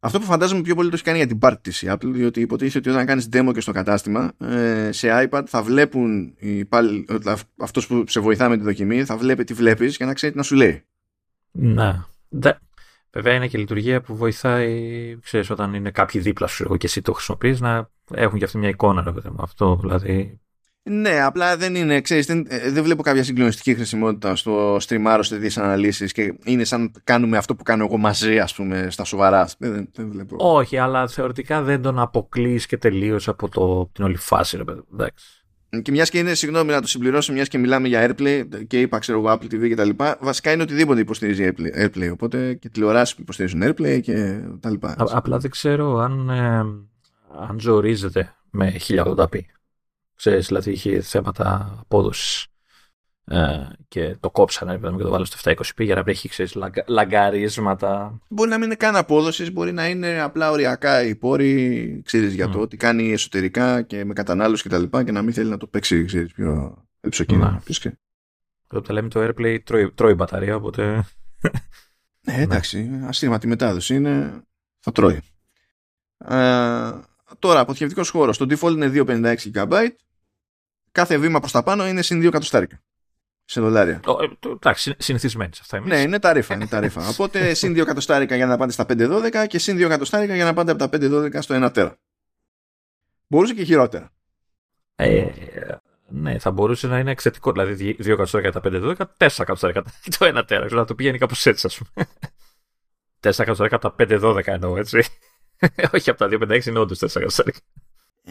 [0.00, 2.40] αυτό που φαντάζομαι πιο πολύ το έχει κάνει για την part της η Apple, διότι
[2.40, 7.06] υποτίθεται ότι όταν κάνεις demo και στο κατάστημα, ε, σε iPad θα βλέπουν οι πάλι,
[7.56, 10.38] αυτός που σε βοηθά με τη δοκιμή, θα βλέπει τι βλέπεις για να ξέρει τι
[10.38, 10.82] να σου λέει.
[11.50, 12.08] Να.
[13.10, 17.12] Βέβαια είναι και λειτουργία που βοηθάει, ξέρεις, όταν είναι κάποιοι δίπλα σου και εσύ το
[17.12, 20.40] χρησιμοποιείς, να έχουν και αυτή μια εικόνα, ρε παιδί Αυτό δηλαδή
[20.88, 25.34] ναι, απλά δεν είναι, ξέρεις, δεν, ε, δεν βλέπω κάποια συγκλονιστική χρησιμότητα στο streamάρο σε
[25.34, 29.48] τέτοιες αναλύσεις και είναι σαν κάνουμε αυτό που κάνω εγώ μαζί, ας πούμε, στα σοβαρά.
[29.58, 30.36] Δεν, δεν βλέπω.
[30.38, 34.80] Όχι, αλλά θεωρητικά δεν τον αποκλείς και τελείως από το, την όλη φάση, ρε παιδί.
[34.92, 35.38] Εντάξει.
[35.82, 38.98] Και μιας και είναι, συγγνώμη να το συμπληρώσω, μιας και μιλάμε για Airplay και είπα,
[38.98, 41.84] ξέρω εγώ, Apple TV και τα λοιπά, βασικά είναι οτιδήποτε υποστηρίζει Airplay.
[41.84, 44.94] Airplay οπότε και τηλεοράσεις που υποστηρίζουν Airplay και τα λοιπά.
[44.98, 46.58] απλά δεν ξέρω αν, ε,
[47.48, 49.38] αν ζορίζεται με 1080p.
[50.18, 52.46] Ξέρεις, δηλαδή είχε θέματα απόδοσης.
[53.24, 58.18] Ε, και το κόψανε και το βάλω στο 720p για να βρέχει ξέρεις, λαγκαρίσματα.
[58.28, 62.48] Μπορεί να μην είναι καν απόδοσης, μπορεί να είναι απλά οριακά οι πόροι ξέρεις, για
[62.48, 64.82] το ότι κάνει εσωτερικά και με κατανάλωση κτλ.
[64.82, 67.62] Και, και, να μην θέλει να το παίξει ξέρεις, πιο υψοκίνημα.
[67.64, 67.98] Και...
[68.70, 71.04] Εδώ τα λέμε το AirPlay τρώει, τρώει μπαταρία, οπότε.
[72.20, 74.42] Ναι, εντάξει, αστήματη μετάδοση είναι.
[74.78, 75.20] θα τρώει.
[76.18, 76.90] Ε,
[77.38, 78.38] τώρα, αποθηκευτικός χώρος.
[78.38, 79.88] Το default είναι 256 GB
[80.92, 82.82] κάθε βήμα προς τα πάνω είναι συν 2 εκατοστάρικα.
[83.44, 84.00] Σε δολάρια.
[84.20, 85.90] Ε, εντάξει, συνηθισμένοι σε αυτά εμείς.
[85.90, 86.54] Ναι, είναι ταρήφα.
[86.54, 87.08] Είναι ταρήφα.
[87.12, 90.54] Οπότε συν 2 εκατοστάρικα για να πάτε στα 512 και συν 2 εκατοστάρικα για να
[90.54, 91.96] πάτε από τα 512 στο 1 τέρα.
[93.26, 94.12] Μπορούσε και χειρότερα.
[94.94, 95.26] Ε,
[96.08, 97.52] ναι, θα μπορούσε να είναι εξαιρετικό.
[97.52, 99.82] Δηλαδή 2 εκατοστάρικα για τα 512, 4 εκατοστάρικα
[100.18, 100.66] το 1 τέρα.
[100.66, 102.06] Ξέρω να το πηγαίνει κάπως έτσι, ας πούμε.
[103.20, 105.04] 4 εκατοστάρικα από τα 512 εννοώ, έτσι.
[105.94, 107.58] Όχι από τα 256 είναι όντως 4 εκατοστάρικα.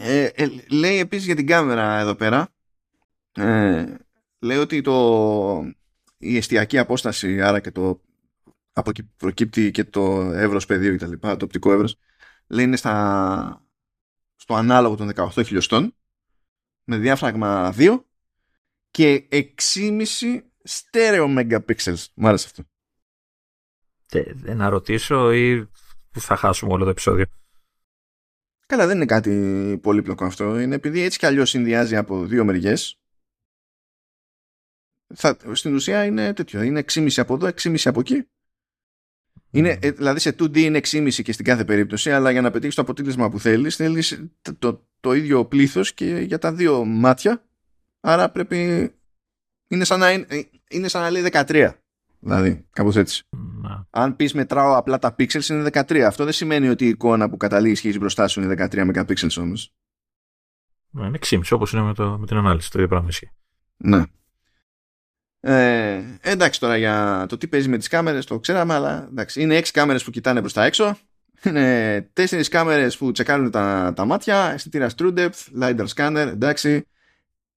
[0.00, 2.48] Ε, ε, λέει επίσης για την κάμερα εδώ πέρα
[3.32, 3.94] ε,
[4.38, 5.64] λέει ότι το,
[6.18, 8.00] η εστιακή απόσταση άρα και το
[8.72, 11.98] από εκεί προκύπτει και το εύρος πεδίου και τα λοιπά, το οπτικό εύρος
[12.46, 13.66] λέει είναι στα,
[14.36, 15.94] στο ανάλογο των 18 χιλιοστών
[16.84, 18.02] με διάφραγμα 2
[18.90, 19.46] και 6,5
[20.62, 22.04] στέρεο megapixels.
[22.14, 22.62] Μου άρεσε αυτό.
[24.44, 25.68] Ε, να ρωτήσω ή
[26.10, 27.24] θα χάσουμε όλο το επεισόδιο.
[28.68, 30.58] Καλά, δεν είναι κάτι πολύπλοκο αυτό.
[30.58, 32.98] Είναι επειδή έτσι κι αλλιώς συνδυάζει από δύο μεριές.
[35.52, 36.62] Στην ουσία είναι τέτοιο.
[36.62, 38.28] Είναι 6,5 από εδώ, 6,5 από εκεί.
[39.50, 42.74] Είναι, ε, δηλαδή σε 2D είναι 6,5 και στην κάθε περίπτωση, αλλά για να πετύχεις
[42.74, 47.44] το αποτέλεσμα που θέλεις, θέλεις το, το, το, ίδιο πλήθος και για τα δύο μάτια.
[48.00, 48.92] Άρα πρέπει.
[49.68, 50.26] Είναι σαν να, είναι,
[50.70, 51.72] είναι σαν να λέει 13.
[52.20, 53.22] Δηλαδή, κάπως έτσι.
[53.62, 53.86] Να.
[53.90, 55.98] Αν πεις μετράω απλά τα pixels είναι 13.
[55.98, 59.74] Αυτό δεν σημαίνει ότι η εικόνα που καταλήγει σχέση μπροστά σου είναι 13 megapixels όμως.
[60.90, 62.70] Ναι, είναι 6,5 όπως είναι με, το, με την ανάλυση.
[62.70, 63.30] Το ίδιο πράγμα ισχύει.
[63.76, 64.02] Ναι.
[65.40, 69.58] Ε, εντάξει τώρα για το τι παίζει με τις κάμερες το ξέραμε αλλά εντάξει, είναι
[69.58, 70.96] 6 κάμερες που κοιτάνε προς τα έξω
[71.44, 76.86] είναι 4 κάμερες που τσεκάρουν τα, τα μάτια αισθητήρα True Depth, LiDAR Scanner εντάξει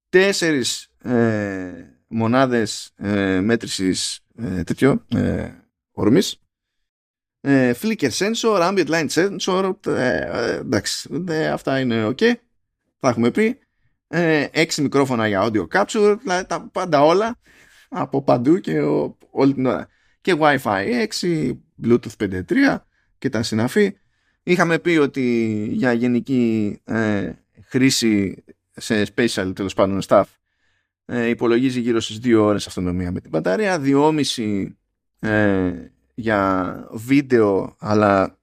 [0.09, 0.61] 4
[1.03, 1.71] ε,
[2.07, 5.49] μονάδες ε, μέτρησης ε, τέτοιο ε,
[5.91, 6.41] ορμής
[7.41, 11.09] ε, flicker sensor, ambient light sensor ε, ε εντάξει
[11.53, 12.34] αυτά είναι ok.
[12.99, 13.59] Θα έχουμε πει.
[14.07, 17.39] Ε, έξι μικρόφωνα για audio capture δηλαδή τα πάντα όλα
[17.89, 19.88] από παντού και ο, όλη την ώρα.
[20.22, 21.51] Και Wi-Fi 6
[21.84, 22.77] Bluetooth 5.3
[23.18, 23.95] και τα συναφή.
[24.43, 27.31] Είχαμε πει ότι για γενική ε,
[27.65, 30.23] χρήση σε special τέλος πάντων stuff
[31.05, 34.67] ε, υπολογίζει γύρω στις 2 ώρες αυτονομία με την μπαταρία 2,5
[35.19, 38.39] ε, για βίντεο αλλά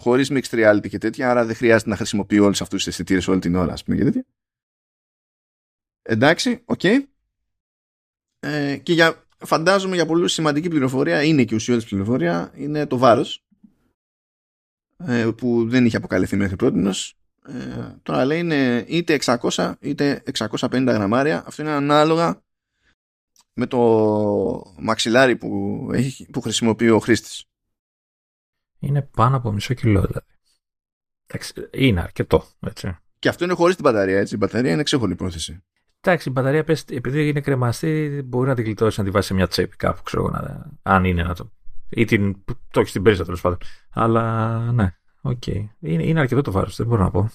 [0.00, 3.40] χωρίς mixed reality και τέτοια άρα δεν χρειάζεται να χρησιμοποιεί όλους αυτούς τους αισθητήρες όλη
[3.40, 4.24] την ώρα ας πούμε και τέτοια
[6.02, 7.02] εντάξει, ok okay.
[8.40, 13.44] ε, και για, φαντάζομαι για πολλούς σημαντική πληροφορία είναι και ουσιώδης πληροφορία είναι το βάρος
[14.96, 16.78] ε, που δεν είχε αποκαλυφθεί μέχρι πρώτη
[17.46, 22.42] ε, τώρα λέει είναι είτε 600 είτε 650 γραμμάρια αυτό είναι ανάλογα
[23.52, 23.78] με το
[24.78, 27.44] μαξιλάρι που, έχει, που χρησιμοποιεί ο χρήστης
[28.78, 30.26] είναι πάνω από μισό κιλό δηλαδή
[31.70, 32.98] είναι αρκετό έτσι.
[33.18, 34.34] και αυτό είναι χωρίς την μπαταρία έτσι.
[34.34, 35.62] η μπαταρία είναι ξέχωρη πρόθεση
[36.04, 39.34] Εντάξει, η μπαταρία πες, επειδή είναι κρεμαστή, μπορεί να την γλιτώσει να τη βάσει σε
[39.34, 41.52] μια τσέπη κάπου, ξέρω να, αν είναι να το
[41.88, 43.58] Ή την, το έχει στην πρίζα τέλος πάντων.
[43.90, 45.42] Αλλά ναι, ok.
[45.46, 45.68] Okay.
[45.80, 47.30] Είναι, είναι αρκετό το βάρος, δεν μπορώ να πω.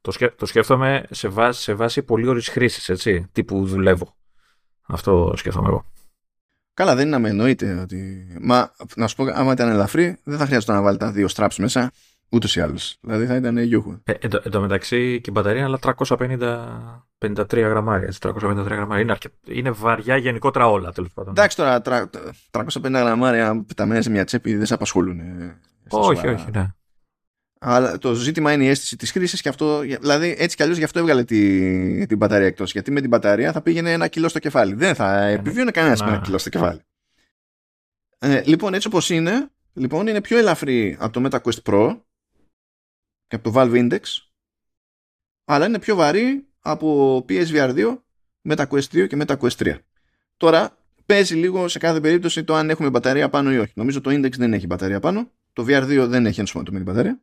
[0.00, 3.28] Το, σκέ, το σκέφτομαι σε βάση, σε βάση πολύωρης χρήσης, έτσι.
[3.32, 4.14] Τύπου δουλεύω.
[4.86, 5.84] Αυτό σκέφτομαι εγώ.
[6.74, 8.26] Καλά, δεν είναι να με εννοείται ότι.
[8.40, 11.54] Μα να σου πω, άμα ήταν ελαφρύ, δεν θα χρειάζεται να βάλει τα δύο straps
[11.58, 11.92] μέσα.
[12.32, 12.98] Ούτως ή άλλως.
[13.00, 13.98] Δηλαδή θα ήταν γιούχου.
[14.04, 15.96] Ε, εν τω μεταξύ και η μπαταρία είναι άλλα
[17.18, 18.06] 353 γραμμάρια.
[18.06, 19.02] Έτσι, 353 γραμμάρια.
[19.02, 19.28] Είναι, αρκε...
[19.46, 21.32] είναι βαριά γενικότερα όλα τέλος πάντων.
[21.36, 21.82] Εντάξει τώρα,
[22.50, 25.20] 350 γραμμάρια πεταμένα σε μια τσέπη δεν σε απασχολούν.
[25.90, 26.66] Όχι, όχι, ναι.
[27.62, 29.80] Αλλά το ζήτημα είναι η αίσθηση της χρήσης και αυτό.
[29.80, 32.72] Δηλαδή, έτσι κι αλλιώς γι' αυτό έβγαλε τη, την μπαταρία εκτός.
[32.72, 34.74] Γιατί με την μπαταρία θα πήγαινε ένα κιλό στο κεφάλι.
[34.74, 35.32] Δεν θα ναι, ναι.
[35.32, 36.80] επιβίωνε κανένας με ένα κιλό στο κεφάλι.
[38.18, 42.00] Ε, λοιπόν, έτσι όπως είναι, λοιπόν, είναι πιο ελαφρύ από το MetaQuest Pro
[43.26, 44.00] και από το Valve Index,
[45.44, 47.98] αλλά είναι πιο βαρύ από PSVR 2,
[48.48, 49.78] MetaQuest 2 και MetaQuest 3.
[50.36, 50.76] Τώρα,
[51.06, 53.72] παίζει λίγο σε κάθε περίπτωση το αν έχουμε μπαταρία πάνω ή όχι.
[53.74, 55.30] Νομίζω το Index δεν έχει μπαταρία πάνω.
[55.52, 57.22] Το VR2 δεν έχει ενσωματωμένη την μπαταρία.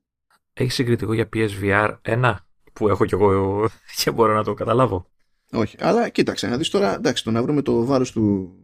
[0.53, 2.35] Έχει συγκριτικό για PSVR 1
[2.73, 3.69] που έχω κι εγώ
[4.03, 5.09] και μπορώ να το καταλάβω.
[5.51, 8.55] Όχι, αλλά κοίταξε να δεις τώρα, εντάξει, το να βρούμε το βάρος του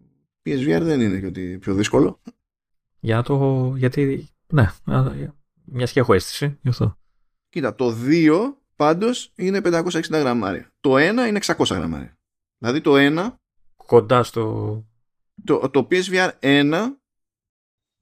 [0.45, 2.21] PSVR δεν είναι και ότι πιο δύσκολο.
[2.99, 4.69] Για το, γιατί, ναι,
[5.65, 6.97] μιας και έχω αίσθηση γι' αυτό.
[7.49, 8.39] Κοίτα, το 2
[8.75, 10.71] πάντως είναι 560 γραμμάρια.
[10.79, 12.17] Το 1 είναι 600 γραμμάρια.
[12.57, 13.33] Δηλαδή το 1...
[13.75, 14.85] Κοντά στο...
[15.43, 16.73] Το, το PSVR 1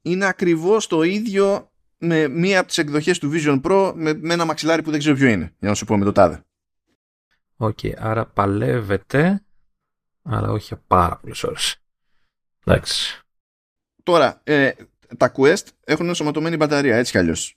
[0.02, 4.46] είναι ακριβώς το ίδιο με μία από τις εκδοχές του Vision Pro με, με ένα
[4.46, 6.44] μαξιλάρι που δεν ξέρω ποιο είναι, για να σου πω με το τάδε.
[7.56, 9.46] OK, okay, άρα παλεύεται,
[10.22, 11.78] αλλά όχι πάρα πολλές ώρες.
[12.66, 13.22] Εντάξει.
[14.04, 14.72] Τώρα, ε,
[15.18, 17.56] τα Quest έχουν ενσωματωμένη μπαταρία, έτσι κι αλλιώς.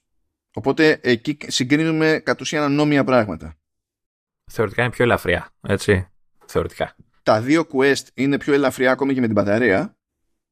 [0.54, 3.56] Οπότε εκεί συγκρίνουμε κατ' ουσίαν ανώμια πράγματα.
[4.50, 6.08] Θεωρητικά είναι πιο ελαφριά, έτσι.
[6.46, 6.96] Θεωρητικά.
[7.22, 9.96] Τα δύο Quest είναι πιο ελαφριά ακόμη και με την μπαταρία.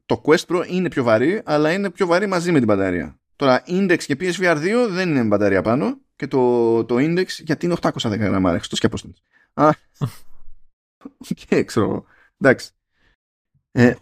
[0.06, 3.20] Το Quest Pro είναι πιο βαρύ, αλλά είναι πιο βαρύ μαζί με την μπαταρία.
[3.36, 7.66] Τώρα, Index και PSVR 2 δεν είναι με μπαταρία πάνω και το, το Index γιατί
[7.66, 9.14] είναι 810 γραμμάρια, εκτός και απόσταση.
[9.52, 9.70] Α,
[11.46, 12.04] και ξέρω
[12.38, 12.70] Εντάξει.
[13.70, 13.94] Ε,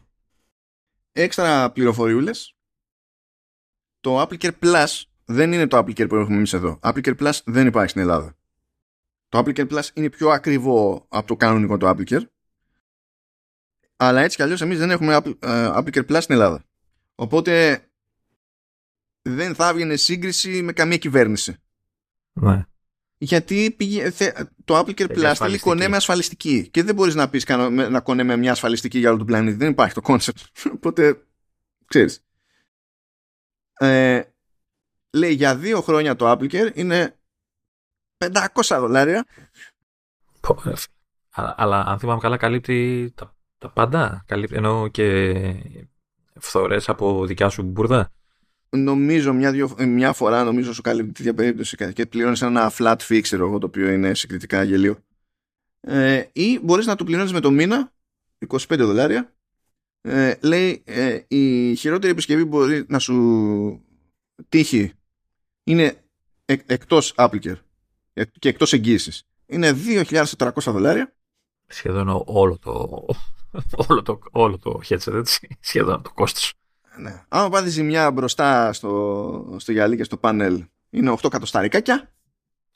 [1.13, 2.57] έξτρα πληροφοριούλες.
[4.01, 6.79] Το Applicare Plus δεν είναι το Applicare που έχουμε εμείς εδώ.
[6.83, 8.37] Applicare Plus δεν υπάρχει στην Ελλάδα.
[9.29, 12.23] Το Applicare Plus είναι πιο ακριβό από το κανονικό το Applicare.
[14.03, 15.21] Αλλά έτσι κι αλλιώς εμείς δεν έχουμε ε,
[15.75, 16.65] Applicare Plus στην Ελλάδα.
[17.15, 17.85] Οπότε
[19.23, 21.57] δεν θα έβγαινε σύγκριση με καμία κυβέρνηση.
[22.33, 22.65] Ναι.
[23.19, 24.13] Γιατί πήγε,
[24.65, 26.69] το Apple Care Plus θέλει κονέ με ασφαλιστική.
[26.71, 29.57] Και δεν μπορείς να πεις να κονέ με μια ασφαλιστική για όλο τον πλανήτη.
[29.57, 30.45] Δεν υπάρχει το concept.
[30.75, 31.27] Οπότε,
[31.87, 32.25] ξέρεις.
[33.73, 34.23] Ε,
[35.11, 37.19] λέει για δύο χρόνια το Apple Care είναι
[38.19, 39.27] 500 δολάρια.
[41.31, 44.25] Αλλά, αλλά αν θυμάμαι καλά καλύπτει τα, τα πάντα.
[44.27, 45.35] Καλύπτει, ενώ και
[46.35, 48.11] φθορές από δικιά σου μπουρδα
[48.71, 53.21] νομίζω μια, δυο, μια φορά νομίζω σου καλύπτει τέτοια περίπτωση και πληρώνει ένα flat fee
[53.23, 54.99] ξέρω το οποίο είναι συγκριτικά γελίο.
[55.81, 57.93] Ε, ή μπορείς να το πληρώνεις με το μήνα
[58.49, 59.35] 25 δολάρια.
[60.01, 63.85] Ε, λέει ε, η χειρότερη επισκευή μπορεί να σου
[64.49, 64.93] τύχει
[65.65, 66.05] είναι
[66.45, 67.59] εκ, εκτός Applicare
[68.39, 69.25] και εκτός εγγύησης.
[69.47, 71.15] Είναι 2.400 δολάρια.
[71.67, 73.07] Σχεδόν όλο το
[73.89, 76.55] όλο το, όλο το headset έτσι, σχεδόν το κόστος
[77.01, 77.25] ναι.
[77.29, 82.15] Άμα πάθεις ζημιά μπροστά στο, στο γυαλί και στο πάνελ, είναι 8 κατοσταρικάκια.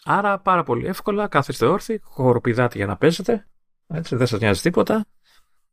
[0.05, 3.49] Άρα πάρα πολύ εύκολα, κάθεστε όρθιοι, χοροπηδάτε για να παίζετε.
[3.87, 5.07] Έτσι, δεν σας νοιάζει τίποτα.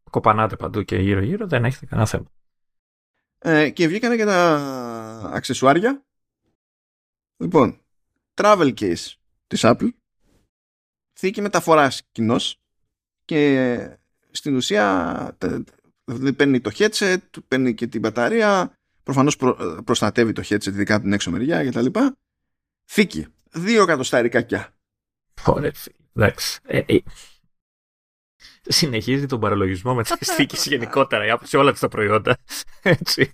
[0.09, 2.25] Κοπανάτε παντού και γύρω-γύρω, δεν έχετε κανένα θέμα.
[3.37, 4.55] Ε, και βγήκανε και τα
[5.33, 6.05] αξεσουάρια.
[7.37, 7.81] Λοιπόν,
[8.33, 9.13] travel case
[9.47, 9.89] της Apple,
[11.13, 12.61] θήκη μεταφοράς κοινός
[13.25, 13.99] και
[14.31, 15.37] στην ουσία
[16.35, 17.17] παίρνει το headset,
[17.47, 21.85] παίρνει και την μπαταρία, προφανώς προ, προστατεύει το headset ειδικά από την έξω μεριά κτλ.
[22.85, 23.27] Θήκη.
[23.51, 24.73] Δύο εκατοστάρικακια.
[25.45, 25.71] Ωραία,
[26.15, 26.59] εντάξει.
[26.63, 26.97] Ε, ε.
[28.61, 32.37] Συνεχίζει τον παραλογισμό με τις θήκες γενικότερα σε όλα τα προϊόντα.
[32.81, 33.33] Έτσι.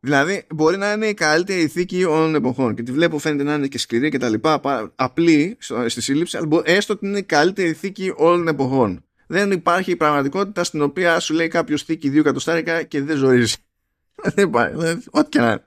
[0.00, 3.54] Δηλαδή, μπορεί να είναι η καλύτερη θήκη όλων των εποχών και τη βλέπω φαίνεται να
[3.54, 4.60] είναι και σκληρή και τα λοιπά,
[4.94, 5.56] απλή
[5.86, 10.64] στη σύλληψη, αλλά έστω ότι είναι η καλύτερη θήκη όλων των εποχών δεν υπάρχει πραγματικότητα
[10.64, 13.56] στην οποία σου λέει κάποιος θήκη δύο εκατοστάρικα και δεν ζορίζει.
[14.34, 14.76] δεν υπάρχει.
[15.10, 15.64] Ό,τι και να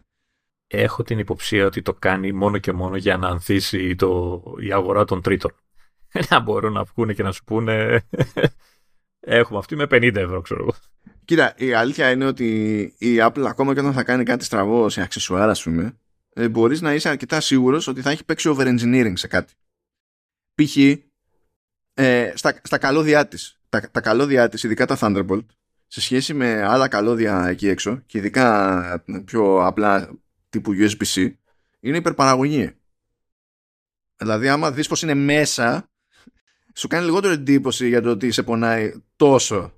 [0.68, 5.06] Έχω την υποψία ότι το κάνει μόνο και μόνο για να ανθίσει το, η αγορά
[5.06, 5.56] των τρίτων.
[6.30, 8.06] να μπορούν να βγουν και να σου πούνε
[9.19, 10.73] έχουμε αυτή με 50 ευρώ, ξέρω εγώ.
[11.26, 15.02] Κοίτα, η αλήθεια είναι ότι η Apple ακόμα και όταν θα κάνει κάτι στραβό σε
[15.02, 15.99] αξεσουάρα, ας πούμε,
[16.34, 19.53] ε, μπορείς να είσαι αρκετά σίγουρος ότι θα έχει παίξει over engineering σε κάτι.
[20.56, 20.77] Π.χ.
[22.02, 23.60] Ε, στα, στα καλώδια της.
[23.70, 25.46] Τα, τα καλώδια της, ειδικά τα Thunderbolt,
[25.88, 30.10] σε σχέση με άλλα καλώδια εκεί έξω και ειδικά πιο απλά
[30.50, 31.32] τύπου USB-C
[31.80, 32.72] είναι υπερπαραγωγή.
[34.16, 35.90] Δηλαδή άμα δεις πως είναι μέσα
[36.76, 39.74] σου κάνει λιγότερο εντύπωση για το ότι σε πονάει τόσο.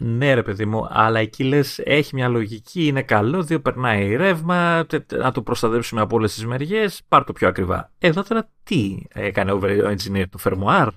[0.00, 4.86] Ναι ρε παιδί μου, αλλά εκεί λες έχει μια λογική, είναι καλό, δύο περνάει ρεύμα,
[5.12, 7.92] να το προστατεύσουμε από όλες τις μεριές, πάρ το πιο ακριβά.
[7.98, 10.88] Εδώ τώρα τι έκανε ο engineer, το φερμοάρ.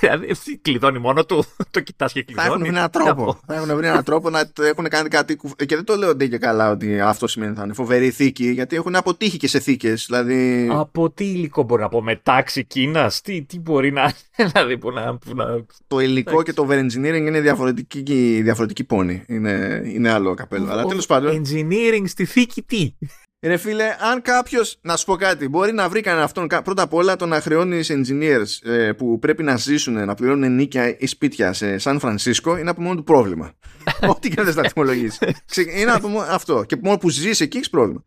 [0.00, 2.48] Δηλαδή κλειδώνει μόνο του, το κοιτάς και κλειδώνει.
[2.48, 3.40] Θα έχουν βρει έναν τρόπο.
[3.46, 5.38] θα έχουν βρει έναν τρόπο να έχουν κάνει κάτι.
[5.66, 8.76] Και δεν το λέω ντε και καλά ότι αυτό σημαίνει θα είναι φοβερή θήκη, γιατί
[8.76, 10.04] έχουν αποτύχει και σε θήκες.
[10.06, 10.68] Δηλαδή...
[10.72, 14.12] Από τι υλικό μπορεί να πω, μετάξι Κίνας, τι, τι μπορεί να.
[14.52, 15.44] Δηλαδή, που να, που να...
[15.86, 19.24] Το υλικό και το over-engineering είναι διαφορετική, διαφορετική πόνη.
[19.26, 20.70] Είναι, είναι άλλο καπέλο.
[20.70, 21.42] Αλλά τέλος πάντων.
[21.42, 22.94] Engineering στη θήκη τι;
[23.42, 26.94] Ρε φίλε, αν κάποιος, να σου πω κάτι, μπορεί να βρει κανένα αυτόν πρώτα απ'
[26.94, 31.52] όλα το να χρεώνει engineers ε, που πρέπει να ζήσουν, να πληρώνουν νίκια ή σπίτια
[31.52, 33.52] σε Σαν Φρανσίσκο, είναι από μόνο του πρόβλημα.
[34.10, 35.34] Ό,τι και δεν θα τιμολογήσει.
[35.80, 36.64] είναι από μόνο αυτό.
[36.64, 38.04] Και μόνο που ζεις εκεί έχεις πρόβλημα.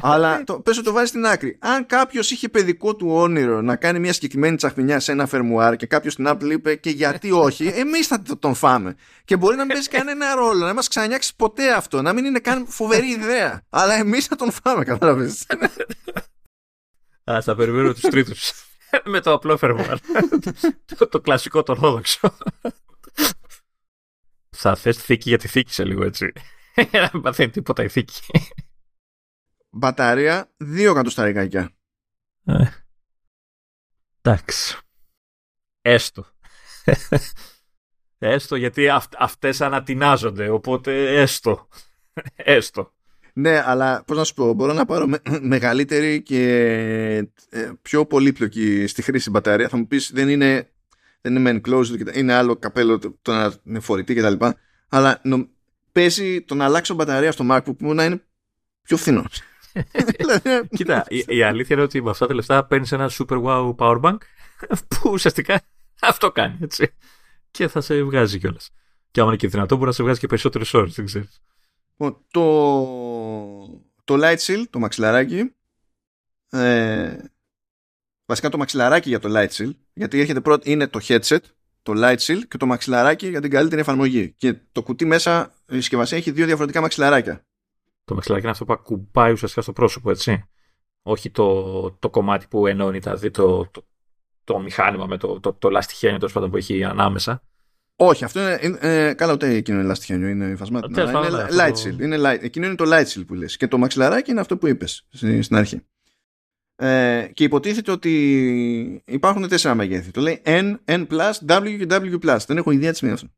[0.00, 1.58] Αλλά το, πες το βάζεις στην άκρη.
[1.60, 5.86] Αν κάποιος είχε παιδικό του όνειρο να κάνει μια συγκεκριμένη τσαχπινιά σε ένα φερμουάρ και
[5.86, 8.96] κάποιος στην Apple είπε και γιατί όχι, εμείς θα τον φάμε.
[9.24, 12.38] Και μπορεί να μην παίζει κανένα ρόλο, να μας ξανιάξει ποτέ αυτό, να μην είναι
[12.38, 13.62] καν φοβερή ιδέα.
[13.70, 15.32] Αλλά εμείς θα τον φάμε, κατάλαβε.
[17.30, 18.52] Α, θα περιμένουμε τους τρίτους.
[19.04, 19.98] Με το απλό φερμουάρ.
[20.98, 22.36] το, το κλασικό, το ορθόδοξο.
[24.50, 26.32] θα θες θήκη για τη θήκη σε λίγο έτσι.
[26.90, 28.20] Δεν παθαίνει τίποτα η θήκη
[29.76, 31.70] μπαταρία 2 εκατοσταρικάκια.
[32.44, 32.64] Ε,
[34.22, 34.78] εντάξει.
[35.80, 36.26] Έστω.
[38.18, 41.68] έστω γιατί αυ, αυτές ανατινάζονται, οπότε έστω.
[42.34, 42.94] έστω.
[43.32, 45.08] Ναι, αλλά πώς να σου πω, μπορώ να πάρω
[45.40, 46.42] μεγαλύτερη και
[47.48, 49.68] ε, πιο πολύπλοκη στη χρήση μπαταρία.
[49.68, 50.70] Θα μου πεις δεν είναι,
[51.20, 54.46] δεν είναι enclosed, είναι άλλο καπέλο το να είναι φορητή κτλ.
[54.88, 55.48] Αλλά νο,
[55.92, 58.22] παίζει το να αλλάξω μπαταρία στο MacBook μου να είναι
[58.82, 59.42] πιο φθηνός.
[60.18, 64.00] Δηλαδή, Κοίτα, η, αλήθεια είναι ότι με αυτά τα λεφτά παίρνεις ένα super wow power
[64.00, 64.16] bank
[64.88, 65.60] που ουσιαστικά
[66.00, 66.58] αυτό κάνει.
[66.60, 66.94] Έτσι.
[67.50, 68.70] Και θα σε βγάζει κιόλας.
[69.10, 71.42] Και άμα είναι και δυνατό, μπορεί να σε βγάζει και περισσότερες ώρες, δεν ξέρεις.
[71.90, 72.42] Λοιπόν, το,
[74.04, 75.54] το light shield, το μαξιλαράκι,
[76.50, 77.16] ε,
[78.26, 81.38] βασικά το μαξιλαράκι για το light shield, γιατί έρχεται πρώτο, είναι το headset,
[81.82, 84.34] το light shield και το μαξιλαράκι για την καλύτερη εφαρμογή.
[84.36, 87.45] Και το κουτί μέσα, η συσκευασία έχει δύο διαφορετικά μαξιλαράκια.
[88.06, 90.44] Το μαξιλαράκι είναι αυτό που ακουμπάει ουσιαστικά στο πρόσωπο, έτσι.
[91.02, 93.30] Όχι το, το κομμάτι που ενώνει τα, το,
[93.70, 93.86] το,
[94.44, 97.42] το, μηχάνημα με το, το, το λαστιχένιο τέλος πάντων που έχει ανάμεσα.
[97.96, 98.58] Όχι, αυτό είναι.
[98.62, 101.02] είναι ε, καλά, ούτε εκείνο είναι λαστιχένιο, είναι υφασμάτινο.
[101.02, 102.00] Είναι ναι, light shield.
[102.00, 103.56] Είναι light, εκείνο είναι το light shield που λες.
[103.56, 105.06] Και το μαξιλαράκι είναι αυτό που είπες
[105.40, 105.82] στην αρχή.
[106.76, 110.10] Ε, και υποτίθεται ότι υπάρχουν τέσσερα μεγέθη.
[110.10, 111.06] Το λέει N, N+,
[111.46, 112.36] W και W+.
[112.46, 113.28] Δεν έχω ιδέα τι σημαίνει αυτό.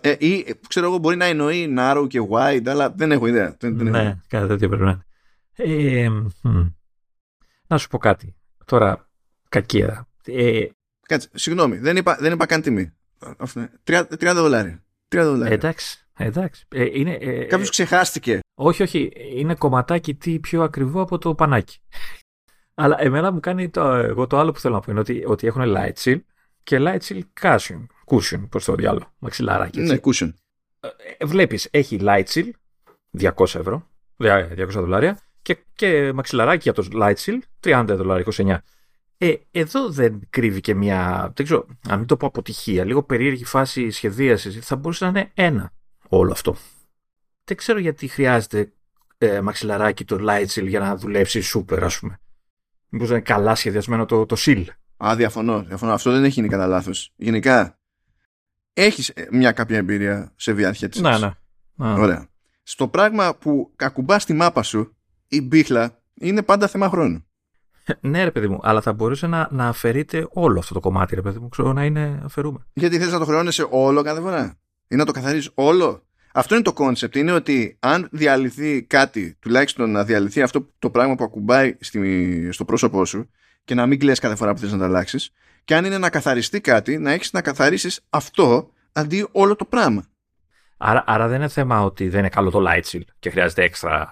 [0.00, 3.56] Ε, ή ξέρω εγώ μπορεί να εννοεί narrow και wide, αλλά δεν έχω ιδέα.
[3.58, 5.04] Δεν, δεν ναι, κάτι τέτοιο πρέπει να
[5.56, 6.08] ε,
[7.66, 8.34] Να σου πω κάτι.
[8.64, 9.08] Τώρα,
[9.48, 10.08] κακία.
[10.24, 10.66] Ε,
[11.06, 12.92] Κάτσε, συγγνώμη, δεν είπα, δεν είπα καν τιμή.
[13.84, 14.84] 30, 30 δολάρια.
[15.08, 15.54] 30 δολάρια.
[15.54, 16.66] Εντάξει, εντάξει.
[16.68, 18.40] Ε, είναι, ε, Κάποιος ξεχάστηκε.
[18.54, 19.12] Όχι, όχι.
[19.34, 21.78] Είναι κομματάκι τι πιο ακριβό από το πανάκι.
[22.74, 25.46] Αλλά εμένα μου κάνει το, εγώ το άλλο που θέλω να πω είναι ότι, ότι
[25.46, 26.20] έχουν light shield
[26.62, 27.86] και light shield cushion.
[28.06, 29.12] Cushion, πώς το διάλογο.
[29.18, 29.80] Μαξιλαράκι.
[29.80, 30.32] Ναι, cushion.
[31.18, 32.50] Ε, Βλέπεις, έχει light shield
[33.18, 38.56] 200 ευρώ, 200 δολάρια και, και μαξιλαράκι για το light shield 30 δολάρια, 29.
[39.18, 43.44] Ε, εδώ δεν κρύβει και μια, δεν ξέρω, αν μην το πω αποτυχία, λίγο περίεργη
[43.44, 44.66] φάση σχεδίασης.
[44.66, 45.72] Θα μπορούσε να είναι ένα
[46.08, 46.56] όλο αυτό.
[47.44, 48.72] Δεν ξέρω γιατί χρειάζεται
[49.18, 52.18] ε, μαξιλαράκι το light shield για να δουλέψει super, ας πούμε.
[52.88, 54.64] Μήπως είναι καλά σχεδιασμένο το, το seal.
[55.04, 55.92] Α, διαφωνώ, διαφωνώ.
[55.92, 57.12] Αυτό δεν έχει γίνει κατά λάθος.
[57.16, 57.78] Γενικά,
[58.74, 61.00] έχεις μια κάποια εμπειρία σε VR headsets.
[61.00, 62.00] Ναι, ναι.
[62.00, 62.28] Ωραία.
[62.62, 64.96] Στο πράγμα που ακουμπά τη μάπα σου,
[65.28, 67.24] η μπίχλα είναι πάντα θέμα χρόνου.
[68.00, 71.22] ναι, ρε παιδί μου, αλλά θα μπορούσε να, να αφαιρείται όλο αυτό το κομμάτι, ρε
[71.22, 72.66] παιδί μου, ξέρω να είναι αφαιρούμε.
[72.72, 76.64] Γιατί θες να το χρεώνεσαι όλο κάθε φορά; Ή να το καθαρίζεις όλο; Αυτό είναι
[76.64, 77.16] το concept.
[77.16, 82.64] Είναι ότι αν διαλυθεί κάτι, τουλάχιστον να διαλυθεί αυτό το πράγμα που ακουμπάει στη, στο
[82.64, 83.30] πρόσωπό σου
[83.64, 85.32] και να μην κλαις κάθε φορά που θες να το αλλάξεις.
[85.64, 90.04] Και αν είναι να καθαριστεί κάτι, να έχεις να καθαρίσεις αυτό αντί όλο το πράγμα.
[90.76, 94.08] Άρα, άρα δεν είναι θέμα ότι δεν είναι καλό το light shield και χρειάζεται έξτρα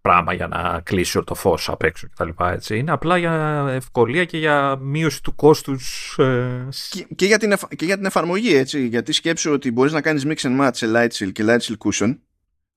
[0.00, 2.28] πράγμα για να κλείσει το φως απ' έξω κτλ.
[2.74, 6.16] Είναι απλά για ευκολία και για μείωση του κόστους.
[6.18, 6.68] Ε...
[6.90, 8.86] Και, και, για την και για την εφαρμογή, έτσι.
[8.86, 11.76] Γιατί σκέψου ότι μπορείς να κάνεις mix and match σε light shield και light shield
[11.78, 12.18] cushion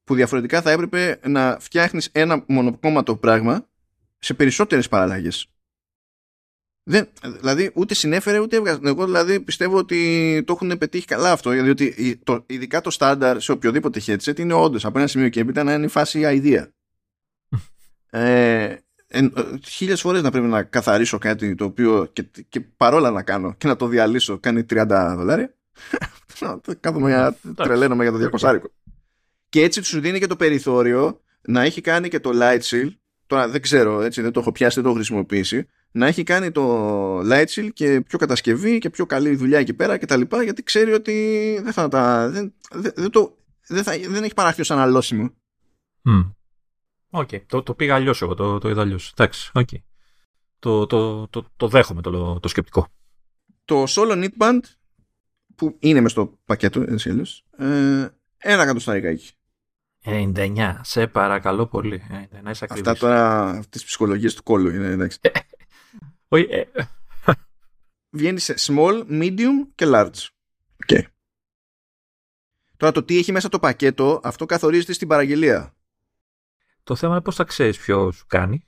[0.03, 3.67] που διαφορετικά θα έπρεπε να φτιάχνεις ένα μονοκόμματο πράγμα
[4.19, 5.49] σε περισσότερες παραλλαγές.
[6.89, 8.79] Δεν, δηλαδή ούτε συνέφερε ούτε έβγαζε.
[8.83, 11.53] Εγώ δηλαδή πιστεύω ότι το έχουν πετύχει καλά αυτό.
[11.53, 15.63] Γιατί το, ειδικά το στάνταρ σε οποιοδήποτε headset είναι όντως από ένα σημείο και έπειτα
[15.63, 16.67] να είναι η φάση idea.
[18.19, 18.75] ε,
[19.67, 23.67] Χίλιες φορές να πρέπει να καθαρίσω κάτι το οποίο και, και παρόλα να κάνω και
[23.67, 25.55] να το διαλύσω κάνει 30 δολάρια.
[26.79, 28.59] Κάθομαι για τρελαίνομαι για το 200
[29.49, 32.91] Και έτσι σου δίνει και το περιθώριο να έχει κάνει και το light shield.
[33.27, 36.51] Τώρα δεν ξέρω, έτσι δεν το έχω πιάσει, δεν το έχω χρησιμοποιήσει να έχει κάνει
[36.51, 40.43] το light shield και πιο κατασκευή και πιο καλή δουλειά εκεί πέρα και τα λοιπά
[40.43, 43.37] γιατί ξέρει ότι δεν θα τα δεν, δεν, το,
[43.67, 45.29] δεν, θα, δεν έχει παραχθεί ως αναλώσιμο.
[47.09, 47.41] OK, okay.
[47.45, 49.13] το, το πήγα αλλιώς εγώ, το, το είδα αλλιώς.
[49.17, 49.67] Εντάξει, ok.
[49.71, 49.77] Okay.
[50.59, 52.87] Το, το, το, το δέχομαι το, το σκεπτικό.
[53.65, 54.59] Το Solo Knitband
[55.55, 57.65] που είναι μες στο πακέτο, έτσι αλλιώς, ε,
[58.37, 59.31] ένα εκατοσταρικάκι.
[60.05, 62.01] 99, σε παρακαλώ πολύ.
[62.43, 65.19] 99 Αυτά τώρα, τις ψυχολογίες του κόλλου είναι, εντάξει.
[66.27, 66.63] Όχι, ε,
[68.09, 70.27] Βγαίνει σε small, medium και large.
[70.85, 71.01] Okay.
[72.77, 75.75] Τώρα το τι έχει μέσα το πακέτο, αυτό καθορίζεται στην παραγγελία.
[76.83, 78.67] Το θέμα είναι πώς θα ξέρεις ποιο σου κάνει.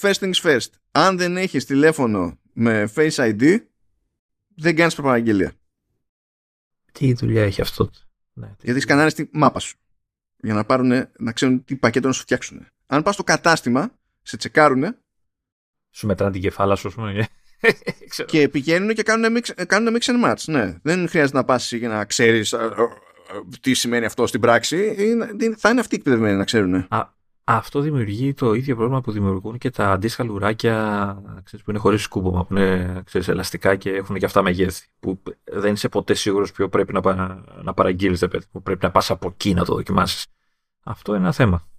[0.00, 0.68] First things first.
[0.90, 3.58] Αν δεν έχεις τηλέφωνο με Face ID,
[4.56, 5.52] δεν κάνεις παραγγελία.
[6.92, 7.90] Τι δουλειά έχει αυτό.
[8.32, 9.76] Ναι, Γιατί σκανάνε τη μάπα σου.
[10.36, 12.66] Για να πάρουν, να ξέρουν τι πακέτο να σου φτιάξουν.
[12.86, 14.98] Αν πας στο κατάστημα, σε τσεκάρουνε
[15.92, 17.28] σου μετράνε την κεφάλα σου, πούμε.
[18.26, 20.44] και πηγαίνουν και κάνουν mix, κάνουν mix and match.
[20.46, 20.74] Ναι.
[20.82, 22.54] Δεν χρειάζεται να πας για να ξέρεις
[23.60, 24.96] τι σημαίνει αυτό στην πράξη.
[25.56, 26.74] Θα είναι αυτοί εκπαιδευμένοι να ξέρουν.
[26.74, 27.08] Α,
[27.44, 32.02] αυτό δημιουργεί το ίδιο πρόβλημα που δημιουργούν και τα αντίστοιχα λουράκια ξέρεις, που είναι χωρίς
[32.02, 34.86] σκούμπομα, που είναι ξέρεις, ελαστικά και έχουν και αυτά μεγέθη.
[35.00, 37.00] Που δεν είσαι ποτέ σίγουρος ποιο πρέπει να,
[37.62, 40.26] να παραγγείλεις, που πρέπει να πας από εκεί να το δοκιμάσεις.
[40.82, 41.71] Αυτό είναι ένα θέμα.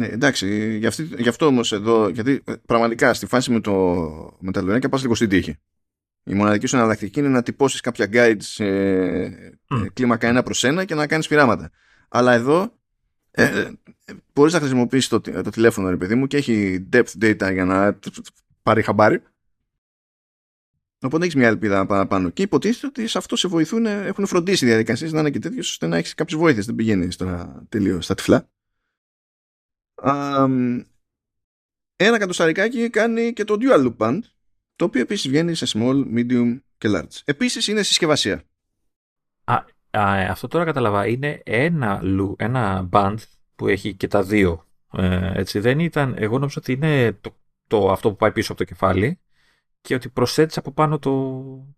[0.00, 3.72] Ναι, εντάξει, γι, αυτή, γι' αυτό όμως εδώ, γιατί ε, πραγματικά στη φάση με, το,
[4.40, 5.56] με τα λουράκια πα λίγο στην τύχη.
[6.24, 8.64] Η μοναδική σου εναλλακτική είναι να τυπώσεις κάποια guides σε
[9.68, 9.86] mm.
[9.92, 11.70] κλίμακα ένα προς ένα και να κάνεις πειράματα.
[12.08, 12.78] Αλλά εδώ
[13.30, 13.70] ε, ε,
[14.32, 17.98] μπορείς να χρησιμοποιήσεις το, το τηλέφωνο, ρε παιδί μου, και έχει depth data για να
[18.62, 19.22] πάρει χαμπάρι.
[21.00, 22.30] Οπότε έχεις μια ελπίδα παραπάνω.
[22.30, 25.68] Και υποτίθεται ότι σε αυτό σε βοηθούν, έχουν φροντίσει οι διαδικασίες να είναι και τέτοιες
[25.70, 26.66] ώστε να έχεις κάποιες βοήθειες.
[26.66, 28.48] Δεν πηγαίνεις τώρα τελείως στα τυφλά
[31.96, 34.18] ένα κατοσταρικάκι κάνει και το dual loop band
[34.76, 37.20] το οποίο επίσης βγαίνει σε small, medium και large.
[37.24, 38.42] Επίσης είναι συσκευασία.
[39.44, 39.54] Α,
[39.90, 41.06] α, ε, αυτό τώρα καταλαβα.
[41.06, 42.02] Είναι ένα,
[42.36, 43.16] ένα band
[43.54, 44.66] που έχει και τα δύο.
[44.92, 47.36] Ε, έτσι δεν ήταν, εγώ νόμιζα ότι είναι το,
[47.66, 49.20] το, αυτό που πάει πίσω από το κεφάλι
[49.80, 51.10] και ότι προσθέτεις από πάνω το,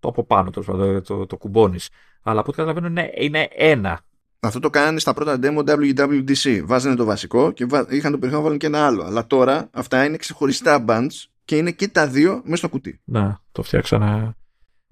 [0.01, 1.91] το από πάνω το, το, το, το κουμπώνεις.
[2.23, 4.01] Αλλά από ό,τι καταλαβαίνω είναι, είναι ένα
[4.47, 6.63] αυτό το κάνανε στα πρώτα demo WWDC.
[6.65, 9.03] Βάζανε το βασικό και είχαν το περιθώριο να βάλουν και ένα άλλο.
[9.03, 13.01] Αλλά τώρα αυτά είναι ξεχωριστά bands και είναι και τα δύο μέσα στο κουτί.
[13.05, 14.35] Να, το φτιάξανε.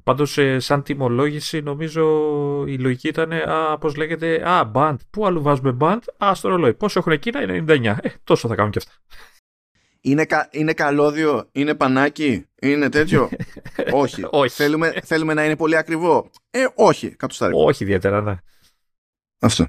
[0.02, 2.02] Πάντως, ε, σαν τιμολόγηση, νομίζω
[2.66, 4.97] η λογική ήταν, α, πώς λέγεται, α, band.
[5.10, 6.74] Πού αλλού βάζουμε band, α, στο ρολόι.
[6.74, 7.97] Πόσο έχουν εκείνα, είναι 99.
[8.02, 8.93] Ε, τόσο θα κάνουν και αυτά.
[10.01, 13.28] Είναι, κα, είναι καλώδιο, είναι πανάκι, είναι τέτοιο;
[13.93, 14.27] όχι.
[14.31, 14.55] όχι.
[14.55, 18.36] Θέλουμε, θέλουμε να είναι πολύ ακριβό; Ε, όχι, κάτω Όχι ιδιαίτερα, ναι.
[19.40, 19.66] Αυτό.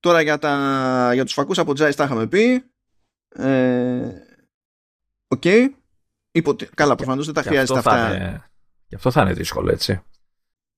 [0.00, 2.64] Τώρα για, τα, για τους φακούς από Τζάις τα είχαμε πει.
[3.28, 4.10] Ε,
[5.28, 5.44] οκ.
[5.44, 5.70] Ε,
[6.32, 6.74] okay.
[6.74, 8.14] Καλά, προφανώς δεν τα χρειάζεται αυτά.
[8.14, 8.50] Είναι,
[8.86, 10.02] γι' αυτό θα είναι δύσκολο, έτσι.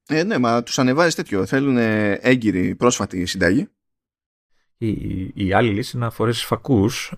[0.07, 1.47] Ε, ναι, μα τους ανεβάζεις τέτοιο.
[1.47, 3.69] Θέλουν έγκυρη πρόσφατη συνταγή.
[4.77, 7.15] Η, η άλλη λύση είναι να φορέσεις φακούς.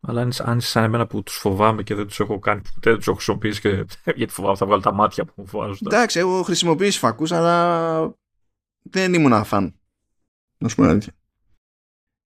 [0.00, 2.96] Αλλά αν είσαι σαν εμένα που τους φοβάμαι και δεν τους έχω κάνει ποτέ, δεν
[2.96, 3.84] τους έχω χρησιμοποιήσει και
[4.18, 5.78] γιατί φοβάμαι θα βγάλω τα μάτια που μου φοβάζουν.
[5.86, 8.14] Εντάξει, έχω χρησιμοποιήσει φακούς, αλλά
[8.82, 9.74] δεν ήμουν φαν.
[10.58, 11.12] Να σου πω αλήθεια.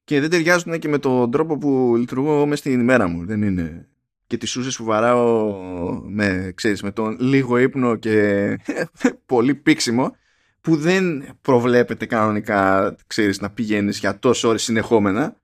[0.04, 3.26] Και δεν ταιριάζουν και με τον τρόπο που λειτουργώ μέσα στην ημέρα μου.
[3.26, 3.88] Δεν είναι.
[4.26, 5.52] Και τις σούζες που βαράω
[6.02, 8.58] με, ξέρεις, με τον λίγο ύπνο και
[9.26, 10.16] πολύ πίξιμο
[10.60, 15.40] που δεν προβλέπεται κανονικά ξέρεις, να πηγαίνεις για τόσες ώρες συνεχόμενα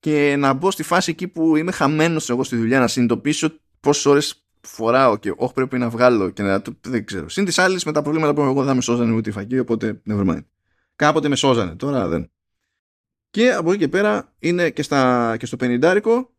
[0.00, 4.06] και να μπω στη φάση εκεί που είμαι χαμένος εγώ στη δουλειά να συνειδητοποιήσω πόσες
[4.06, 7.28] ώρες φοράω και όχι πρέπει να βγάλω και να δεν ξέρω.
[7.28, 9.58] Συν της άλλης με τα προβλήματα που έχω εγώ δεν με σώζανε ούτε η φακή,
[9.58, 10.44] οπότε never mind.
[10.96, 12.30] Κάποτε με σώζανε, τώρα δεν.
[13.30, 16.30] Και από εκεί και πέρα είναι και, στα, και στο πενιντάρικο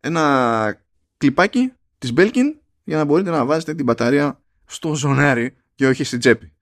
[0.00, 0.84] ένα
[1.16, 2.54] κλιπάκι της Belkin
[2.84, 6.52] για να μπορείτε να βάζετε την μπαταρία στο ζωνάρι και όχι στην τσέπη.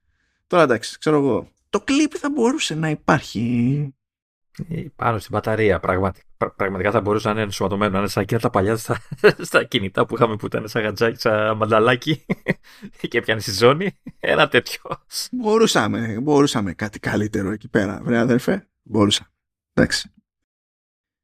[0.46, 4.03] Τώρα εντάξει, ξέρω εγώ, το κλίπ θα μπορούσε να υπάρχει ε,
[4.97, 5.81] πάνω στην μπαταρία.
[5.81, 6.24] Πραγματικά,
[6.56, 7.93] πραγματικά θα μπορούσε να είναι ενσωματωμένο.
[7.93, 9.01] Να είναι σαν και τα παλιά στα,
[9.48, 12.26] στα κινητά που είχαμε που ήταν σαν γατζάκι, σαν μανταλάκι
[13.09, 13.98] και πιάνει στη ζώνη.
[14.20, 14.81] Ένα τέτοιο.
[15.31, 18.68] Μπορούσαμε, μπορούσαμε κάτι καλύτερο εκεί πέρα, βρε αδερφέ.
[18.82, 19.32] Μπορούσα.
[19.74, 20.12] Εντάξει.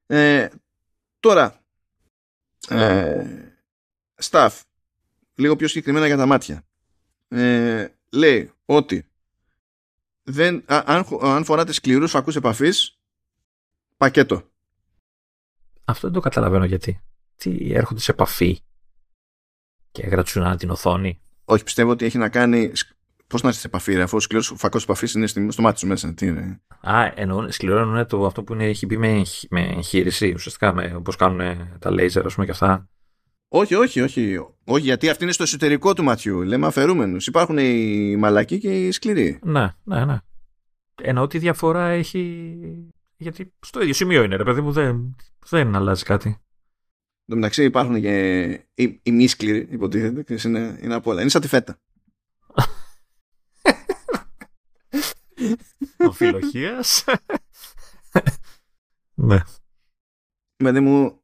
[0.07, 0.49] Ε,
[1.21, 1.61] τώρα,
[2.69, 3.27] ε,
[4.23, 4.61] staff,
[5.35, 6.63] λίγο πιο συγκεκριμένα για τα μάτια,
[7.29, 9.11] ε, λέει ότι
[10.23, 13.00] δεν, αν, αν φοράτε σκληρούς φακούς επαφής,
[14.01, 14.43] πακέτο.
[15.85, 17.01] Αυτό δεν το καταλαβαίνω γιατί.
[17.37, 18.59] Τι έρχονται σε επαφή
[19.91, 21.21] και γρατσουνάνε την οθόνη.
[21.45, 22.73] Όχι, πιστεύω ότι έχει να κάνει.
[23.27, 25.87] Πώς να είσαι σε επαφή, ρε, αφού ο σκληρός φακός επαφής είναι στο μάτι σου
[25.87, 26.15] μέσα.
[26.15, 26.61] Τι είναι.
[26.81, 31.13] Α, εννοούν, σκληρό εννοούν το, αυτό που είναι, έχει μπει με, με εγχείρηση, ουσιαστικά όπω
[31.13, 32.89] κάνουν τα λέιζερ, ας πούμε και αυτά.
[33.49, 34.39] Όχι, όχι, όχι.
[34.65, 36.43] Όχι, γιατί αυτή είναι στο εσωτερικό του ματιού.
[36.43, 37.27] Λέμε αφαιρούμενους.
[37.27, 39.39] Υπάρχουν οι μαλακοί και οι σκληροί.
[39.43, 40.19] Ναι, ναι, ναι.
[41.03, 42.57] Εννοώ ότι διαφορά έχει.
[43.21, 45.17] Γιατί στο ίδιο σημείο είναι, ρε παιδί μου, δεν,
[45.49, 46.29] δεν αλλάζει κάτι.
[46.29, 46.37] Εν
[47.27, 51.21] τω μεταξύ υπάρχουν και οι, οι μη σκληροί, υποτίθεται, και είναι, είναι από όλα.
[51.21, 51.81] Είναι σαν τη φέτα.
[56.09, 56.85] Οφιλοχία.
[59.15, 59.41] ναι.
[60.57, 61.23] Παιδί μου,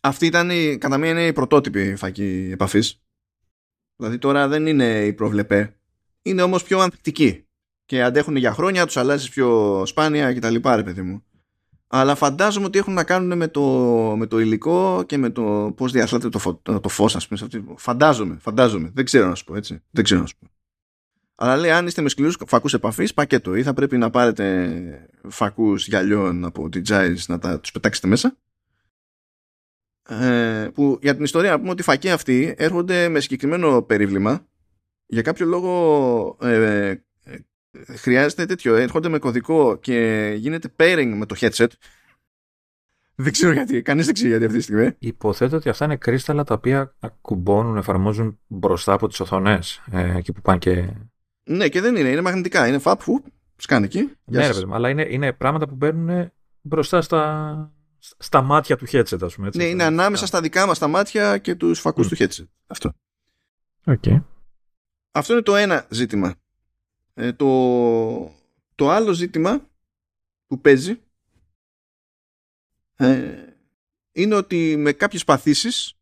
[0.00, 3.02] αυτή ήταν η, κατά μία είναι η πρωτότυπη φακή επαφής.
[3.96, 5.80] Δηλαδή τώρα δεν είναι η προβλεπέ.
[6.22, 7.43] Είναι όμως πιο ανθεκτική.
[7.84, 10.56] Και αντέχουν για χρόνια, τους αλλάζει πιο σπάνια κτλ.
[10.74, 11.24] ρε παιδί μου.
[11.86, 13.62] Αλλά φαντάζομαι ότι έχουν να κάνουν με το,
[14.16, 17.40] με το υλικό και με το πώς διαθέτει το, φω, το φως, ας πούμε.
[17.76, 18.90] Φαντάζομαι, φαντάζομαι.
[18.94, 19.82] Δεν ξέρω να σου πω, έτσι.
[19.90, 20.46] Δεν ξέρω να σου πω.
[21.34, 23.54] Αλλά λέει, αν είστε με σκληρούς φακούς επαφής, πακέτο.
[23.54, 28.36] Ή θα πρέπει να πάρετε φακούς γυαλιών από την Giles να τα, τους πετάξετε μέσα.
[30.08, 34.46] Ε, που για την ιστορία να πούμε ότι οι φακοί αυτοί έρχονται με συγκεκριμένο περίβλημα.
[35.06, 36.94] Για κάποιο λόγο ε,
[37.96, 38.74] χρειάζεται τέτοιο.
[38.74, 41.68] Έρχονται με κωδικό και γίνεται pairing με το headset.
[43.14, 43.82] Δεν ξέρω γιατί.
[43.82, 44.90] Κανείς δεν ξέρει γιατί αυτή τη στιγμή.
[44.98, 49.58] Υποθέτω ότι αυτά είναι κρίσταλα τα οποία ακουμπώνουν, εφαρμόζουν μπροστά από τις οθονέ.
[49.90, 50.88] Ε, εκεί που πάνε και.
[51.44, 52.08] Ναι, και δεν είναι.
[52.08, 52.68] Είναι μαγνητικά.
[52.68, 53.24] Είναι φαπ που
[53.56, 54.10] σκάνε εκεί.
[54.24, 59.34] Ναι, ρε, αλλά είναι, είναι πράγματα που μπαίνουν μπροστά στα, στα μάτια του headset, ας
[59.34, 59.46] πούμε.
[59.46, 62.08] Έτσι, ναι, είναι ανάμεσα στα δικά μας τα μάτια και τους φακούς mm.
[62.08, 62.46] του headset.
[62.66, 62.92] Αυτό.
[63.86, 64.22] Okay.
[65.12, 66.34] Αυτό είναι το ένα ζήτημα.
[67.14, 68.34] Ε, το,
[68.74, 69.70] το άλλο ζήτημα
[70.46, 71.00] που παίζει
[72.96, 73.44] ε,
[74.12, 75.98] είναι ότι με κάποιες παθήσεις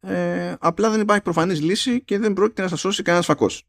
[0.00, 3.68] ε, απλά δεν υπάρχει προφανής λύση και δεν πρόκειται να σας σώσει κανένας φακός.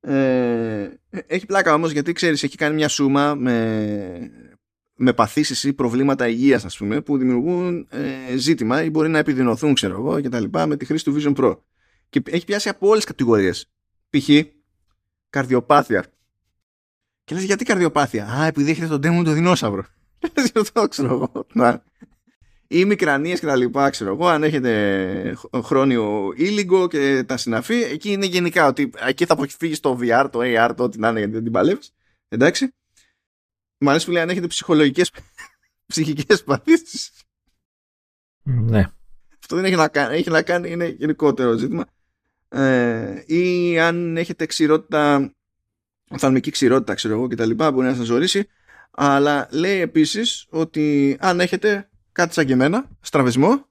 [0.00, 4.30] Ε, έχει πλάκα όμως γιατί ξέρεις έχει κάνει μια σούμα με,
[4.94, 9.74] με παθήσεις ή προβλήματα υγείας ας πούμε που δημιουργούν ε, ζήτημα ή μπορεί να επιδεινωθούν
[9.74, 11.58] ξέρω εγώ και τα λοιπά με τη χρήση του Vision Pro.
[12.08, 13.70] Και έχει πιάσει από όλες τις κατηγορίες.
[14.10, 14.28] Π.χ
[15.32, 16.04] καρδιοπάθεια.
[17.24, 19.84] Και λες γιατί καρδιοπάθεια; Α, επειδή έχετε τον τέμο το δεινόσαυρο.
[20.18, 21.46] Και λες το ξέρω εγώ.
[21.52, 21.82] Να.
[22.66, 28.12] Ή μικρανίες και τα λοιπά, ξέρω εγώ, αν έχετε χρόνιο ήλιγκο και τα συναφή, εκεί
[28.12, 31.32] είναι γενικά ότι εκεί θα αποφύγεις το VR, το AR, το ό,τι να είναι γιατί
[31.32, 31.92] δεν την παλεύεις.
[32.28, 32.74] Εντάξει.
[33.78, 35.10] Μ' αρέσει που λέει αν έχετε ψυχολογικές,
[35.92, 37.10] ψυχικές παθήσεις.
[38.42, 38.90] Ναι.
[39.40, 41.84] Αυτό δεν έχει να κάνει, έχει να κάνει, είναι γενικότερο ζήτημα
[42.52, 45.32] ε, ή αν έχετε ξηρότητα,
[46.08, 47.50] οφθαλμική ξηρότητα, ξέρω εγώ κτλ.
[47.54, 48.48] Μπορεί να σας ζωρίσει.
[48.90, 53.66] Αλλά λέει επίσης ότι αν έχετε κάτι σαν και εμένα, στραβισμό,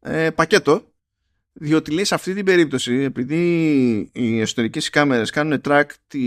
[0.00, 0.92] ε, πακέτο,
[1.52, 6.20] διότι λέει σε αυτή την περίπτωση, επειδή οι εσωτερικές κάμερες κάνουν track τη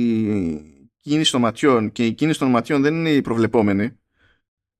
[1.01, 3.99] κίνηση των ματιών και η κίνηση των ματιών δεν είναι η προβλεπόμενη,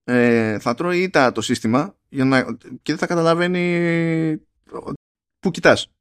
[0.04, 4.48] ε, θα τρώει ήττα το σύστημα για να, και δεν θα καταλαβαίνει
[5.40, 5.92] που κοιτάς.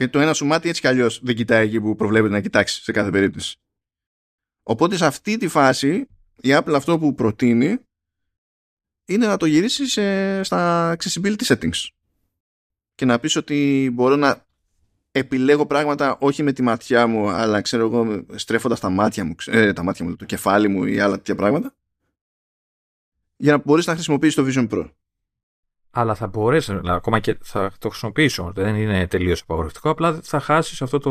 [0.00, 2.82] Γιατί το ένα σου μάτι έτσι κι αλλιώς δεν κοιτάει εκεί που προβλέπεται να κοιτάξει
[2.82, 3.56] σε κάθε περίπτωση.
[4.62, 6.08] Οπότε σε αυτή τη φάση
[6.40, 7.78] η Apple αυτό που προτείνει
[9.04, 11.88] είναι να το γυρίσει σε, στα accessibility settings
[12.94, 14.46] και να πεις ότι μπορώ να
[15.12, 19.72] επιλέγω πράγματα όχι με τη ματιά μου αλλά ξέρω εγώ στρέφοντας τα μάτια μου, ε,
[19.72, 21.74] τα μάτια μου το κεφάλι μου ή άλλα τέτοια πράγματα
[23.36, 24.90] για να μπορείς να χρησιμοποιήσεις το Vision Pro
[25.90, 28.52] αλλά θα μπορέσει, ακόμα και θα το χρησιμοποιήσω.
[28.54, 29.90] Δεν είναι τελείως απαγορευτικό.
[29.90, 31.10] Απλά θα χάσεις αυτό το.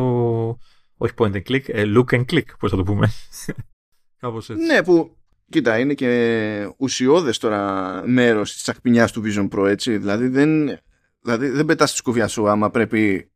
[0.98, 3.12] Όχι point and click, ε, look and click, πώς θα το πούμε.
[4.20, 4.66] Κάπως έτσι.
[4.66, 5.18] Ναι, που
[5.50, 9.98] κοίτα, είναι και ουσιώδες τώρα μέρος της τσακπινιάς του Vision Pro, έτσι.
[9.98, 10.80] Δηλαδή δεν,
[11.22, 13.32] δηλαδή δεν πετάς τη σκουφιά σου άμα πρέπει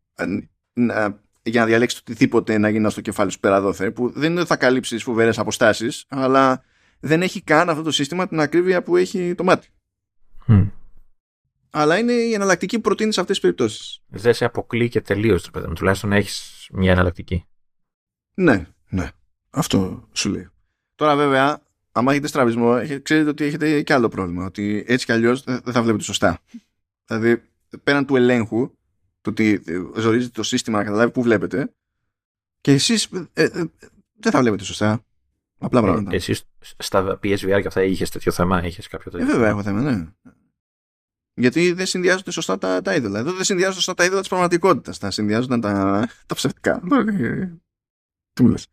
[0.73, 4.55] να, για να διαλέξεις οτιδήποτε να γίνεις στο κεφάλι σου πέρα δόθε, που δεν θα
[4.55, 6.63] καλύψεις φοβερές αποστάσεις, αλλά
[6.99, 9.67] δεν έχει καν αυτό το σύστημα την ακρίβεια που έχει το μάτι
[11.75, 14.01] αλλά είναι η εναλλακτική που προτείνεις σε αυτές τις περιπτώσεις.
[14.07, 17.45] Δεν σε αποκλεί και τελείως το παιδί Τουλάχιστον έχεις μια εναλλακτική.
[18.33, 19.11] Ναι, ναι.
[19.49, 20.49] Αυτό σου λέει.
[20.95, 24.45] Τώρα, βέβαια, άμα έχετε στραβισμό, ξέρετε ότι έχετε και άλλο πρόβλημα.
[24.45, 26.39] Ότι έτσι κι αλλιώς δεν θα βλέπετε σωστά.
[27.05, 27.43] Δηλαδή,
[27.83, 28.71] πέραν του ελέγχου,
[29.21, 29.63] το ότι
[29.95, 31.73] ζορίζεται το σύστημα να καταλάβει πού βλέπετε,
[32.61, 33.63] και εσείς ε, ε,
[34.13, 35.05] δεν θα βλέπετε σωστά.
[35.57, 36.15] Απλά ε, πράγματα.
[36.15, 36.35] Εσύ
[36.77, 39.27] στα PSVR και αυτά είχες τέτοιο θέμα, είχες κάποιο τέτοιο.
[39.27, 40.07] Ε, βέβαια, έχω θέμα, ναι.
[41.33, 43.19] Γιατί δεν συνδυάζονται σωστά τα, τα είδωλα.
[43.19, 44.97] Εδώ δεν συνδυάζονται σωστά τα είδωλα της πραγματικότητας.
[44.97, 45.71] Θα συνδυάζονταν τα,
[46.27, 46.81] τα ψευτικά.
[48.33, 48.67] Τι μου λες.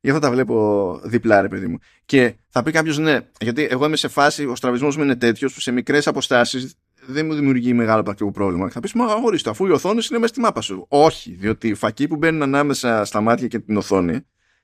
[0.00, 1.78] Γι' αυτό τα βλέπω διπλά, ρε παιδί μου.
[2.04, 5.54] Και θα πει κάποιος ναι, γιατί εγώ είμαι σε φάση, ο στραβισμός μου είναι τέτοιος
[5.54, 6.74] που σε μικρές αποστάσεις
[7.06, 8.70] δεν μου δημιουργεί μεγάλο πρακτικό πρόβλημα.
[8.70, 10.86] Θα πεις, Μα αγόριστο, αφού η οθόνη είναι μέσα στη μάπα σου.
[10.88, 14.20] Όχι, διότι οι φακοί που μπαίνουν ανάμεσα στα μάτια και την οθόνη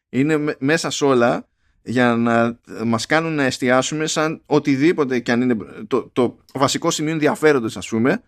[0.08, 1.48] είναι μέσα σε όλα
[1.82, 5.56] για να μας κάνουν να εστιάσουμε σαν οτιδήποτε και αν είναι
[5.86, 8.22] το, το βασικό σημείο ενδιαφέροντος ας πούμε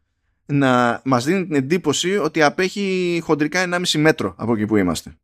[0.46, 5.16] να μας δίνει την εντύπωση ότι απέχει χοντρικά 1,5 μέτρο από εκεί που είμαστε.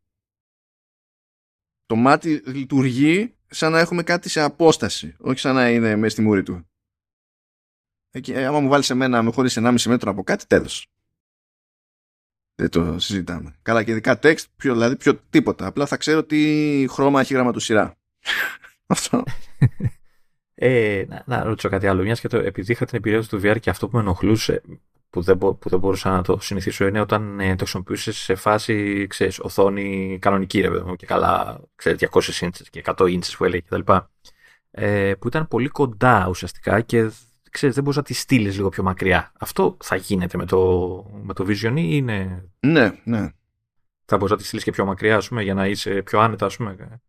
[1.85, 6.21] Το μάτι λειτουργεί σαν να έχουμε κάτι σε απόσταση, όχι σαν να είναι μέσα στη
[6.21, 6.65] μούρη του.
[8.11, 10.87] Εκεί, ε, άμα μου βάλεις εμένα με χωρίς 1,5 μέτρο από κάτι, τέλος.
[12.55, 13.55] Δεν το συζητάμε.
[13.61, 15.65] Καλά και ειδικά text, πιο, δηλαδή πιο τίποτα.
[15.65, 18.00] Απλά θα ξέρω τι χρώμα έχει γραμματοσυρά.
[18.85, 19.23] Αυτό.
[20.63, 22.01] Ε, να, να ρωτήσω κάτι άλλο.
[22.01, 24.61] Μιας και το, επειδή είχα την εμπειρία του VR και αυτό που με ενοχλούσε,
[25.09, 29.07] που δεν, που δεν μπορούσα να το συνηθίσω, είναι όταν ε, το χρησιμοποιούσες σε φάση
[29.09, 33.61] ξέρεις, οθόνη κανονική, ρε παιδί και καλά ξέρεις, 200 inches και 100 inches που έλεγε
[33.61, 33.91] κτλ.
[34.71, 37.11] Ε, που ήταν πολύ κοντά ουσιαστικά και
[37.51, 39.31] ξέρεις, δεν μπορούσα να τη στείλεις λίγο πιο μακριά.
[39.39, 40.59] Αυτό θα γίνεται με το,
[41.23, 42.49] με το Vision ή είναι.
[42.59, 43.29] Ναι, ναι.
[44.05, 46.45] Θα μπορούσα να τη στείλεις και πιο μακριά, ας πούμε, για να είσαι πιο άνετα,
[46.45, 47.01] ας πούμε.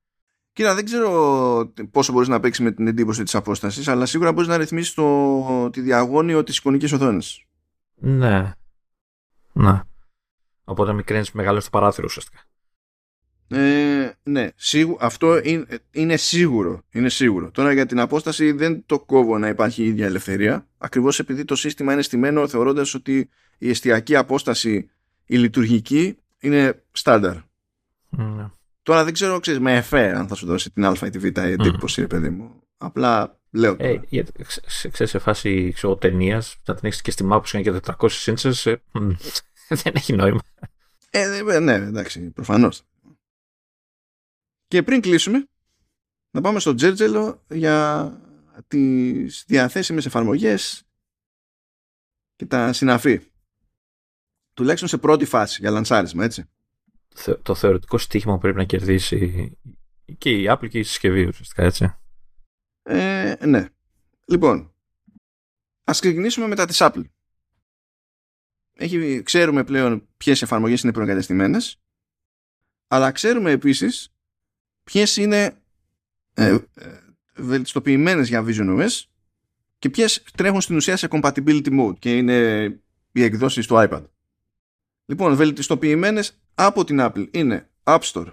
[0.52, 4.48] Κοίτα, δεν ξέρω πόσο μπορείς να παίξεις με την εντύπωση της απόστασης, αλλά σίγουρα μπορείς
[4.48, 7.44] να ρυθμίσεις το, τη διαγώνιο της εικονικής οθόνης.
[7.94, 8.52] Ναι.
[9.52, 9.80] Ναι.
[10.64, 12.40] Οπότε μικραίνει μεγάλο στο παράθυρο ουσιαστικά.
[13.48, 17.50] Ε, ναι, σίγου, αυτό είναι, είναι, σίγουρο, είναι σίγουρο.
[17.50, 20.66] Τώρα για την απόσταση δεν το κόβω να υπάρχει η ίδια ελευθερία.
[20.78, 24.90] Ακριβώς επειδή το σύστημα είναι στημένο θεωρώντας ότι η εστιακή απόσταση,
[25.24, 27.36] η λειτουργική, είναι στάνταρ.
[28.08, 28.50] Ναι.
[28.82, 31.24] Τώρα δεν ξέρω, ξέρεις, με εφέ αν θα σου δώσει την α ή τη β
[31.24, 32.09] η εντύπωση, mm.
[32.09, 32.62] παιδί μου.
[32.76, 33.90] Απλά λέω τώρα.
[33.90, 34.26] Ε,
[34.90, 38.66] ξέρεις, σε φάση ξέρω, ταινίας, να την έχεις και στη μάπους σου και 400 ίντσες,
[38.66, 38.82] ε,
[39.82, 40.40] δεν έχει νόημα.
[41.10, 42.82] Ε, ε, ναι, εντάξει, προφανώς.
[44.66, 45.46] Και πριν κλείσουμε,
[46.30, 48.20] να πάμε στο Τζέρτζελο για
[48.68, 50.82] τις διαθέσιμες εφαρμογές
[52.36, 53.20] και τα συναφή.
[54.54, 56.48] Τουλάχιστον σε πρώτη φάση για λανσάρισμα, έτσι
[57.43, 59.52] το θεωρητικό στοίχημα που πρέπει να κερδίσει
[60.18, 61.94] και η Apple και η συσκευή ουσιαστικά έτσι.
[62.82, 63.68] Ε, ναι.
[64.28, 64.74] Λοιπόν,
[65.84, 67.05] ας ξεκινήσουμε μετά της Apple.
[68.74, 71.82] Έχει, ξέρουμε πλέον ποιες εφαρμογές είναι προεγκατεστημένες
[72.93, 74.12] αλλά ξέρουμε επίσης
[74.84, 75.56] ποιες είναι
[76.34, 76.59] ε, ε,
[77.34, 79.02] βελτιστοποιημένες για Vision OS
[79.78, 82.64] και ποιες τρέχουν στην ουσία σε compatibility mode και είναι
[83.12, 84.05] οι εκδόσεις του iPad.
[85.05, 88.32] Λοιπόν, βελτιστοποιημένες από την Apple είναι App Store,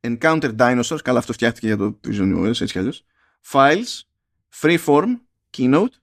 [0.00, 3.04] Encounter Dinosaurs, καλά αυτό φτιάχτηκε για το Vision OS, έτσι κι αλλιώς,
[3.52, 4.00] Files,
[4.60, 5.18] Freeform,
[5.56, 5.94] Keynote,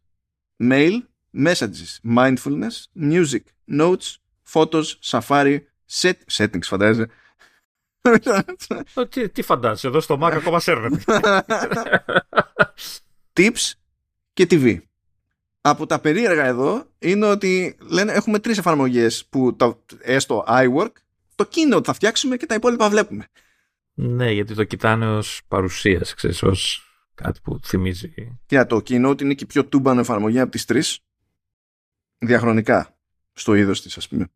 [0.59, 0.99] Mail,
[1.33, 4.15] Messages, Mindfulness, Music, Notes,
[4.53, 5.59] Photos, Safari,
[5.91, 7.09] set, Settings φαντάζεσαι.
[9.09, 11.03] τι, τι φαντάζεσαι, εδώ στο Mac ακόμα σέρνεται.
[13.33, 13.71] Tips
[14.33, 14.79] και TV
[15.67, 20.91] από τα περίεργα εδώ είναι ότι λένε έχουμε τρεις εφαρμογές που το, έστω iWork,
[21.35, 23.27] το Keynote θα φτιάξουμε και τα υπόλοιπα βλέπουμε.
[23.93, 28.13] Ναι, γιατί το κοιτάνε ως παρουσίας, ξέρεις, ως κάτι που θυμίζει.
[28.45, 30.99] Και το Keynote είναι και η πιο τούμπανο εφαρμογή από τις τρεις
[32.17, 32.97] διαχρονικά
[33.33, 34.27] στο είδος της ας πούμε.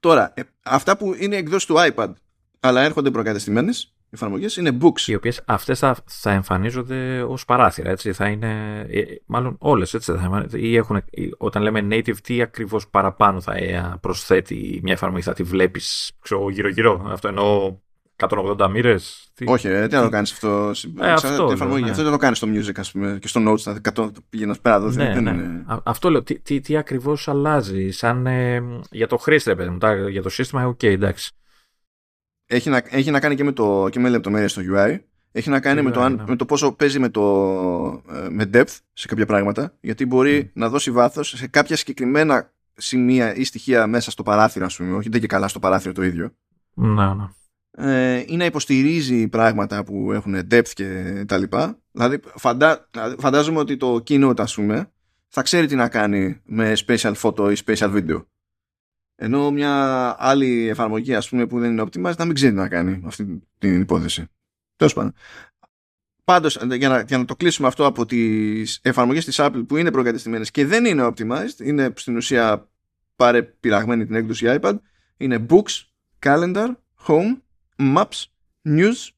[0.00, 2.12] Τώρα, ε, αυτά που είναι εκδόσεις του iPad
[2.60, 5.00] αλλά έρχονται προκατεστημένες εφαρμογές είναι books.
[5.06, 8.12] Οι οποίες αυτές θα, θα εμφανίζονται ως παράθυρα, έτσι.
[8.12, 8.80] Θα είναι.
[8.90, 10.12] Ε, μάλλον όλες, έτσι.
[10.12, 11.04] Θα ή έχουν,
[11.38, 16.12] όταν λέμε native, τι ακριβώς παραπάνω θα ε, προσθέτει μια εφαρμογή, θα τη βλέπεις
[16.50, 17.78] γύρω-γύρω; Αυτό εννοώ
[18.16, 20.70] 180 μοίρες; Όχι, ε, τι να το κάνεις αυτό.
[21.00, 21.82] Ε, αυτό, εφαρμογή.
[21.82, 21.90] ναι.
[21.90, 23.58] αυτό δεν το κάνεις στο music, ας πούμε, και στο notes.
[23.58, 24.80] Θα 100 πήγαινε πέρα.
[24.80, 25.30] Ναι, ναι.
[25.30, 25.64] Είναι...
[25.82, 26.22] Αυτό λέω.
[26.22, 27.90] Τι, τι, τι ακριβώς αλλάζει.
[27.90, 29.78] Σαν ε, για το χρήστη, παιδί μου.
[30.08, 31.32] Για το σύστημα, ok, okay, εντάξει
[32.52, 34.98] έχει να, έχει να κάνει και με, το, και με λεπτομέρειες στο UI.
[35.32, 36.24] Έχει να κάνει με, το, ναι.
[36.26, 37.22] με το πόσο παίζει με, το,
[38.12, 39.76] ε, με depth σε κάποια πράγματα.
[39.80, 44.76] Γιατί μπορεί να δώσει βάθος σε κάποια συγκεκριμένα σημεία ή στοιχεία μέσα στο παράθυρο, ας
[44.76, 44.96] πούμε.
[44.96, 46.32] Όχι δεν και καλά στο παράθυρο το ίδιο.
[46.74, 47.24] Ναι, ναι.
[47.70, 51.78] Ε, ή να υποστηρίζει πράγματα που έχουν depth και τα λοιπά.
[51.90, 54.90] Δηλαδή, φαντά, δηλαδή, φαντάζομαι ότι το keynote ας πούμε
[55.28, 58.24] θα ξέρει τι να κάνει με special photo ή special video.
[59.24, 63.02] Ενώ μια άλλη εφαρμογή ας πούμε, που δεν είναι optimized να μην ξέρει να κάνει
[63.06, 64.26] αυτή την υπόθεση.
[64.76, 65.12] Τέλος πάντων.
[66.24, 69.90] Πάντως, για να, για να το κλείσουμε αυτό από τις εφαρμογές της Apple που είναι
[69.90, 72.70] προκατεστημένες και δεν είναι optimized, είναι στην ουσία
[73.16, 74.74] παρεπειραγμένη την έκδοση iPad,
[75.16, 75.82] είναι Books,
[76.18, 76.68] Calendar,
[77.06, 77.40] Home,
[77.76, 78.24] Maps,
[78.68, 79.08] News,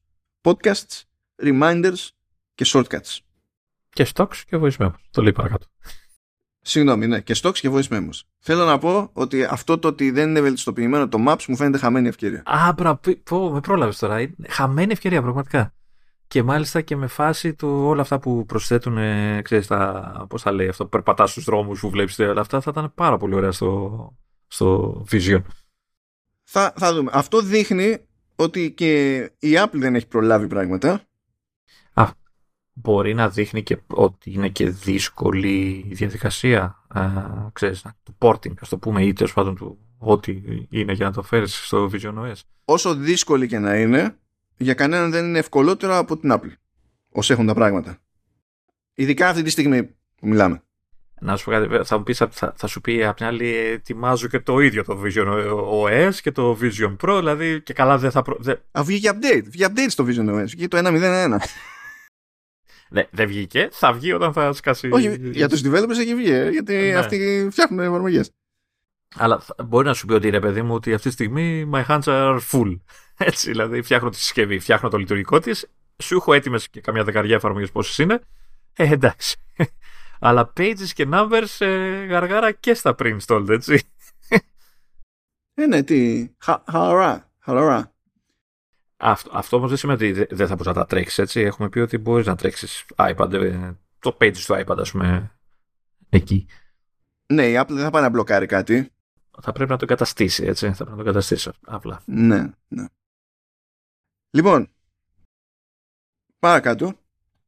[0.41, 1.01] Podcasts,
[1.43, 2.07] Reminders
[2.55, 3.17] και Shortcuts.
[3.89, 4.93] Και Stocks και Voice Memo.
[5.11, 5.65] Το λέει παρακάτω.
[6.67, 8.19] Συγγνώμη, ναι, και stocks και voice memos.
[8.39, 12.07] Θέλω να πω ότι αυτό το ότι δεν είναι βελτιστοποιημένο το Maps μου φαίνεται χαμένη
[12.07, 12.43] ευκαιρία.
[12.45, 14.21] Α, μπρα, πω, με πρόλαβες τώρα.
[14.21, 15.73] Είναι χαμένη ευκαιρία, πραγματικά.
[16.27, 18.97] Και μάλιστα και με φάση του όλα αυτά που προσθέτουν,
[19.41, 22.91] ξέρεις, τα, πώς θα λέει αυτό, περπατάς στους δρόμους που βλέπεις όλα αυτά, θα ήταν
[22.95, 24.15] πάρα πολύ ωραία στο,
[24.47, 25.41] στο Vision.
[26.43, 27.11] Θα, θα δούμε.
[27.13, 27.97] Αυτό δείχνει
[28.35, 31.01] ότι και η Apple δεν έχει προλάβει πράγματα.
[32.75, 37.09] Α, μπορεί να δείχνει και ότι είναι και δύσκολη η διαδικασία, α,
[37.53, 41.21] ξέρεις, του porting, ας το πούμε, ή τέλος πάντων του ό,τι είναι για να το
[41.21, 42.39] φέρεις στο Vision OS.
[42.65, 44.17] Όσο δύσκολη και να είναι,
[44.57, 46.53] για κανέναν δεν είναι ευκολότερο από την Apple,
[47.11, 47.97] όσο έχουν τα πράγματα.
[48.93, 49.83] Ειδικά αυτή τη στιγμή
[50.15, 50.59] που μιλάμε.
[51.19, 54.27] Να σου πω κάτι, θα, μου πεις, θα, θα σου πει απ' την άλλη ετοιμάζω
[54.27, 55.27] και το ίδιο το Vision
[55.83, 58.21] OS και το Vision Pro, δηλαδή και καλά δεν θα...
[58.21, 58.37] Προ...
[58.71, 61.37] Α, βγήκε update, βγήκε update στο Vision OS, βγήκε το 1.0.1.
[62.89, 64.89] Ναι, δεν βγήκε, θα βγει όταν θα σκάσει...
[64.91, 66.95] Όχι, για τους developers έχει βγει, ε, γιατί ναι.
[66.95, 68.31] αυτοί φτιάχνουν εφαρμογές.
[69.15, 72.03] Αλλά μπορεί να σου πει ότι ρε παιδί μου ότι αυτή τη στιγμή my hands
[72.03, 72.79] are full.
[73.17, 75.69] Έτσι, δηλαδή φτιάχνω τη συσκευή, φτιάχνω το λειτουργικό της,
[76.03, 78.19] σου έχω έτοιμες και καμιά δεκαριά εφαρμογές πόσες είναι.
[78.75, 79.37] Ε, εντάξει.
[80.19, 83.81] Αλλά pages και numbers ε, γαργάρα και στα pre-installed, έτσι.
[85.57, 86.29] Ε, ναι, τι.
[86.37, 87.31] Χαλαρά.
[87.39, 87.94] Χαλαρά.
[89.07, 91.41] Αυτό, αυτό όμως δεν σημαίνει ότι δεν θα μπορείς να τα τρέξεις, έτσι.
[91.41, 95.37] Έχουμε πει ότι μπορείς να τρέξεις iPad, ε, το pages του iPad, ας πούμε,
[96.09, 96.47] εκεί.
[97.33, 98.89] Ναι, η Apple δεν θα πάει να μπλοκάρει κάτι.
[99.41, 100.67] Θα πρέπει να το εγκαταστήσει, έτσι.
[100.67, 102.01] Θα πρέπει να το εγκαταστήσει απλά.
[102.05, 102.85] Ναι, ναι.
[104.29, 104.69] Λοιπόν,
[106.39, 106.99] παρακάτω.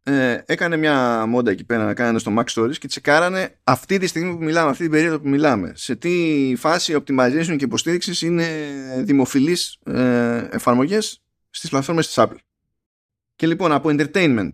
[0.04, 4.08] Ε, έκανε μια μόντα εκεί πέρα να κάνανε στο Mac Stories και τσεκάρανε αυτή τη
[4.08, 5.72] στιγμή που μιλάμε, αυτή την περίοδο που μιλάμε.
[5.76, 8.48] Σε τι φάση optimization και υποστήριξης είναι
[9.04, 11.22] δημοφιλείς ε, εφαρμογές;
[11.58, 12.38] Στις πλατφόρμες της Apple.
[13.36, 14.52] Και λοιπόν από entertainment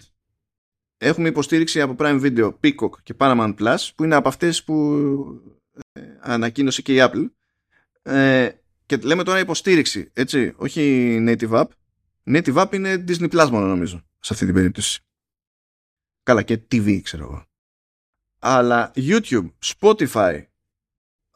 [0.98, 4.94] έχουμε υποστήριξη από Prime Video, Peacock και Paramount Plus που είναι από αυτές που
[5.92, 7.30] ε, ανακοίνωσε και η Apple.
[8.02, 8.50] Ε,
[8.86, 11.68] και λέμε τώρα υποστήριξη, έτσι, όχι native app.
[12.26, 15.02] Native app είναι Disney Plus μόνο νομίζω, σε αυτή την περίπτωση.
[16.24, 17.46] Καλά και TV ξέρω εγώ.
[18.40, 20.44] Αλλά YouTube, Spotify,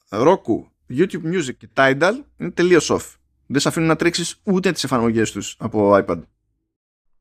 [0.10, 3.16] Roku, YouTube Music και Tidal είναι τελείως off.
[3.48, 6.22] Δεν σε αφήνουν να τρέξεις ούτε τις εφαρμογές τους από iPad.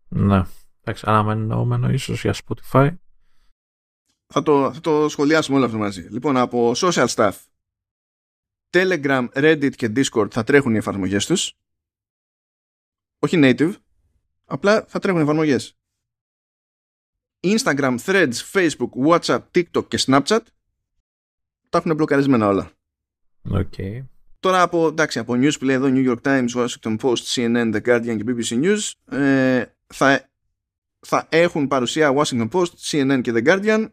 [0.09, 0.43] Ναι.
[0.81, 2.97] Εντάξει, αναμενόμενο ίσως για Spotify.
[4.27, 6.01] Θα το, θα το σχολιάσουμε όλο αυτό μαζί.
[6.01, 7.33] Λοιπόν, από social stuff,
[8.71, 11.55] Telegram, Reddit και Discord θα τρέχουν οι εφαρμογές τους.
[13.19, 13.75] Όχι native,
[14.45, 15.79] απλά θα τρέχουν οι εφαρμογές.
[17.41, 20.41] Instagram, Threads, Facebook, WhatsApp, TikTok και Snapchat
[21.69, 22.71] τα έχουν μπλοκαρισμένα όλα.
[23.51, 24.05] Okay.
[24.47, 27.81] Τώρα από, εντάξει, από news που λέει εδώ New York Times, Washington Post, CNN, The
[27.81, 30.31] Guardian και BBC News ε, θα,
[31.07, 33.91] θα έχουν παρουσία Washington Post, CNN και The Guardian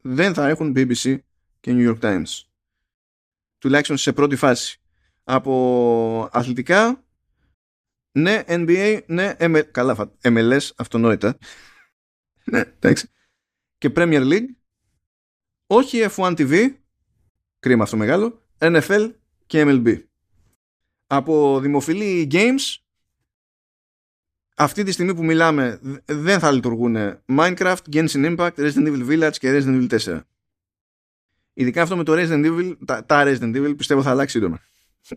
[0.00, 1.18] δεν θα έχουν BBC
[1.60, 2.42] και New York Times.
[3.58, 4.80] Τουλάχιστον σε πρώτη φάση.
[5.24, 7.04] Από αθλητικά,
[8.12, 11.38] ναι, NBA, ναι, ML, καλά, MLS, αυτονόητα.
[12.44, 13.10] ναι, εντάξει.
[13.78, 14.48] Και Premier League,
[15.66, 16.74] όχι F1 TV,
[17.58, 19.10] κρίμα αυτό μεγάλο, NFL
[19.46, 20.02] και MLB.
[21.06, 22.76] Από δημοφιλή games,
[24.56, 26.96] αυτή τη στιγμή που μιλάμε δεν θα λειτουργούν
[27.26, 30.20] Minecraft, Genshin Impact, Resident Evil Village και Resident Evil 4.
[31.52, 34.60] Ειδικά αυτό με το Resident Evil, τα, τα Resident Evil πιστεύω θα αλλάξει σύντομα.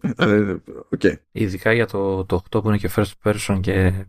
[0.98, 1.14] okay.
[1.32, 4.06] Ειδικά για το, το 8 που είναι και first person και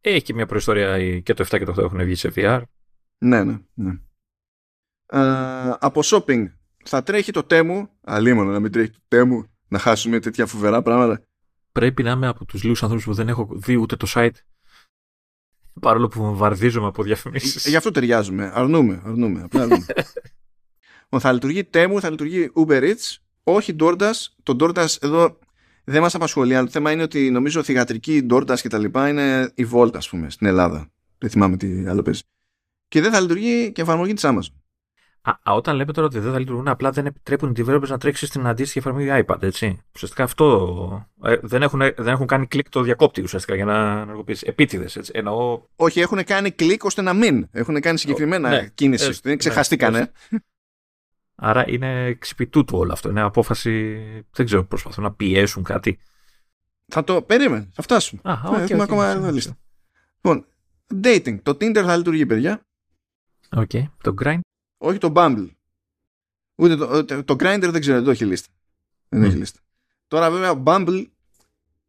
[0.00, 2.62] έχει και μια προϊστορία και το 7 και το 8 έχουν βγει σε VR.
[3.18, 3.98] Ναι, ναι, ναι.
[5.12, 6.46] Uh, από shopping
[6.88, 11.20] θα τρέχει το Temu, αλίμονο να μην τρέχει το Temu, να χάσουμε τέτοια φοβερά πράγματα
[11.76, 14.30] πρέπει να είμαι από τους λίγους ανθρώπους που δεν έχω δει ούτε το site
[15.80, 17.66] παρόλο που βαρδίζομαι από διαφημίσεις.
[17.66, 18.50] Ε, γι' αυτό ταιριάζουμε.
[18.54, 19.02] Αρνούμε.
[19.04, 19.42] αρνούμε.
[19.42, 19.86] Απλά αρνούμε.
[21.18, 24.12] θα λειτουργεί Temu, θα λειτουργεί Uber Eats, όχι DoorDash.
[24.42, 25.38] Το DoorDash εδώ
[25.84, 29.52] δεν μας απασχολεί, αλλά το θέμα είναι ότι νομίζω θηγατρική DoorDash και τα λοιπά είναι
[29.54, 30.90] η Volt, ας πούμε, στην Ελλάδα.
[31.18, 32.22] Δεν θυμάμαι τι άλλο παίζει.
[32.88, 34.54] Και δεν θα λειτουργεί και εφαρμογή της Amazon.
[35.26, 38.26] Α, όταν λέμε τώρα ότι δεν θα λειτουργούν, απλά δεν επιτρέπουν οι developers να τρέξει
[38.26, 39.80] στην αντίστοιχη εφαρμογή iPad, έτσι.
[39.94, 41.08] Ουσιαστικά αυτό.
[41.22, 44.46] Ε, δεν, έχουν, δεν έχουν κάνει κλικ το διακόπτη ουσιαστικά για να ενεργοποιήσει.
[44.48, 45.12] Επίτηδες, έτσι.
[45.14, 45.60] Εννοώ...
[45.76, 47.48] Όχι, έχουν κάνει κλικ ώστε να μην.
[47.50, 49.10] Έχουν κάνει συγκεκριμένα ναι, κίνηση.
[49.10, 50.12] δεν ναι, ξεχαστήκανε.
[51.34, 53.08] Άρα είναι ξεπιτούτου όλο αυτό.
[53.08, 53.96] Είναι απόφαση.
[54.32, 55.98] Δεν ξέρω, προσπαθούν να πιέσουν κάτι.
[56.86, 58.20] Θα το περίμενε, θα φτάσουμε.
[58.24, 59.56] Α, okay, Έχουμε okay, ακόμα εδώ λίστα.
[60.14, 60.46] Λοιπόν,
[61.02, 61.42] dating.
[61.42, 62.60] Το Tinder θα λειτουργεί, παιδιά.
[63.50, 63.70] OK.
[63.72, 63.84] Okay.
[64.02, 64.40] Το grind.
[64.76, 65.50] Όχι το Bumble.
[66.54, 68.52] Ούτε το, το, το Grindr δεν ξέρω, δεν το έχει λίστα.
[69.08, 69.60] Δεν έχει λίστα.
[70.08, 71.06] Τώρα βέβαια Bumble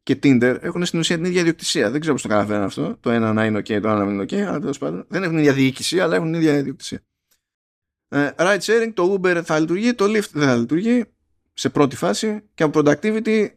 [0.03, 1.91] και Tinder έχουν στην ουσία την ίδια ιδιοκτησία.
[1.91, 2.97] Δεν ξέρω πώς το καταφέρουν αυτό.
[2.99, 5.35] Το ένα να είναι OK, το άλλο να είναι OK, αλλά τέλος πάντων δεν έχουν
[5.35, 7.01] την ίδια διοίκηση, αλλά έχουν την ίδια ιδιοκτησία.
[8.07, 11.05] Ε, ride sharing, το Uber θα λειτουργεί, το Lyft δεν θα λειτουργεί
[11.53, 13.47] σε πρώτη φάση και από productivity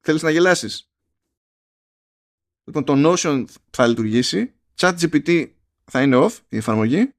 [0.00, 0.90] θέλεις να γελάσεις.
[2.64, 5.50] Λοιπόν, το Notion θα λειτουργήσει, ChatGPT
[5.84, 7.14] θα είναι off η εφαρμογή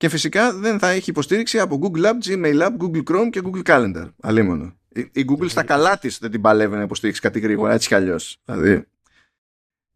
[0.00, 3.62] και φυσικά δεν θα έχει υποστήριξη από Google App, Gmail App, Google Chrome και Google
[3.62, 4.12] Calendar.
[4.20, 4.74] Αλίμονο.
[5.12, 8.40] Η Google στα καλά της δεν την παλεύει να υποστηρίξει κάτι γρήγορα, έτσι κι αλλιώς.
[8.44, 8.84] Δηλαδή,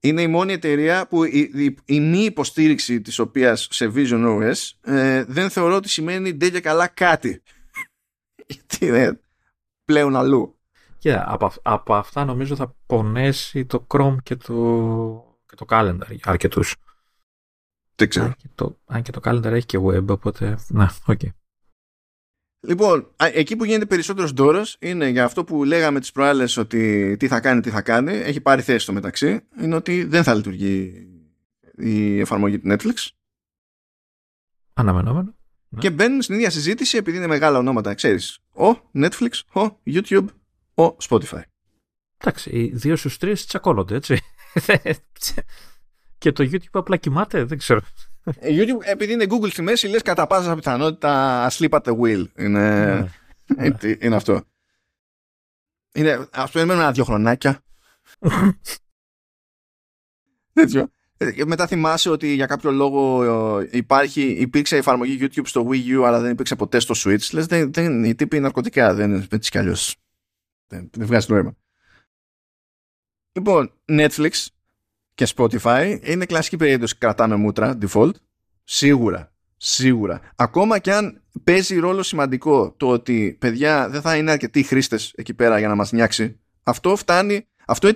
[0.01, 4.71] είναι η μόνη εταιρεία που η, η, η μη υποστήριξη της οποίας σε Vision OS
[4.93, 7.43] ε, δεν θεωρώ ότι σημαίνει ντε και καλά κάτι.
[8.47, 9.21] Γιατί είναι
[9.85, 10.59] πλέον αλλού.
[10.99, 14.55] Και yeah, από, από, αυτά νομίζω θα πονέσει το Chrome και το,
[15.47, 16.77] και το Calendar για αρκετούς.
[17.97, 18.25] Δεν ξέρω.
[18.25, 21.19] Αν και, το, αν και το Calendar έχει και web, οπότε να, OK.
[21.23, 21.29] Okay.
[22.67, 27.29] Λοιπόν, εκεί που γίνεται περισσότερος ντόρος είναι για αυτό που λέγαμε τις προάλλες ότι τι
[27.29, 28.13] θα κάνει, τι θα κάνει.
[28.13, 29.41] Έχει πάρει θέση στο μεταξύ.
[29.61, 31.07] Είναι ότι δεν θα λειτουργεί
[31.77, 33.09] η εφαρμογή του Netflix.
[34.75, 35.35] Αναμενόμενο.
[35.69, 35.81] Ναι.
[35.81, 38.39] Και μπαίνουν στην ίδια συζήτηση επειδή είναι μεγάλα ονόματα, ξέρεις.
[38.53, 40.27] Ο Netflix, ο YouTube,
[40.75, 41.43] ο Spotify.
[42.19, 44.19] Εντάξει, οι δύο στους τρεις τσακώνονται, έτσι.
[46.25, 47.81] και το YouTube απλά κοιμάται, δεν ξέρω.
[48.25, 52.25] Ε, YouTube, επειδή είναι Google στη μέση, λες κατά πάσα πιθανότητα sleep at the wheel.
[52.37, 52.95] Είναι,
[53.57, 53.67] ναι.
[53.67, 54.43] ε, είναι αυτό.
[55.95, 57.63] Είναι, ας περιμένουμε ένα δύο χρονάκια.
[60.53, 60.89] Τέτοιο.
[61.17, 66.21] Ε, μετά θυμάσαι ότι για κάποιο λόγο υπάρχει, υπήρξε εφαρμογή YouTube στο Wii U αλλά
[66.21, 67.33] δεν υπήρξε ποτέ στο Switch.
[67.33, 69.97] Λες, δεν, δεν, οι τύποι ναρκωτικά, δεν είναι έτσι κι αλλιώς.
[70.67, 71.57] Δεν, δεν βγάζει νόημα.
[73.33, 74.47] Λοιπόν, Netflix
[75.15, 78.13] και Spotify είναι κλασική περίπτωση κρατάμε μούτρα default.
[78.65, 79.33] Σίγουρα.
[79.57, 80.21] Σίγουρα.
[80.37, 85.35] Ακόμα και αν παίζει ρόλο σημαντικό το ότι παιδιά δεν θα είναι αρκετοί χρήστες εκεί
[85.35, 87.47] πέρα για να μας νιάξει, αυτό φτάνει.
[87.67, 87.91] Αυτό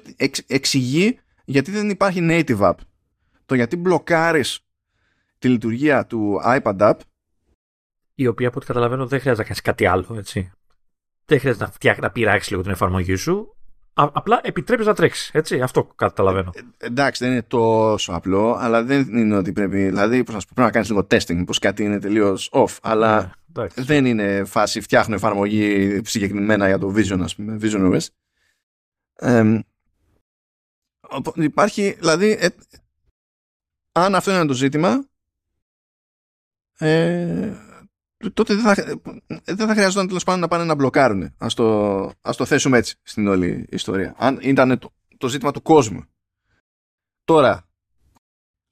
[0.46, 2.74] εξηγεί γιατί δεν υπάρχει native app.
[3.46, 4.60] Το γιατί μπλοκάρεις
[5.38, 6.94] τη λειτουργία του iPad app.
[8.14, 10.52] Η οποία από ό,τι καταλαβαίνω δεν χρειάζεται να κάνεις κάτι άλλο, έτσι.
[11.24, 13.57] Δεν χρειάζεται να, φτιάξει, να πειράξεις λίγο την εφαρμογή σου
[13.98, 15.30] απλά επιτρέπεις να τρέξεις.
[15.32, 16.52] Έτσι, αυτό καταλαβαίνω.
[16.54, 19.84] Ε, εντάξει, δεν είναι τόσο απλό, αλλά δεν είναι ότι πρέπει.
[19.84, 22.76] Δηλαδή, πώς πρέπει να κάνεις λίγο testing, πως κάτι είναι τελείως off.
[22.82, 28.06] Αλλά ναι, δεν είναι φάση φτιάχνω εφαρμογή συγκεκριμένα για το Vision, ας πούμε, Vision OS.
[29.14, 29.60] Ε,
[31.34, 32.48] υπάρχει, δηλαδή, ε,
[33.92, 35.04] αν αυτό είναι το ζήτημα,
[36.78, 37.52] ε,
[38.32, 39.00] τότε δεν θα,
[39.44, 41.22] δεν θα χρειαζόταν τέλος πάντων να πάνε να μπλοκάρουν.
[41.22, 44.14] Α το, ας το θέσουμε έτσι στην όλη ιστορία.
[44.18, 46.04] Αν ήταν το, το ζήτημα του κόσμου.
[47.24, 47.68] Τώρα,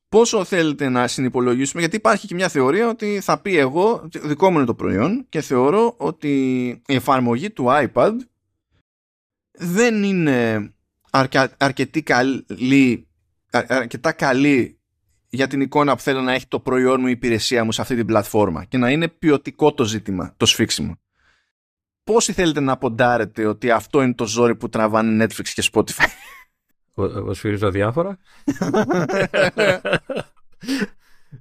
[0.09, 4.57] πόσο θέλετε να συνυπολογίσουμε, γιατί υπάρχει και μια θεωρία ότι θα πει εγώ, δικό μου
[4.57, 8.13] είναι το προϊόν και θεωρώ ότι η εφαρμογή του iPad
[9.59, 10.71] δεν είναι
[11.57, 13.09] αρκετή καλή,
[13.51, 14.76] αρκετά καλή
[15.37, 17.95] για την εικόνα που θέλω να έχει το προϊόν μου η υπηρεσία μου σε αυτή
[17.97, 20.99] την πλατφόρμα και να είναι ποιοτικό το ζήτημα, το σφίξιμο.
[22.05, 26.07] Πόσοι θέλετε να ποντάρετε ότι αυτό είναι το ζόρι που τραβάνε Netflix και Spotify;
[26.97, 28.19] Εγώ σφυρίζω διάφορα.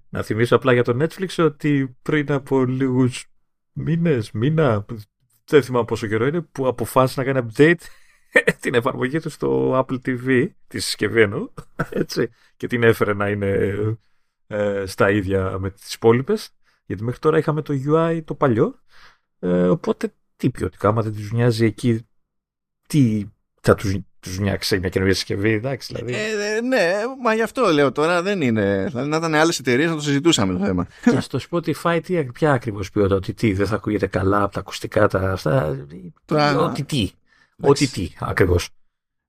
[0.10, 3.26] να θυμίσω απλά για το Netflix ότι πριν από λίγους
[3.72, 4.86] μήνες, μήνα,
[5.46, 7.82] δεν θυμάμαι πόσο καιρό είναι, που αποφάσισε να κάνει update
[8.60, 11.50] την εφαρμογή του στο Apple TV, της συσκευή εννοώ,
[11.90, 13.74] έτσι, και την έφερε να είναι
[14.48, 16.50] ε, στα ίδια με τις υπόλοιπες.
[16.86, 18.80] γιατί μέχρι τώρα είχαμε το UI το παλιό,
[19.40, 22.08] ε, οπότε τι ποιοτικά, άμα δεν τους νοιάζει εκεί,
[22.88, 23.26] τι
[23.62, 26.14] θα τους, τους νοιάξει μια καινούργια συσκευή, εντάξει δηλαδή.
[26.14, 26.92] Ε, ναι,
[27.24, 30.54] μα γι' αυτό λέω τώρα δεν είναι, δηλαδή να ήταν άλλες εταιρείες να το συζητούσαμε
[30.54, 30.88] το θέμα.
[31.12, 34.60] Και στο Spotify τι, ποια ακριβώς ποιότητα, ότι τι, δεν θα ακούγεται καλά από τα
[34.60, 35.78] ακουστικά τα αυτά,
[36.58, 37.12] ότι τι.
[37.62, 38.70] Ό,τι τι, ακριβώς.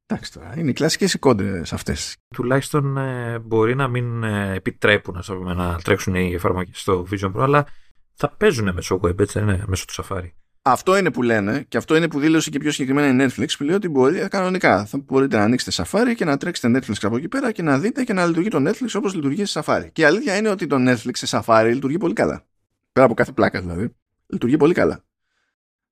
[0.07, 2.17] Εντάξει τώρα, είναι οι κλασικές εικόνε αυτές.
[2.35, 7.41] Τουλάχιστον ε, μπορεί να μην ε, επιτρέπουν πούμε, να τρέξουν οι εφαρμογές στο Vision Pro,
[7.41, 7.67] αλλά
[8.15, 10.31] θα παίζουν μέσω web, έτσι δεν είναι, μέσω του Safari.
[10.63, 13.65] Αυτό είναι που λένε και αυτό είναι που δήλωσε και πιο συγκεκριμένα η Netflix που
[13.65, 14.85] λέει ότι μπορεί ε, κανονικά.
[14.85, 18.05] Θα μπορείτε να ανοίξετε Safari και να τρέξετε Netflix από εκεί πέρα και να δείτε
[18.05, 19.87] και να λειτουργεί το Netflix όπως λειτουργεί σε Safari.
[19.93, 22.45] Και η αλήθεια είναι ότι το Netflix σε Safari λειτουργεί πολύ καλά.
[22.93, 23.95] Πέρα από κάθε πλάκα δηλαδή.
[24.27, 25.05] Λειτουργεί πολύ καλά.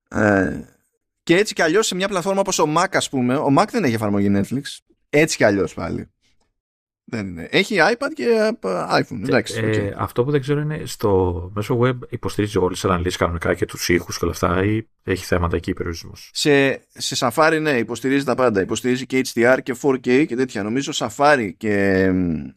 [0.07, 0.61] Ε,
[1.25, 3.83] και έτσι κι αλλιώς σε μια πλατφόρμα όπως ο Mac, ας πούμε, ο Mac δεν
[3.83, 4.61] έχει εφαρμογή Netflix.
[5.09, 6.09] Έτσι κι αλλιώς πάλι.
[7.03, 7.47] Δεν είναι.
[7.51, 8.49] Έχει iPad και ε,
[8.99, 9.21] iPhone.
[9.23, 13.53] Εντάξει, ε, Αυτό που δεν ξέρω είναι στο μέσο web υποστηρίζει όλες τις αναλύσεις κανονικά
[13.53, 17.77] και τους ήχους και όλα αυτά, ή έχει θέματα εκεί περιορισμός; Σε, σε Safari, ναι,
[17.77, 18.61] υποστηρίζει τα πάντα.
[18.61, 20.63] Υποστηρίζει και HDR και 4K και τέτοια.
[20.63, 21.73] Νομίζω Safari και,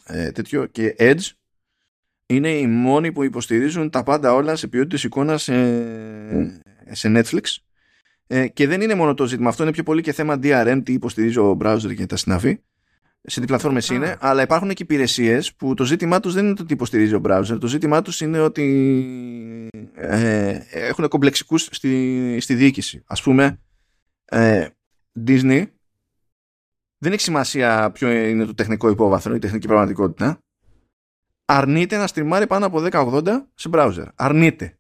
[0.05, 1.31] ε, τέτοιο, και Edge
[2.27, 5.55] είναι οι μόνοι που υποστηρίζουν τα πάντα όλα σε ποιότητες εικόνας σε,
[6.91, 7.43] σε Netflix
[8.31, 10.93] ε, και δεν είναι μόνο το ζήτημα αυτό, είναι πιο πολύ και θέμα DRM, τι
[10.93, 12.61] υποστηρίζει ο browser και τα συναφή.
[13.23, 16.65] σε τι πλατφόρμες είναι, αλλά υπάρχουν και υπηρεσίες που το ζήτημά τους δεν είναι το
[16.65, 17.57] τι υποστηρίζει ο browser.
[17.61, 23.03] Το ζήτημά τους είναι ότι ε, έχουν κομπλεξικούς στη, στη διοίκηση.
[23.07, 23.61] Ας πούμε,
[24.25, 24.67] ε,
[25.27, 25.65] Disney
[26.99, 30.39] δεν έχει σημασία ποιο είναι το τεχνικό υπόβαθρο, η τεχνική πραγματικότητα.
[31.45, 33.23] Αρνείται να στριμάρει πάνω από 1080
[33.55, 34.07] σε browser.
[34.15, 34.78] Αρνείται.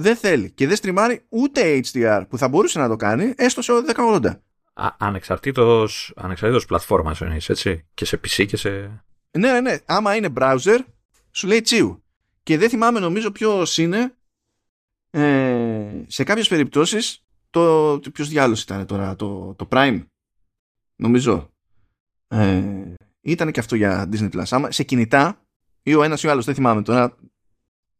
[0.00, 0.50] Δεν θέλει.
[0.50, 4.40] Και δεν στριμάρει ούτε HDR που θα μπορούσε να το κάνει, έστω σε 1080.
[4.98, 7.86] ανεξαρτήτως, ανεξαρτήτως πλατφόρμας εννοείς, έτσι.
[7.94, 8.70] Και σε PC και σε...
[9.38, 9.76] Ναι, ναι, ναι.
[9.84, 10.78] Άμα είναι browser,
[11.30, 12.04] σου λέει τσίου.
[12.42, 14.14] Και δεν θυμάμαι νομίζω ποιος είναι
[15.10, 20.04] ε, σε κάποιες περιπτώσεις το, ποιος διάολος ήταν τώρα, το, το Prime
[20.96, 21.50] νομίζω
[22.28, 22.62] ε,
[23.20, 24.44] ήταν και αυτό για Disney Plus.
[24.50, 25.40] Άμα, σε κινητά
[25.82, 27.16] ή ο ένας ή ο άλλος δεν θυμάμαι τώρα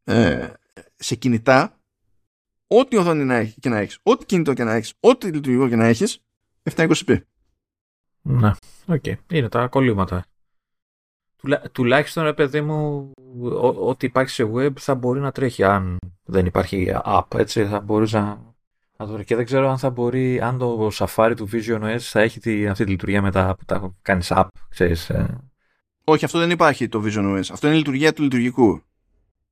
[0.03, 0.47] ε,
[0.95, 1.80] σε κινητά
[2.79, 5.75] ό,τι οθόνη να έχει και να έχεις ό,τι κινητό και να έχεις ό,τι λειτουργικό και
[5.75, 6.19] να έχεις
[6.75, 7.21] 720p
[8.21, 8.51] ναι,
[8.85, 9.03] OK.
[9.05, 9.13] Okay.
[9.31, 10.25] Είναι τα κολλήματα.
[11.37, 13.11] Τουλά, τουλάχιστον, ρε παιδί μου,
[13.79, 18.11] ό,τι υπάρχει σε web θα μπορεί να τρέχει αν δεν υπάρχει app, έτσι, θα μπορείς
[18.11, 18.53] να,
[18.97, 22.39] να Και δεν ξέρω αν θα μπορεί, αν το Safari του Vision OS θα έχει
[22.39, 25.09] τη, αυτή τη λειτουργία μετά που τα κάνεις app, ξέρεις.
[25.09, 25.37] Ε.
[26.03, 27.45] Όχι, αυτό δεν υπάρχει το Vision OS.
[27.51, 28.81] Αυτό είναι η λειτουργία του λειτουργικού.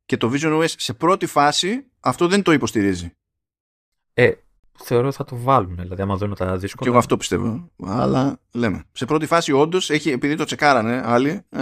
[0.10, 3.12] Και το Vision OS σε πρώτη φάση αυτό δεν το υποστηρίζει.
[4.14, 4.32] Ε,
[4.84, 5.76] θεωρώ θα το βάλουν.
[5.76, 6.84] Δηλαδή, άμα δουν τα δύσκολα.
[6.84, 7.70] Και εγώ αυτό πιστεύω.
[7.86, 8.84] Αλλά λέμε.
[8.92, 11.62] Σε πρώτη φάση, όντως, επειδή το τσεκάρανε άλλοι, ε,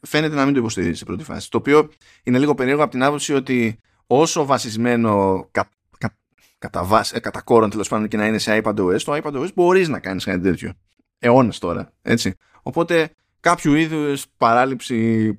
[0.00, 1.50] φαίνεται να μην το υποστηρίζει σε πρώτη φάση.
[1.50, 1.88] Το οποίο
[2.22, 5.68] είναι λίγο περίεργο από την άποψη ότι όσο βασισμένο κα,
[5.98, 6.16] κα,
[6.58, 9.88] κατά, βάση, ε, κατά κόρον τέλος πάντων και να είναι σε iPadOS, το iPadOS μπορείς
[9.88, 10.72] να κάνεις κάτι τέτοιο.
[11.18, 11.92] Αιώνε τώρα.
[12.02, 12.34] Έτσι.
[12.62, 13.10] Οπότε
[13.40, 15.38] κάποιο είδους παράληψη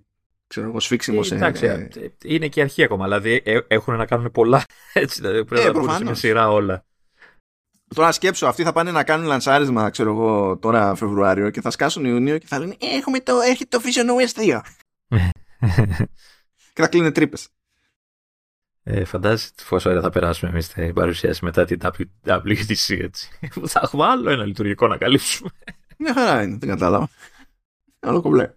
[0.55, 1.35] ξέρω εγώ, σφίξιμος σε...
[1.35, 1.87] Εντάξει, ε,
[2.23, 4.63] είναι και αρχή ακόμα, δηλαδή ε, έχουν να κάνουν πολλά,
[4.93, 6.85] έτσι, δηλαδή πρέπει ε, να μπουν σειρά όλα.
[7.95, 12.05] Τώρα σκέψω, αυτοί θα πάνε να κάνουν λανσάρισμα, ξέρω εγώ, τώρα Φεβρουάριο και θα σκάσουν
[12.05, 14.61] Ιουνίο και θα λένε Έχουμε το, έρχεται το Vision OS 2.
[16.73, 17.47] και θα κλείνουν τρύπες.
[18.83, 21.79] Ε, φαντάζεσαι πόσο ωραία θα περάσουμε εμείς την παρουσίαση μετά την
[22.25, 23.29] WTC έτσι.
[23.73, 25.49] θα έχουμε άλλο ένα λειτουργικό να καλύψουμε.
[25.97, 27.09] Μια χαρά είναι, δεν κατάλαβα.
[27.99, 28.53] Άλλο κομπλέ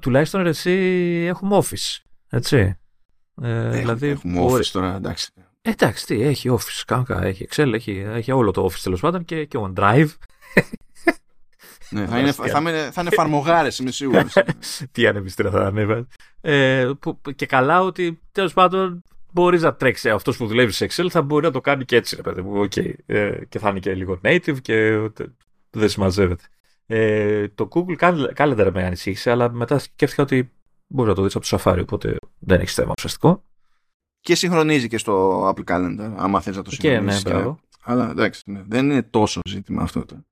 [0.00, 0.72] τουλάχιστον εσύ
[1.28, 2.02] έχουμε office.
[2.28, 2.56] Έτσι.
[3.42, 5.32] Ε, έχουμε, δηλαδή, έχουμε office τώρα, εντάξει.
[5.62, 9.24] Ε, εντάξει, τι, έχει office, κανονικά, έχει Excel, έχει, έχει όλο το office τέλος πάντων
[9.24, 10.08] και, και OneDrive.
[11.90, 14.32] ναι, θα, είναι, θα, είναι, θα είναι εφαρμογάρες, είμαι σίγουρος.
[14.92, 16.06] τι ανεβιστήρα θα ανέβα.
[16.40, 16.90] Ε,
[17.36, 21.44] και καλά ότι τέλος πάντων μπορείς να τρέξεις αυτός που δουλεύει σε Excel, θα μπορεί
[21.44, 22.62] να το κάνει και έτσι, ρε παιδί μου.
[22.62, 22.92] Okay.
[23.06, 25.08] Ε, και θα είναι και λίγο native και
[25.70, 26.44] δεν συμμαζεύεται.
[26.90, 30.52] Ε, το Google Calendar με ανησύχησε, αλλά μετά σκέφτηκα ότι
[30.86, 33.44] μπορεί να το δεις από το Safari, οπότε δεν έχει θέμα ουσιαστικό.
[34.20, 37.22] Και συγχρονίζει και στο Apple Calendar, άμα θες να το συγχρονίσεις.
[37.22, 40.04] Και, ναι, Αλλά εντάξει, ναι, δεν είναι τόσο ζήτημα αυτό.
[40.04, 40.24] Το.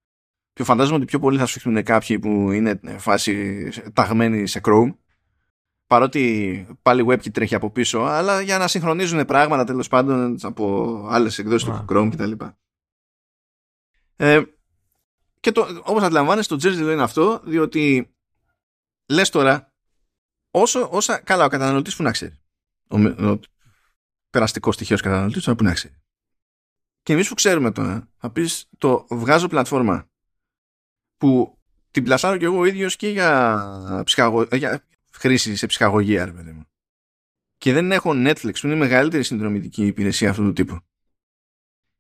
[0.53, 4.95] Και φαντάζομαι ότι πιο πολύ θα σφιχτούν κάποιοι που είναι φάση ταγμένοι σε Chrome,
[5.87, 11.39] παρότι πάλι WebKit τρέχει από πίσω, αλλά για να συγχρονίζουν πράγματα τέλος πάντων από άλλες
[11.39, 12.33] εκδόσεις του Chrome κτλ.
[14.17, 14.43] Ε,
[15.47, 18.15] και το, όπως αντιλαμβάνεσαι το Jersey είναι αυτό, διότι
[19.09, 19.73] λες τώρα,
[20.51, 22.39] όσο, όσα, καλά ο καταναλωτής που να ξέρει.
[22.89, 23.41] Ο, ο
[24.31, 25.95] περαστικός στοιχείος καταναλωτής που να ξέρει.
[27.03, 30.09] Και εμείς που ξέρουμε τώρα, θα πεις το βγάζω πλατφόρμα
[31.17, 31.59] που
[31.91, 34.47] την πλασάρω κι εγώ ο ίδιος και για, ψυχαγω...
[34.53, 36.65] για χρήση σε ψυχαγωγία, ρε παιδί μου.
[37.57, 40.81] Και δεν έχω Netflix που είναι η μεγαλύτερη συνδρομητική υπηρεσία αυτού του τύπου.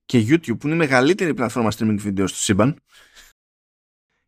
[0.04, 2.80] Και YouTube που είναι η μεγαλύτερη πλατφόρμα streaming βίντεο στο σύμπαν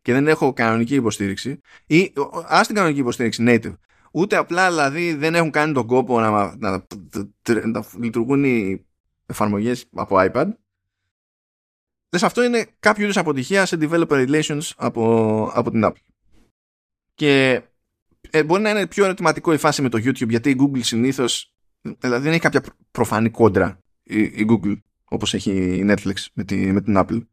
[0.08, 2.12] και δεν έχω κανονική υποστήριξη ή
[2.46, 3.74] ας την κανονική υποστήριξη native
[4.10, 8.86] ούτε απλά δηλαδή δεν έχουν κάνει τον κόπο να, να, να, να λειτουργούν οι
[9.26, 10.48] εφαρμογές από iPad
[12.12, 16.02] Λες αυτό είναι κάποιο είδους αποτυχία σε developer relations από, από την Apple.
[17.14, 17.62] Και
[18.30, 21.54] ε, μπορεί να είναι πιο ερωτηματικό η φάση με το YouTube γιατί η Google συνήθως
[21.80, 26.72] δηλαδή δεν έχει κάποια προφανή κόντρα η, η Google όπως έχει η Netflix με, τη,
[26.72, 27.26] με την Apple.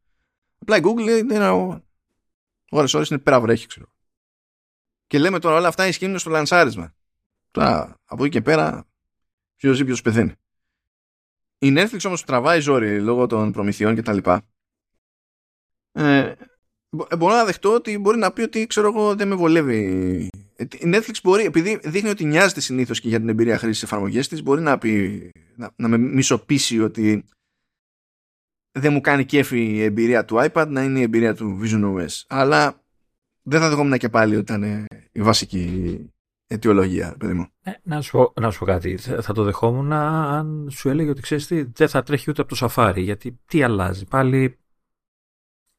[0.57, 1.83] Απλά η Google είναι
[2.69, 3.85] ένα ώρες ώρες είναι πέρα βρέχει ξέρω.
[5.07, 6.93] Και λέμε τώρα όλα αυτά ισχύουν στο λανσάρισμα.
[7.51, 8.85] Τώρα από εκεί και πέρα
[9.55, 10.33] ποιος ζει ποιος πεθαίνει.
[11.57, 14.41] Η Netflix όμως τραβάει ζόρι λόγω των προμηθειών και τα λοιπά.
[15.91, 16.33] Ε,
[17.17, 20.29] μπορώ να δεχτώ ότι μπορεί να πει ότι ξέρω εγώ δεν με βολεύει.
[20.55, 24.27] Ε, η Netflix μπορεί, επειδή δείχνει ότι νοιάζεται συνήθως και για την εμπειρία χρήσης εφαρμογές
[24.27, 27.25] της, μπορεί να, πει, να, να με μισοπίσει ότι
[28.77, 32.23] δεν μου κάνει κέφι η εμπειρία του iPad να είναι η εμπειρία του Vision OS.
[32.27, 32.83] Αλλά
[33.41, 35.99] δεν θα δεχόμουν και πάλι όταν είναι η βασική
[36.47, 37.47] αιτιολογία, παιδί μου.
[37.61, 38.97] Ε, να, σου πω, να σου πω κάτι.
[38.97, 42.67] Θα το δεχόμουν αν σου έλεγε ότι ξέρεις τι, δεν θα τρέχει ούτε από το
[42.69, 42.97] Safari.
[42.97, 44.05] Γιατί τι αλλάζει.
[44.05, 44.59] Πάλι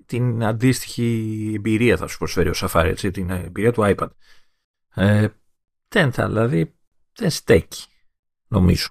[0.07, 4.09] την αντίστοιχη εμπειρία θα σου προσφέρει ο Safari, έτσι, την εμπειρία του iPad.
[4.95, 5.29] Ε,
[5.89, 6.75] δεν θα, δηλαδή,
[7.13, 7.85] δεν στέκει,
[8.49, 8.89] νομίζω.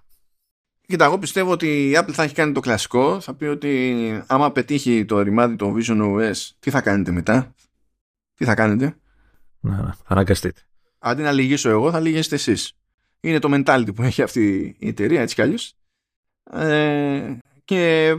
[0.88, 3.20] Κοίτα, εγώ πιστεύω ότι η Apple θα έχει κάνει το κλασικό.
[3.20, 7.54] Θα πει ότι άμα πετύχει το ρημάδι το Vision OS, τι θα κάνετε μετά;
[8.34, 8.96] Τι θα κάνετε;
[9.60, 10.62] Να, θα αναγκαστείτε.
[11.00, 12.74] Αντί να λυγίσω εγώ, θα λυγίσετε εσείς.
[13.20, 15.74] Είναι το mentality που έχει αυτή η εταιρεία, έτσι κι αλλιώς.
[16.52, 18.14] Ε, και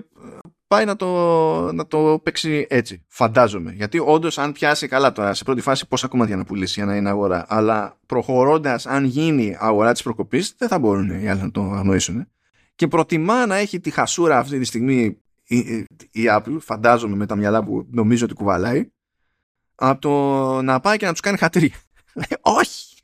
[0.67, 3.05] πάει να το, να το παίξει έτσι.
[3.09, 3.73] Φαντάζομαι.
[3.73, 6.97] Γιατί όντως, αν πιάσει καλά τώρα, σε πρώτη φάση, πόσα κομμάτια να πουλήσει για να
[6.97, 7.45] είναι αγορά.
[7.49, 12.29] Αλλά προχωρώντας, αν γίνει αγορά της προκοπής, δεν θα μπορούν οι άλλοι να το αγνοήσουν.
[12.77, 15.59] Και προτιμά να έχει τη χασούρα αυτή τη στιγμή η,
[16.11, 18.91] η Apple, φαντάζομαι με τα μυαλά που νομίζω ότι κουβαλάει,
[19.75, 21.73] από το να πάει και να τους κάνει χατρί.
[22.41, 22.97] όχι!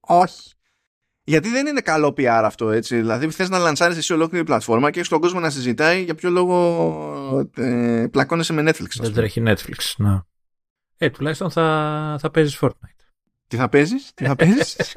[0.00, 0.52] Όχι!
[1.24, 2.96] Γιατί δεν είναι καλό PR αυτό, έτσι.
[2.96, 6.30] Δηλαδή, θες να λανσάρεις εσύ ολόκληρη πλατφόρμα και έχεις τον κόσμο να συζητάει για ποιο
[6.30, 8.88] λόγο ε, πλακώνεσαι με Netflix.
[9.00, 10.26] Δεν τρέχει Netflix, να.
[10.96, 13.04] Ε, τουλάχιστον θα, θα παίζεις Fortnite.
[13.46, 14.96] Τι θα παίζεις, τι θα παίζεις;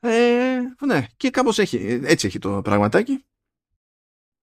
[0.00, 3.24] ε, ναι, και κάπως έχει, έτσι έχει το πραγματάκι.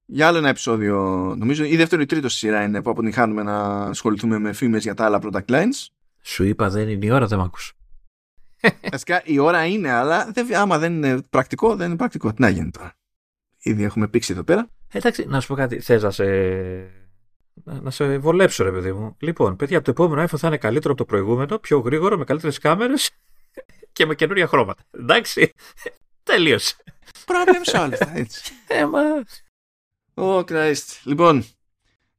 [0.06, 0.96] Για άλλο ένα επεισόδιο,
[1.38, 5.06] νομίζω η δεύτερη ή τρίτο σειρά είναι που αποτυγχάνουμε να ασχοληθούμε με φήμες για τα
[5.06, 5.86] άλλα product lines.
[6.22, 7.74] Σου είπα δεν είναι η ώρα, δεν μ' ακούς.
[8.92, 12.34] Βασικά η ώρα είναι, αλλά δεν, άμα δεν είναι πρακτικό, δεν είναι πρακτικό.
[12.34, 12.94] Τι να γίνει τώρα.
[13.58, 14.70] Ήδη έχουμε πήξει εδώ πέρα.
[14.92, 15.80] Εντάξει, να σου πω κάτι.
[15.80, 16.26] Θες να σε.
[17.64, 19.16] Να σε βολέψω, ρε παιδί μου.
[19.20, 22.58] Λοιπόν, παιδιά, το επόμενο iPhone θα είναι καλύτερο από το προηγούμενο, πιο γρήγορο, με καλύτερες
[22.58, 23.12] κάμερες
[23.98, 24.84] και με καινούρια χρώματα.
[24.92, 25.54] Εντάξει.
[26.24, 26.76] Τελείωσε.
[27.26, 28.54] Problem solved, έτσι.
[28.68, 29.02] Ε, μα.
[30.14, 31.00] Oh Christ.
[31.04, 31.46] Λοιπόν,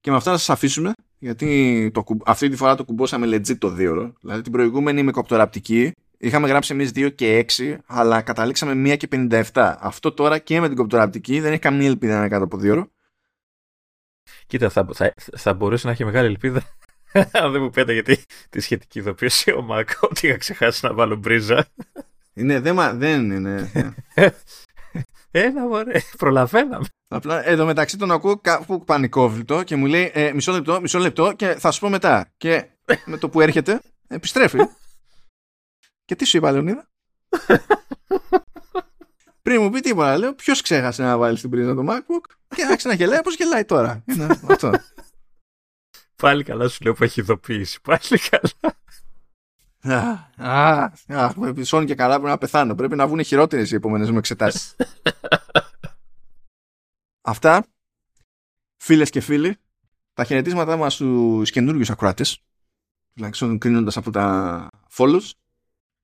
[0.01, 3.69] και με αυτά να σας αφήσουμε, γιατί το, αυτή τη φορά το κουμπώσαμε legit το
[3.79, 8.97] 2 Δηλαδή την προηγούμενη με κοπτοραπτική Είχαμε γράψει εμείς 2 και 6, αλλά καταλήξαμε 1
[8.97, 9.75] και 57.
[9.79, 12.85] Αυτό τώρα και με την κοπτοραπτική δεν έχει καμία ελπίδα να είναι κάτω από 2
[14.47, 16.78] Κοίτα, θα, θα, θα μπορούσε να έχει μεγάλη ελπίδα αν
[17.53, 21.67] δεν μου πέτα γιατί τη σχετική ειδοποίηση ο Μακ ότι είχα ξεχάσει να βάλω μπρίζα.
[22.35, 23.71] Είναι, δεν, δεν είναι.
[25.31, 26.87] Έλα, μωρέ, προλαβαίναμε.
[27.09, 31.33] Απλά εδώ μεταξύ τον ακούω κάπου πανικόβλητο και μου λέει ε, μισό λεπτό, μισό λεπτό
[31.33, 32.33] και θα σου πω μετά.
[32.37, 32.65] Και
[33.05, 34.59] με το που έρχεται επιστρέφει.
[36.05, 36.89] Και τι σου είπα, Λεωνίδα;
[39.43, 42.89] Πριν μου πει τίποτα, λέω, ποιος ξέχασε να βάλει στην πρίζα το MacBook; Και άρχισε
[42.89, 44.03] να γελάει όπω γελάει τώρα.
[44.07, 44.71] Είναι αυτό.
[46.23, 47.81] Πάλι καλά σου λέω που έχει ειδοποιήσει.
[47.81, 48.77] Πάλι καλά.
[50.37, 50.91] Α,
[51.37, 52.75] με πισώνει και καλά πρέπει να πεθάνω.
[52.75, 54.77] Πρέπει να βγουν χειρότερες οι επόμενες μου εξετάσεις.
[57.21, 57.67] Αυτά,
[58.77, 59.57] φίλες και φίλοι,
[60.13, 62.43] τα χαιρετίσματά μας στους καινούριους ακροάτες,
[63.15, 65.31] τουλάχιστον κρίνοντας από τα follows,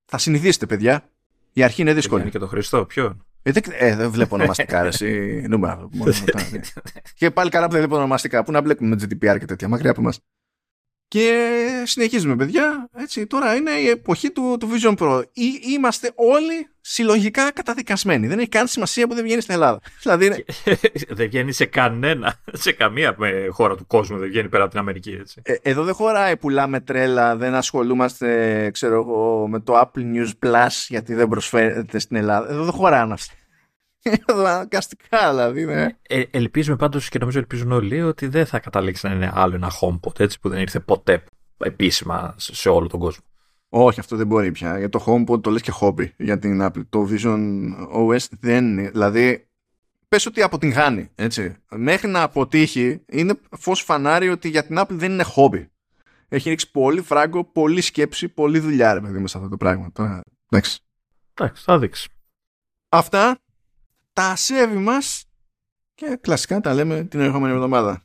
[0.05, 1.09] θα συνηθίσετε, παιδιά.
[1.53, 2.21] Η αρχή είναι δύσκολη.
[2.21, 5.41] Είναι και το Χριστό, ποιον; Ε, δεν, ε, δεν βλέπω ονομαστικά, εσύ.
[5.47, 5.89] Νούμερα.
[7.15, 8.43] και πάλι καλά που δεν βλέπω ονομαστικά.
[8.43, 10.19] Πού να μπλέκουμε με GDPR και τέτοια, μακριά από εμάς.
[11.07, 12.84] Και συνεχίζουμε, παιδιά.
[12.97, 15.23] Έτσι, τώρα είναι η εποχή του, του Vision Pro.
[15.33, 15.43] Ή,
[15.73, 18.27] είμαστε όλοι συλλογικά καταδικασμένοι.
[18.27, 19.79] Δεν έχει καν σημασία που δεν βγαίνει στην Ελλάδα.
[20.01, 20.45] Δηλαδή
[21.09, 23.15] δεν βγαίνει σε κανένα, σε καμία
[23.49, 25.11] χώρα του κόσμου, δεν βγαίνει πέρα από την Αμερική.
[25.11, 25.41] Έτσι.
[25.43, 30.85] Ε, εδώ δεν χωράει πουλάμε τρέλα, δεν ασχολούμαστε ξέρω εγώ, με το Apple News Plus
[30.87, 32.49] γιατί δεν προσφέρεται στην Ελλάδα.
[32.49, 33.33] Εδώ δεν χωράνε αυτά.
[34.33, 35.65] Αναγκαστικά δηλαδή.
[35.65, 35.87] Ναι.
[36.01, 39.71] Ε, ελπίζουμε πάντως και νομίζω ελπίζουν όλοι ότι δεν θα καταλήξει να είναι άλλο ένα
[39.81, 41.23] HomePod έτσι που δεν ήρθε ποτέ
[41.57, 43.23] επίσημα σε όλο τον κόσμο.
[43.69, 44.77] Όχι, αυτό δεν μπορεί πια.
[44.77, 46.85] Για το HomePod το λες και hobby για την Apple.
[46.89, 47.39] Το Vision
[47.95, 48.89] OS δεν είναι.
[48.89, 49.47] Δηλαδή,
[50.07, 51.55] πες ότι αποτυγχάνει, έτσι.
[51.69, 55.65] Μέχρι να αποτύχει, είναι φως φανάρι ότι για την Apple δεν είναι hobby.
[56.27, 59.91] Έχει ρίξει πολύ φράγκο, πολύ σκέψη, πολύ δουλειά, ρε παιδί σε αυτό το πράγμα.
[60.49, 60.79] εντάξει.
[61.33, 62.09] Εντάξει, θα δείξει.
[62.89, 63.39] Αυτά
[64.13, 65.25] τα ασέβη μας
[65.93, 68.03] και κλασικά τα λέμε την ερχόμενη εβδομάδα.